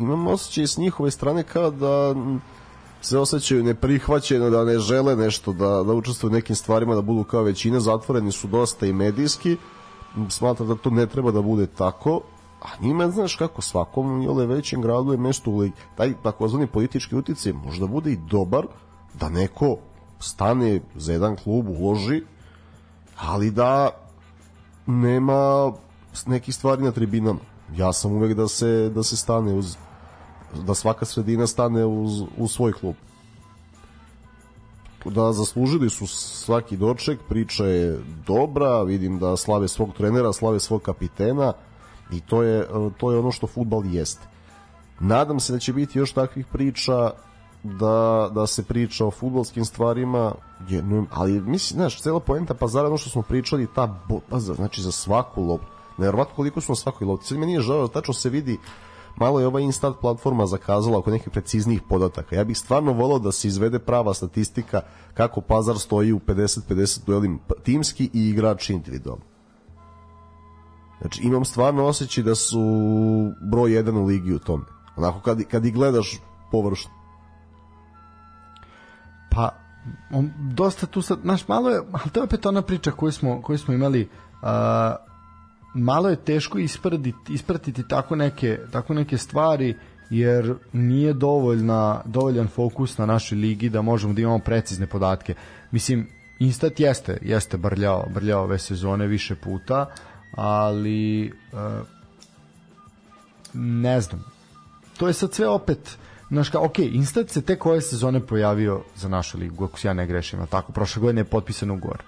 [0.00, 2.14] imam osjećaj s njihove strane kao da
[3.02, 7.42] se osjećaju neprihvaćeno, da ne žele nešto, da, da učestvuju nekim stvarima, da budu kao
[7.42, 9.56] većina, zatvoreni su dosta i medijski,
[10.28, 12.20] smatram da to ne treba da bude tako,
[12.62, 15.68] a njima, znaš kako, svakom jole većem gradu je mesto u.
[15.96, 18.66] Taj takozvani politički uticaj možda bude i dobar
[19.14, 19.76] da neko
[20.18, 22.22] stane za jedan klub, uloži,
[23.16, 23.90] ali da
[24.86, 25.72] nema
[26.26, 27.40] nekih stvari na tribinama.
[27.76, 29.76] Ja sam uvek da se, da se stane uz
[30.66, 32.94] da svaka sredina stane uz, uz svoj klub.
[35.04, 40.82] Da zaslužili su svaki doček, priča je dobra, vidim da slave svog trenera, slave svog
[40.82, 41.52] kapitena,
[42.12, 42.66] I to je,
[42.98, 44.26] to je ono što futbal jeste.
[45.00, 47.10] Nadam se da će biti još takvih priča
[47.66, 50.32] da, da se priča o futbolskim stvarima,
[51.10, 55.42] ali mislim, znaš, cela poenta pazara, ono što smo pričali, ta botaza, znači za svaku
[55.42, 55.66] loptu,
[55.98, 58.58] nevjerovatno koliko smo na svakoj lopti, sad mi nije žao, tačno se vidi
[59.16, 62.36] malo je ova Instat platforma zakazala oko nekih preciznijih podataka.
[62.36, 64.80] Ja bih stvarno volao da se izvede prava statistika
[65.14, 69.24] kako Pazar stoji u 50-50 duelim timski i igrači individualno.
[71.00, 72.60] Znači, imam stvarno osjećaj da su
[73.50, 74.64] broj jedan u ligi u tome.
[74.96, 76.20] Onako, kad, kad i gledaš
[76.52, 76.90] površno.
[79.36, 79.50] Pa,
[80.10, 83.42] on, dosta tu sad, znaš, malo je, ali to je opet ona priča koju smo,
[83.42, 84.08] koju smo imali,
[84.42, 84.96] a,
[85.74, 89.76] malo je teško ispratiti, ispratiti tako neke, tako neke stvari,
[90.10, 95.34] jer nije dovoljna, dovoljan fokus na našoj ligi da možemo da imamo precizne podatke.
[95.70, 96.08] Mislim,
[96.38, 99.86] Instat jeste, jeste brljao, brljao ove sezone više puta,
[100.32, 101.86] ali uh,
[103.54, 104.24] ne znam
[104.96, 105.98] to je sad sve opet
[106.30, 109.94] Znaš ka, ok, Instat se tek ove sezone pojavio za našu ligu, ako se ja
[109.94, 112.02] ne grešim, tako, prošle godine je potpisan ugovor.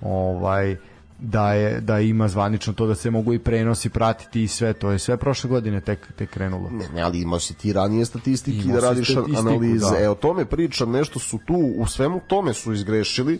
[0.00, 0.76] Ovaj,
[1.18, 4.90] da je da ima zvanično to da se mogu i prenosi pratiti i sve to
[4.90, 6.70] je sve prošle godine tek tek krenulo.
[6.70, 9.90] Ne, ne ali imaš ti ranije statistike da radiš analize.
[9.90, 10.00] Da.
[10.00, 13.38] E o tome pričam, nešto su tu u svemu tome su izgrešili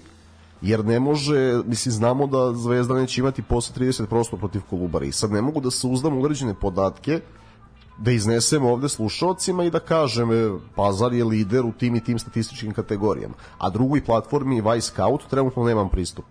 [0.63, 5.31] jer ne može, mislim, znamo da Zvezda neće imati posle 30% protiv Kolubara i sad
[5.31, 7.21] ne mogu da se uzdam određene podatke
[7.99, 12.19] da iznesemo ovde slušalcima i da kažem e, Pazar je lider u tim i tim
[12.19, 16.25] statističkim kategorijama, a drugoj platformi Vice Scout trenutno nemam pristup.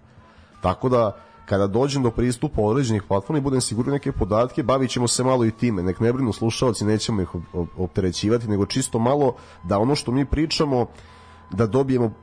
[0.61, 5.23] Tako da kada dođem do pristupa određenih platformi budem siguran neke podatke, bavit ćemo se
[5.23, 7.29] malo i time, nek ne brinu slušalci, nećemo ih
[7.77, 10.85] opterećivati, nego čisto malo da ono što mi pričamo
[11.51, 12.13] da dobijemo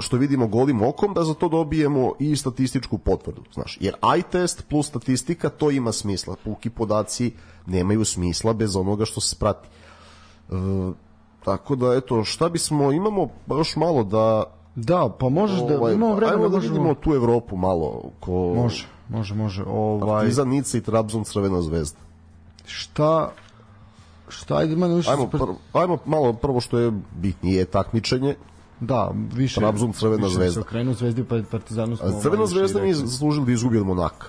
[0.00, 3.78] što vidimo golim okom, da za to dobijemo i statističku potvrdu, znaš.
[3.80, 6.36] Jer eye test plus statistika, to ima smisla.
[6.44, 7.32] Puki podaci
[7.66, 9.68] nemaju smisla bez onoga što se prati.
[10.50, 10.54] E,
[11.44, 14.44] tako da, eto, šta bismo, imamo još malo da...
[14.74, 16.74] Da, pa možeš da ovaj, imamo vremena ajmo da možemo...
[16.74, 18.02] vidimo tu Evropu malo.
[18.20, 18.54] Ko...
[18.56, 19.64] Može, može, može.
[19.66, 20.20] Ovaj...
[20.20, 21.98] Partizan, Nica i Trabzon, Crvena zvezda.
[22.66, 23.30] Šta
[24.28, 24.76] šta ajde
[25.08, 28.36] ajmo, prvo, ajmo malo prvo što je bitnije takmičenje
[28.80, 29.60] Da, više.
[29.60, 30.52] Trabzon, Crvena više zvezda.
[30.52, 32.20] Se okrenu Zvezdi pa Partizanu smo.
[32.22, 34.26] Crvena zvezda mi je zaslužila da izgubi od Monaka.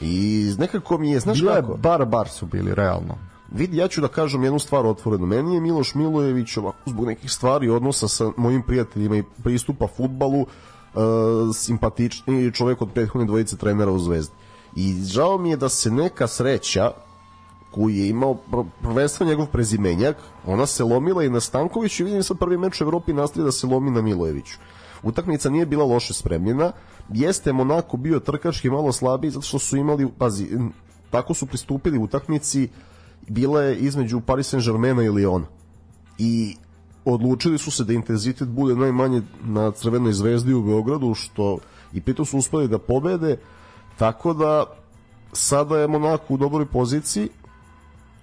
[0.00, 1.72] I nekako mi je, znaš Bilo kako?
[1.72, 3.14] je bar bar su bili, realno.
[3.50, 5.26] Vidi, ja ću da kažem jednu stvar otvoreno.
[5.26, 10.40] Meni je Miloš Milojević ovako zbog nekih stvari odnosa sa mojim prijateljima i pristupa futbalu
[10.40, 10.46] uh,
[11.54, 14.34] simpatični čovjek od prethodne dvojice trenera u Zvezdi.
[14.76, 16.90] I žao mi je da se neka sreća
[17.74, 18.36] koji je imao
[18.82, 20.16] prvenstveno njegov prezimenjak,
[20.46, 23.52] ona se lomila i na Stankoviću i vidim sad prvi meč u Evropi nastavlja da
[23.52, 24.58] se lomi na Milojeviću.
[25.02, 26.72] Utakmica nije bila loše spremljena,
[27.08, 30.46] jeste Monako bio trkački malo slabiji zato što su imali, pazi,
[31.10, 32.68] tako su pristupili utakmici,
[33.28, 35.44] bila je između Paris Saint-Germaina i Lyona.
[36.18, 36.56] I
[37.04, 41.58] odlučili su se da intenzitet bude najmanje na Crvenoj zvezdi u Beogradu, što
[41.92, 43.36] i pritom su uspeli da pobede,
[43.98, 44.64] tako da
[45.32, 47.28] sada je Monako u dobroj poziciji,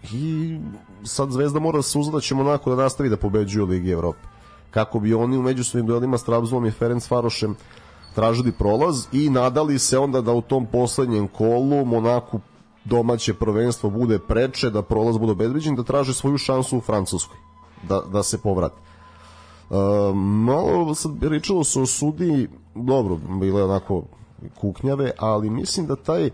[0.04, 0.58] i
[1.04, 4.28] sad Zvezda mora da se uzda da će Monako da nastavi da pobeđuje Ligi Evrope.
[4.72, 7.56] Kako bi oni u međusobnim duelima s Trabzom i Ferenc Farošem
[8.16, 12.40] tražili prolaz i nadali se onda da u tom poslednjem kolu Monaku
[12.86, 17.38] domaće prvenstvo bude preče, da prolaz bude obezbeđen, da traže svoju šansu u Francuskoj,
[17.90, 18.76] da, da se povrati.
[19.70, 19.78] Uh,
[20.16, 24.04] malo sad pričalo se o sudi, dobro, bile onako
[24.62, 26.30] kuknjave, ali mislim da taj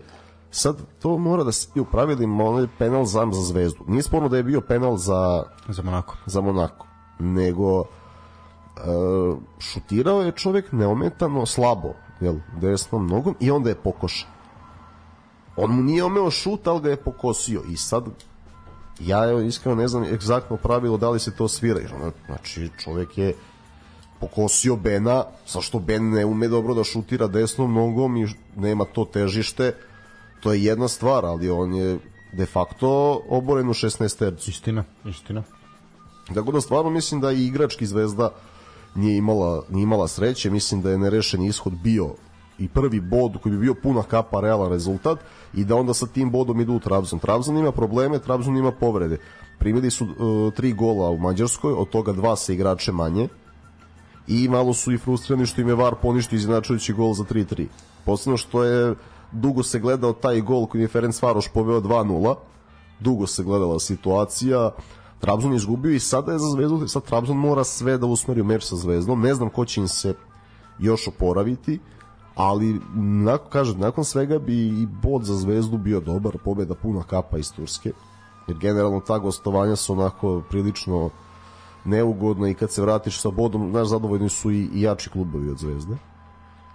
[0.50, 3.84] sad to mora da se u pravilima onaj penal za, za zvezdu.
[3.86, 6.16] Nije sporno da je bio penal za za Monako.
[6.26, 6.86] Za Monako.
[7.18, 7.84] Nego e,
[9.58, 14.30] šutirao je čovjek neometano slabo, jel, desnom nogom i onda je pokošao.
[15.56, 18.04] On mu nije omeo šut, ali ga je pokosio i sad
[19.00, 21.80] ja iskreno ne znam egzaktno pravilo da li se to svira.
[22.26, 23.34] Znači, čovjek je
[24.20, 29.04] pokosio Bena, sa što Ben ne ume dobro da šutira desnom nogom i nema to
[29.04, 29.72] težište,
[30.46, 31.98] to je jedna stvar, ali on je
[32.32, 34.50] de facto oboren u 16 tercu.
[34.50, 35.42] Istina, istina.
[36.34, 38.30] Tako da stvarno mislim da i igrački zvezda
[38.94, 42.14] nije imala, nije imala sreće, mislim da je nerešen ishod bio
[42.58, 45.18] i prvi bod koji bi bio puna kapa realan rezultat
[45.54, 47.18] i da onda sa tim bodom idu u Trabzon.
[47.18, 49.18] Trabzon ima probleme, Trabzon ima povrede.
[49.58, 53.28] Primili su uh, tri gola u Mađarskoj, od toga dva sa igrače manje
[54.28, 57.66] i malo su i frustrirani što im je VAR poništio izjednačujući gol za 3-3.
[58.04, 58.94] Posledno što je
[59.32, 62.34] dugo se gledao taj gol koji je Ferenc Varoš poveo 2-0,
[63.00, 64.70] dugo se gledala situacija,
[65.20, 68.44] Trabzon je izgubio i sada je za Zvezdu, sad Trabzon mora sve da usmeri u
[68.44, 70.14] meč sa Zvezdom, ne znam ko će im se
[70.78, 71.78] još oporaviti,
[72.34, 77.38] ali nakon, kažem, nakon svega bi i bod za Zvezdu bio dobar, pobeda puna kapa
[77.38, 77.92] iz Turske,
[78.48, 81.10] jer generalno ta gostovanja su onako prilično
[81.84, 85.58] neugodna i kad se vratiš sa bodom, znaš, zadovoljni su i, i jači klubovi od
[85.58, 85.96] Zvezde.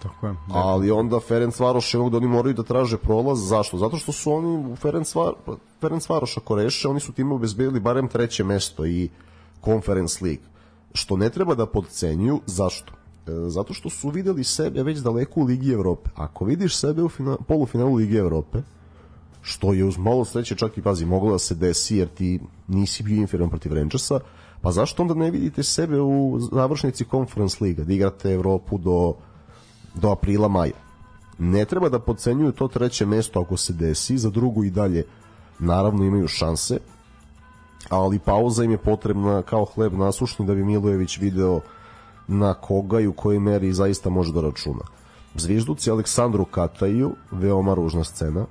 [0.01, 0.33] Tako je.
[0.33, 0.53] Da.
[0.53, 3.47] Ali onda Ferenc Varoš je da oni moraju da traže prolaz.
[3.47, 3.77] Zašto?
[3.77, 5.33] Zato što su oni u Ferenc, Var,
[5.81, 9.09] Ferenc Varoš ako reše, oni su time obezbedili barem treće mesto i
[9.65, 10.43] Conference League.
[10.93, 12.39] Što ne treba da podcenjuju.
[12.45, 12.93] Zašto?
[13.27, 16.09] E, zato što su videli sebe već daleko u Ligi Evrope.
[16.15, 18.61] Ako vidiš sebe u fina, polufinalu Ligi Evrope,
[19.41, 23.03] što je uz malo sreće čak i pazi, moglo da se desi jer ti nisi
[23.03, 24.19] bio inferior protiv Rangersa,
[24.61, 29.13] pa zašto onda ne vidite sebe u završnici Conference Liga, da igrate Evropu do
[29.93, 30.73] do aprila maja.
[31.37, 35.03] Ne treba da podcenjuju to treće mesto ako se desi, za drugu i dalje
[35.59, 36.79] naravno imaju šanse,
[37.89, 41.61] ali pauza im je potrebna kao hleb nasušni da bi Milojević video
[42.27, 44.83] na koga i u kojoj meri zaista može da računa.
[45.35, 48.45] Zvižduci Aleksandru Kataju, veoma ružna scena,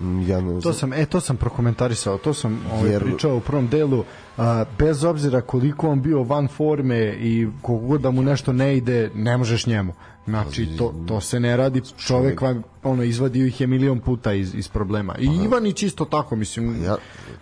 [0.00, 0.60] ja ne znam.
[0.60, 3.02] To sam, e, to sam prokomentarisao, to sam ovaj, Jer...
[3.02, 4.04] pričao u prvom delu,
[4.38, 9.10] a, bez obzira koliko on bio van forme i kogod da mu nešto ne ide,
[9.14, 9.92] ne možeš njemu.
[10.30, 14.54] Znači, to, to se ne radi, čovek vam, ono, izvadio ih je milion puta iz,
[14.54, 15.16] iz problema.
[15.18, 15.42] I Aha.
[15.44, 16.84] Ivanić isto tako, mislim.
[16.84, 16.96] Ja,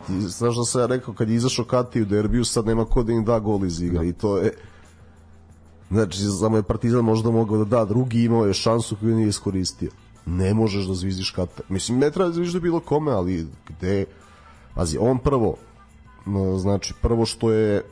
[0.07, 3.03] ti, znaš da sam ja rekao, kad je izašao Kati u derbiju, sad nema ko
[3.03, 4.01] da im da gol iz igra.
[4.01, 4.05] Da.
[4.05, 4.53] I to je,
[5.91, 9.91] znači, samo je Partizan možda mogao da da, drugi imao je šansu koju nije iskoristio
[10.29, 11.65] ne možeš da zvizdiš Katar.
[11.69, 14.05] Mislim, ne treba da zvizdiš bilo kome, ali gde...
[14.75, 15.57] Pazi, on prvo,
[16.59, 17.83] znači, prvo što je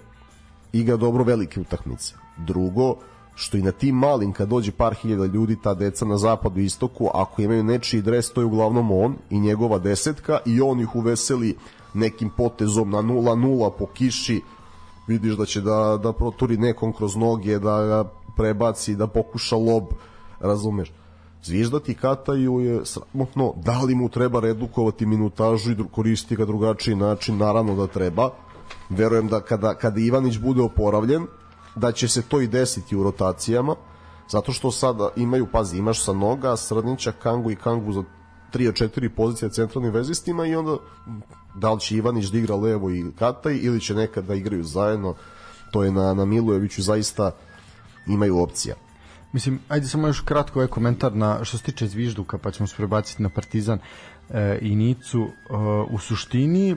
[0.72, 2.14] igra dobro velike utakmice.
[2.36, 2.96] Drugo,
[3.36, 6.64] što i na tim malim, kad dođe par hiljada ljudi, ta deca na zapadu i
[6.64, 10.96] istoku, ako imaju nečiji dres, to je uglavnom on i njegova desetka i on ih
[10.96, 11.56] uveseli
[11.94, 14.42] nekim potezom na 0-0 po kiši
[15.06, 18.04] vidiš da će da, da proturi nekom kroz noge, da ga
[18.36, 19.84] prebaci, da pokuša lob,
[20.40, 20.92] razumeš.
[21.42, 27.38] Zviždati Kataju je sramotno, da li mu treba redukovati minutažu i koristiti ga drugačiji način,
[27.38, 28.30] naravno da treba.
[28.88, 31.26] Verujem da kada, kada Ivanić bude oporavljen,
[31.76, 33.74] da će se to i desiti u rotacijama,
[34.30, 38.02] zato što sada imaju, pazi, imaš sa noga Srnića, Kangu i Kangu za
[38.52, 40.76] 3 od 4 pozicije centralnim vezistima i onda
[41.54, 45.14] da li će Ivanić da igra levo i Kataj ili će nekad da igraju zajedno,
[45.72, 47.30] to je na, na Milojeviću zaista
[48.06, 48.74] imaju opcija.
[49.32, 52.76] Mislim, ajde samo još kratko ovaj komentar na što se tiče Zvižduka, pa ćemo se
[52.76, 53.78] prebaciti na Partizan
[54.30, 55.22] e, i Nicu.
[55.22, 55.54] E,
[55.90, 56.76] u suštini,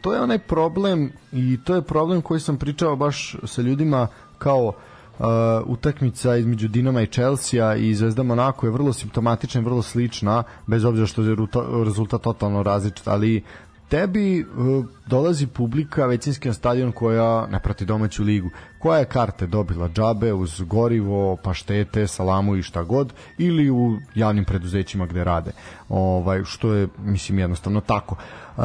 [0.00, 4.08] to je onaj problem i to je problem koji sam pričao baš sa ljudima
[4.38, 4.72] kao
[5.18, 5.26] uh,
[5.66, 10.84] utakmica između Dinama i Chelsea i Zvezda Monako je vrlo simptomatična i vrlo slična, bez
[10.84, 11.36] obzira što je
[11.84, 13.42] rezultat totalno različit, ali
[13.88, 18.50] tebi uh, dolazi publika većinski na stadion koja ne prati domaću ligu.
[18.78, 24.44] Koja je karte dobila džabe uz gorivo, paštete, salamu i šta god ili u javnim
[24.44, 25.50] preduzećima gde rade.
[25.88, 28.16] Ovaj što je mislim jednostavno tako.
[28.56, 28.64] Uh,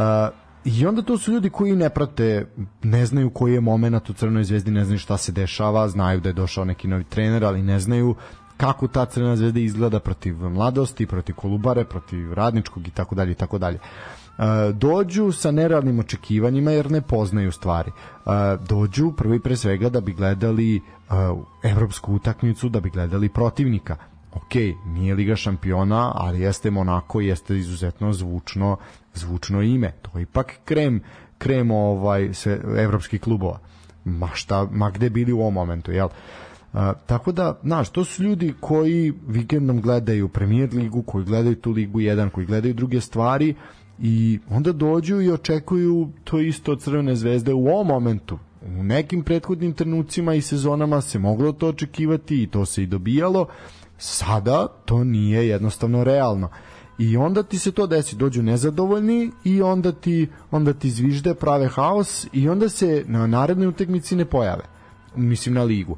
[0.65, 2.45] I onda to su ljudi koji ne prate,
[2.83, 6.29] ne znaju koji je moment u Crnoj zvezdi, ne znaju šta se dešava, znaju da
[6.29, 8.15] je došao neki novi trener, ali ne znaju
[8.57, 13.35] kako ta Crna zvezda izgleda protiv mladosti, protiv Kolubare, protiv radničkog i tako dalje i
[13.35, 13.77] tako dalje.
[13.77, 17.91] E, dođu sa nerealnim očekivanjima jer ne poznaju stvari.
[17.91, 18.31] E,
[18.69, 20.81] dođu prvi pre svega da bi gledali e,
[21.63, 23.95] evropsku utakmicu, da bi gledali protivnika
[24.33, 24.55] ok,
[24.85, 28.77] nije Liga šampiona, ali jeste Monako, jeste izuzetno zvučno,
[29.13, 29.91] zvučno ime.
[30.01, 31.01] To je ipak krem,
[31.37, 33.59] krem ovaj, sve, evropskih klubova.
[34.05, 36.07] Ma, šta, ma gde bili u ovom momentu, jel?
[36.07, 41.71] Uh, tako da, znaš, to su ljudi koji vikendom gledaju Premier ligu, koji gledaju tu
[41.71, 43.55] ligu 1, koji gledaju druge stvari
[43.99, 48.39] i onda dođu i očekuju to isto od Crvene zvezde u ovom momentu.
[48.61, 53.47] U nekim prethodnim trenucima i sezonama se moglo to očekivati i to se i dobijalo,
[54.03, 56.49] Sada to nije jednostavno realno.
[56.97, 61.67] I onda ti se to desi, dođu nezadovoljni i onda ti onda ti zvižde, prave
[61.67, 64.63] haos i onda se na narednoj utakmici ne pojave.
[65.15, 65.97] Mislim na ligu.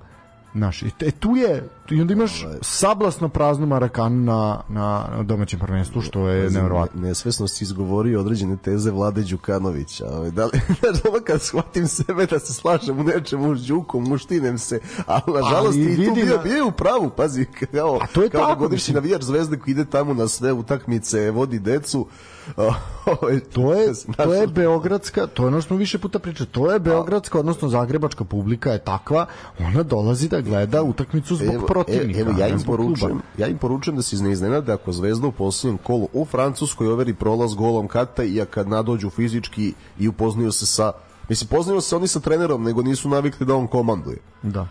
[0.56, 2.58] Znaš, e, tu je, i onda imaš ovaj.
[2.62, 7.02] sablasno praznu Marakanu na, na domaćem prvenstvu, što je nevjerovatno.
[7.02, 10.06] Nesvesno si izgovorio određene teze Vlade Đukanovića.
[10.12, 14.04] Ovaj, da li, znaš, ovo kad shvatim sebe da se slažem u nečemu s Đukom,
[14.04, 18.30] muštinem se, ali nažalost i tu bio, bio u pravu, pazi, kao, A to je
[18.30, 22.08] kao tako, da godišnji navijač zvezde koji ide tamo na sve utakmice, vodi decu,
[23.06, 26.80] Ovaj, to je to je beogradska, to je ono što više puta priča, to je
[26.80, 29.26] beogradska odnosno zagrebačka publika je takva,
[29.60, 32.20] ona dolazi da gleda utakmicu zbog evo, protivnika.
[32.20, 35.78] Evo ja im poručujem, ja im poručujem da se ne iznenade ako Zvezda u poslednjem
[35.78, 40.92] kolu u Francuskoj overi prolaz golom Kata i kad nadođu fizički i upoznaju se sa
[41.30, 44.18] Mislim, poznaju se oni sa trenerom, nego nisu navikli da on komanduje.
[44.42, 44.68] Da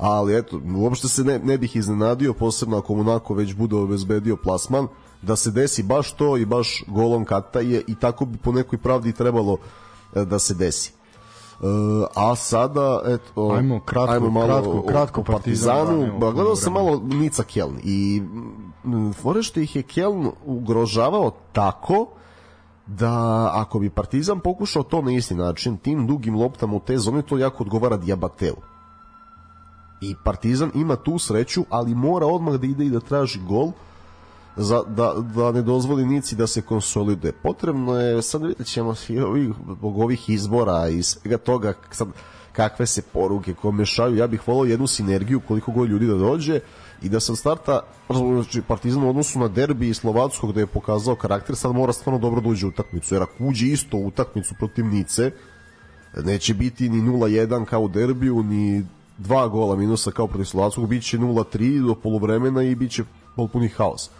[0.00, 4.88] ali eto, uopšte se ne, ne bih iznenadio, posebno ako Monako već bude obezbedio plasman,
[5.22, 8.78] da se desi baš to i baš golom kata je i tako bi po nekoj
[8.78, 9.56] pravdi trebalo
[10.14, 10.92] e, da se desi.
[11.60, 16.18] Uh, a sada eto ajmo kratko ajmo malo kratko kratko Partizanu.
[16.18, 18.22] ba, gledao sam malo Nica Keln i
[19.22, 22.06] fore što ih je Keln ugrožavao tako
[22.86, 27.22] da ako bi Partizan pokušao to na isti način tim dugim loptama u te zone
[27.22, 28.56] to jako odgovara Diabateu.
[30.00, 33.72] I Partizan ima tu sreću ali mora odmah da ide i da traži gol uh,
[34.56, 37.32] za, da, da ne dozvoli Nici da se konsoliduje.
[37.32, 38.94] Potrebno je, sad vidjet ćemo
[39.26, 42.08] ovih, ovih izbora i svega toga, sad,
[42.52, 46.60] kakve se poruke komešaju, ja bih volao jednu sinergiju koliko god ljudi da dođe
[47.02, 51.14] i da sam starta znači Partizan u odnosu na derbi i Slovackog da je pokazao
[51.14, 54.54] karakter, sad mora stvarno dobro da uđe u utakmicu, jer ako uđe isto u utakmicu
[54.58, 55.30] protiv Nice,
[56.16, 58.86] neće biti ni 0-1 kao u derbiju, ni
[59.18, 63.04] dva gola minusa kao protiv Slovackog, bit će 0-3 do poluvremena i bit će
[63.36, 64.10] potpuni haos.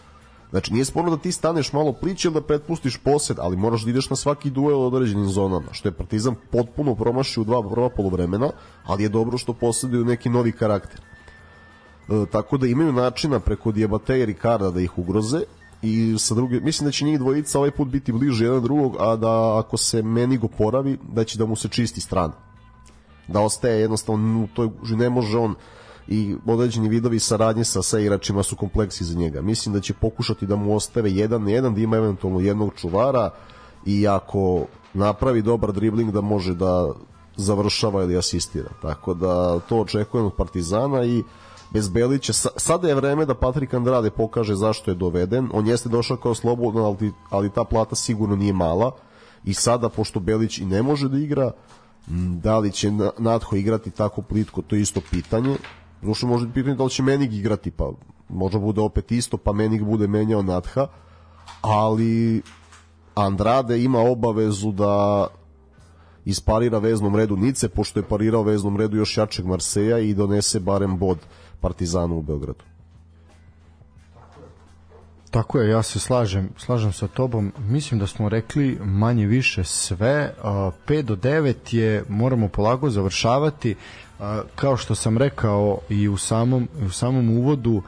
[0.51, 3.91] Znači, nije sporno da ti staneš malo pliće ili da pretpustiš posed, ali moraš da
[3.91, 7.89] ideš na svaki duel u određenim zonama, što je Partizan potpuno promašio u dva prva
[7.89, 8.51] polovremena,
[8.85, 11.01] ali je dobro što posjeduju neki novi karakter.
[12.09, 15.41] E, tako da imaju načina preko Diabate i Ricarda da ih ugroze
[15.83, 19.17] i sa druge, mislim da će njih dvojica ovaj put biti bliže jedan drugog, a
[19.17, 22.33] da ako se Menigo poravi, da će da mu se čisti strana.
[23.29, 25.55] Da ostaje jednostavno, to ne može on
[26.11, 29.43] i određeni vidovi saradnje sa, sa igračima su kompleksi za njega.
[29.43, 33.31] Mislim da će pokušati da mu ostave jedan na jedan, da ima eventualno jednog čuvara
[33.87, 34.65] i ako
[34.95, 36.93] napravi dobar dribling da može da
[37.37, 38.71] završava ili asistira.
[38.83, 41.23] Tako da to očekujem od Partizana i
[41.73, 42.33] bez Belića.
[42.57, 45.49] Sada je vreme da Patrik Andrade pokaže zašto je doveden.
[45.53, 48.91] On jeste došao kao slobodno, ali, ali ta plata sigurno nije mala.
[49.45, 51.53] I sada, pošto Belić i ne može da igra,
[52.43, 55.57] Da li će Natho igrati tako plitko, to je isto pitanje.
[56.03, 57.91] Duše može biti pitanje da li će Menig igrati, pa
[58.29, 60.87] možda bude opet isto, pa Menig bude menjao Natha,
[61.61, 62.43] ali
[63.15, 65.27] Andrade ima obavezu da
[66.25, 70.99] isparira veznom redu Nice, pošto je parirao veznom redu još jačeg Marseja i donese barem
[70.99, 71.19] bod
[71.61, 72.65] Partizanu u Beogradu.
[75.31, 77.53] Tako je, ja se slažem, slažem sa tobom.
[77.59, 80.35] Mislim da smo rekli manje više sve.
[80.43, 83.75] 5 do 9 je, moramo polago završavati.
[84.55, 87.83] Kao što sam rekao i u samom, u samom uvodu,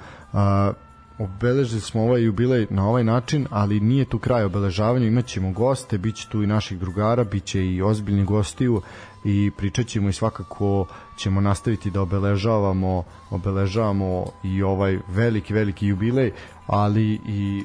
[1.18, 6.16] obeležili smo ovaj jubilej na ovaj način, ali nije tu kraj obeležavanja, imaćemo goste, bit
[6.16, 8.82] će tu i naših drugara, bit će i ozbiljni gostiju
[9.24, 10.86] i pričat ćemo i svakako
[11.16, 16.32] ćemo nastaviti da obeležavamo obeležavamo i ovaj veliki veliki jubilej
[16.66, 17.64] ali i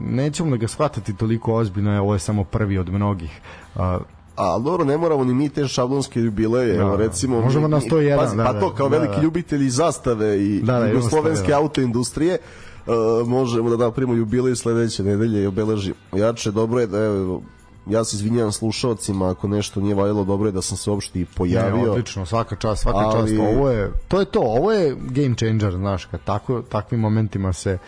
[0.00, 3.40] nećemo da ga shvatati toliko ozbiljno ovo je samo prvi od mnogih.
[3.74, 3.98] A
[4.36, 8.44] dobro, ne moramo ni mi te šablonske jubileje, da, recimo možemo na 101, pa, da,
[8.44, 9.22] pa to kao da, veliki da.
[9.22, 12.38] ljubitelji zastave i da, da, jugoslovenske autoindustrije
[12.86, 15.96] uh, možemo da napravimo jubilej sledeće nedelje i obeležimo.
[16.12, 17.42] Jače, dobro je da evo,
[17.86, 21.24] ja se izvinjavam slušalcima ako nešto nije valjalo dobro je da sam se uopšte i
[21.24, 21.76] pojavio.
[21.76, 23.30] Ne, odlično, svaka čast, svaka ali...
[23.30, 23.40] čast.
[23.56, 27.78] Ovo je, to je to, ovo je game changer, znaš, kad tako, takvim momentima se,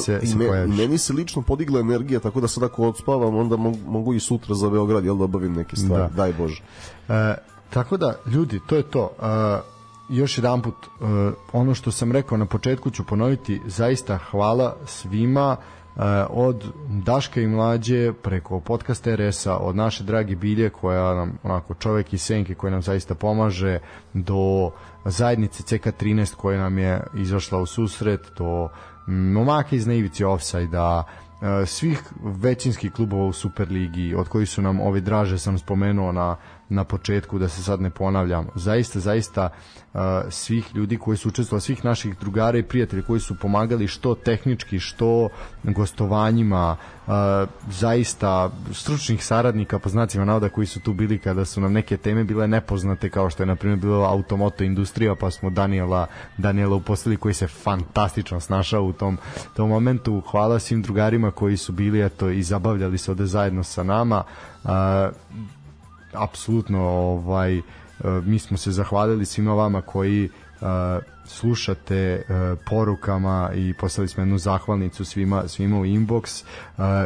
[0.00, 0.76] se, se me, pojaviš.
[0.76, 4.54] Meni se lično podigla energija, tako da sad ako odspavam, onda mogu, mogu i sutra
[4.54, 6.16] za Beograd, jel da obavim neke stvari, da.
[6.16, 6.62] daj Bože.
[7.08, 7.34] E,
[7.70, 9.10] tako da, ljudi, to je to.
[9.22, 9.74] E,
[10.08, 11.04] još jedan put, e,
[11.52, 15.56] ono što sam rekao na početku ću ponoviti, zaista hvala svima,
[16.30, 22.12] od Daška i Mlađe preko podcasta RS-a, od naše dragi Bilje koja nam, onako čovek
[22.12, 23.78] iz Senke koji nam zaista pomaže,
[24.12, 24.70] do
[25.04, 28.68] zajednice CK13 koja nam je izašla u susret, do
[29.06, 35.00] momaka iz Naivici Offside-a, eh, svih većinskih klubova u Superligi, od koji su nam ovi
[35.00, 36.36] draže sam spomenuo na
[36.68, 38.46] na početku, da se sad ne ponavljam.
[38.54, 39.48] Zaista, zaista
[39.94, 40.00] uh,
[40.30, 44.78] svih ljudi koji su učestvovali, svih naših drugara i prijatelja koji su pomagali što tehnički,
[44.78, 45.28] što
[45.62, 46.76] gostovanjima,
[47.06, 47.12] uh,
[47.70, 52.24] zaista stručnih saradnika po znacima navoda koji su tu bili kada su nam neke teme
[52.24, 56.06] bile nepoznate kao što je na primjer bilo automoto industrija pa smo Daniela,
[56.38, 59.18] Daniela uposlili koji se fantastično snašao u tom,
[59.56, 60.22] tom momentu.
[60.30, 64.24] Hvala svim drugarima koji su bili eto, i zabavljali se ovde zajedno sa nama.
[64.64, 64.70] Uh,
[66.14, 67.62] apsolutno ovaj e,
[68.24, 70.24] mi smo se zahvalili svima vama koji
[70.60, 70.68] uh,
[71.26, 76.44] slušate uh, porukama i poslali smo jednu zahvalnicu svima, svima u inbox.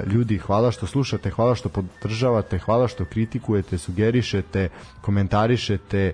[0.06, 4.68] Ljudi, hvala što slušate, hvala što podržavate, hvala što kritikujete, sugerišete,
[5.00, 6.12] komentarišete,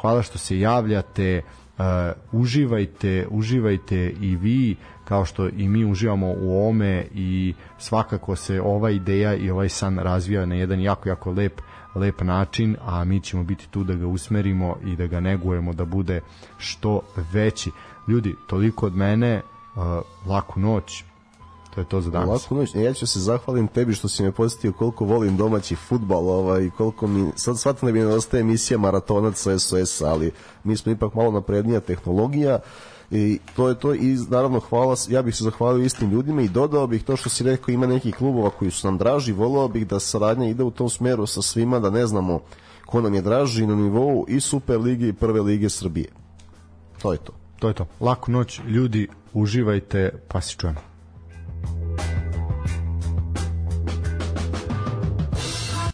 [0.00, 1.42] hvala što se javljate,
[1.78, 1.84] uh,
[2.32, 8.90] uživajte, uživajte i vi kao što i mi uživamo u ome i svakako se ova
[8.90, 11.60] ideja i ovaj san razvija na jedan jako, jako lep
[11.96, 15.84] lep način, a mi ćemo biti tu da ga usmerimo i da ga negujemo da
[15.84, 16.20] bude
[16.58, 17.00] što
[17.32, 17.70] veći.
[18.08, 19.42] Ljudi, toliko od mene,
[19.74, 19.82] uh,
[20.26, 21.04] laku noć,
[21.74, 22.42] to je to za danas.
[22.42, 26.28] Laku noć, ja ću se zahvalim tebi što si me posjetio koliko volim domaći futbal,
[26.28, 30.32] ovaj, koliko mi, sad shvatim da mi nedostaje emisija maratonac SOS, ali
[30.64, 35.22] mi smo ipak malo naprednija tehnologija, uh, i to je to i naravno hvala, ja
[35.22, 38.50] bih se zahvalio istim ljudima i dodao bih to što si rekao ima nekih klubova
[38.50, 41.90] koji su nam draži, voleo bih da saradnja ide u tom smeru sa svima da
[41.90, 42.40] ne znamo
[42.86, 46.08] ko nam je draži na nivou i Super Lige i Prve Lige Srbije.
[47.02, 47.32] To je to.
[47.58, 47.86] To je to.
[48.00, 50.80] Laku noć, ljudi, uživajte, pa se čujemo.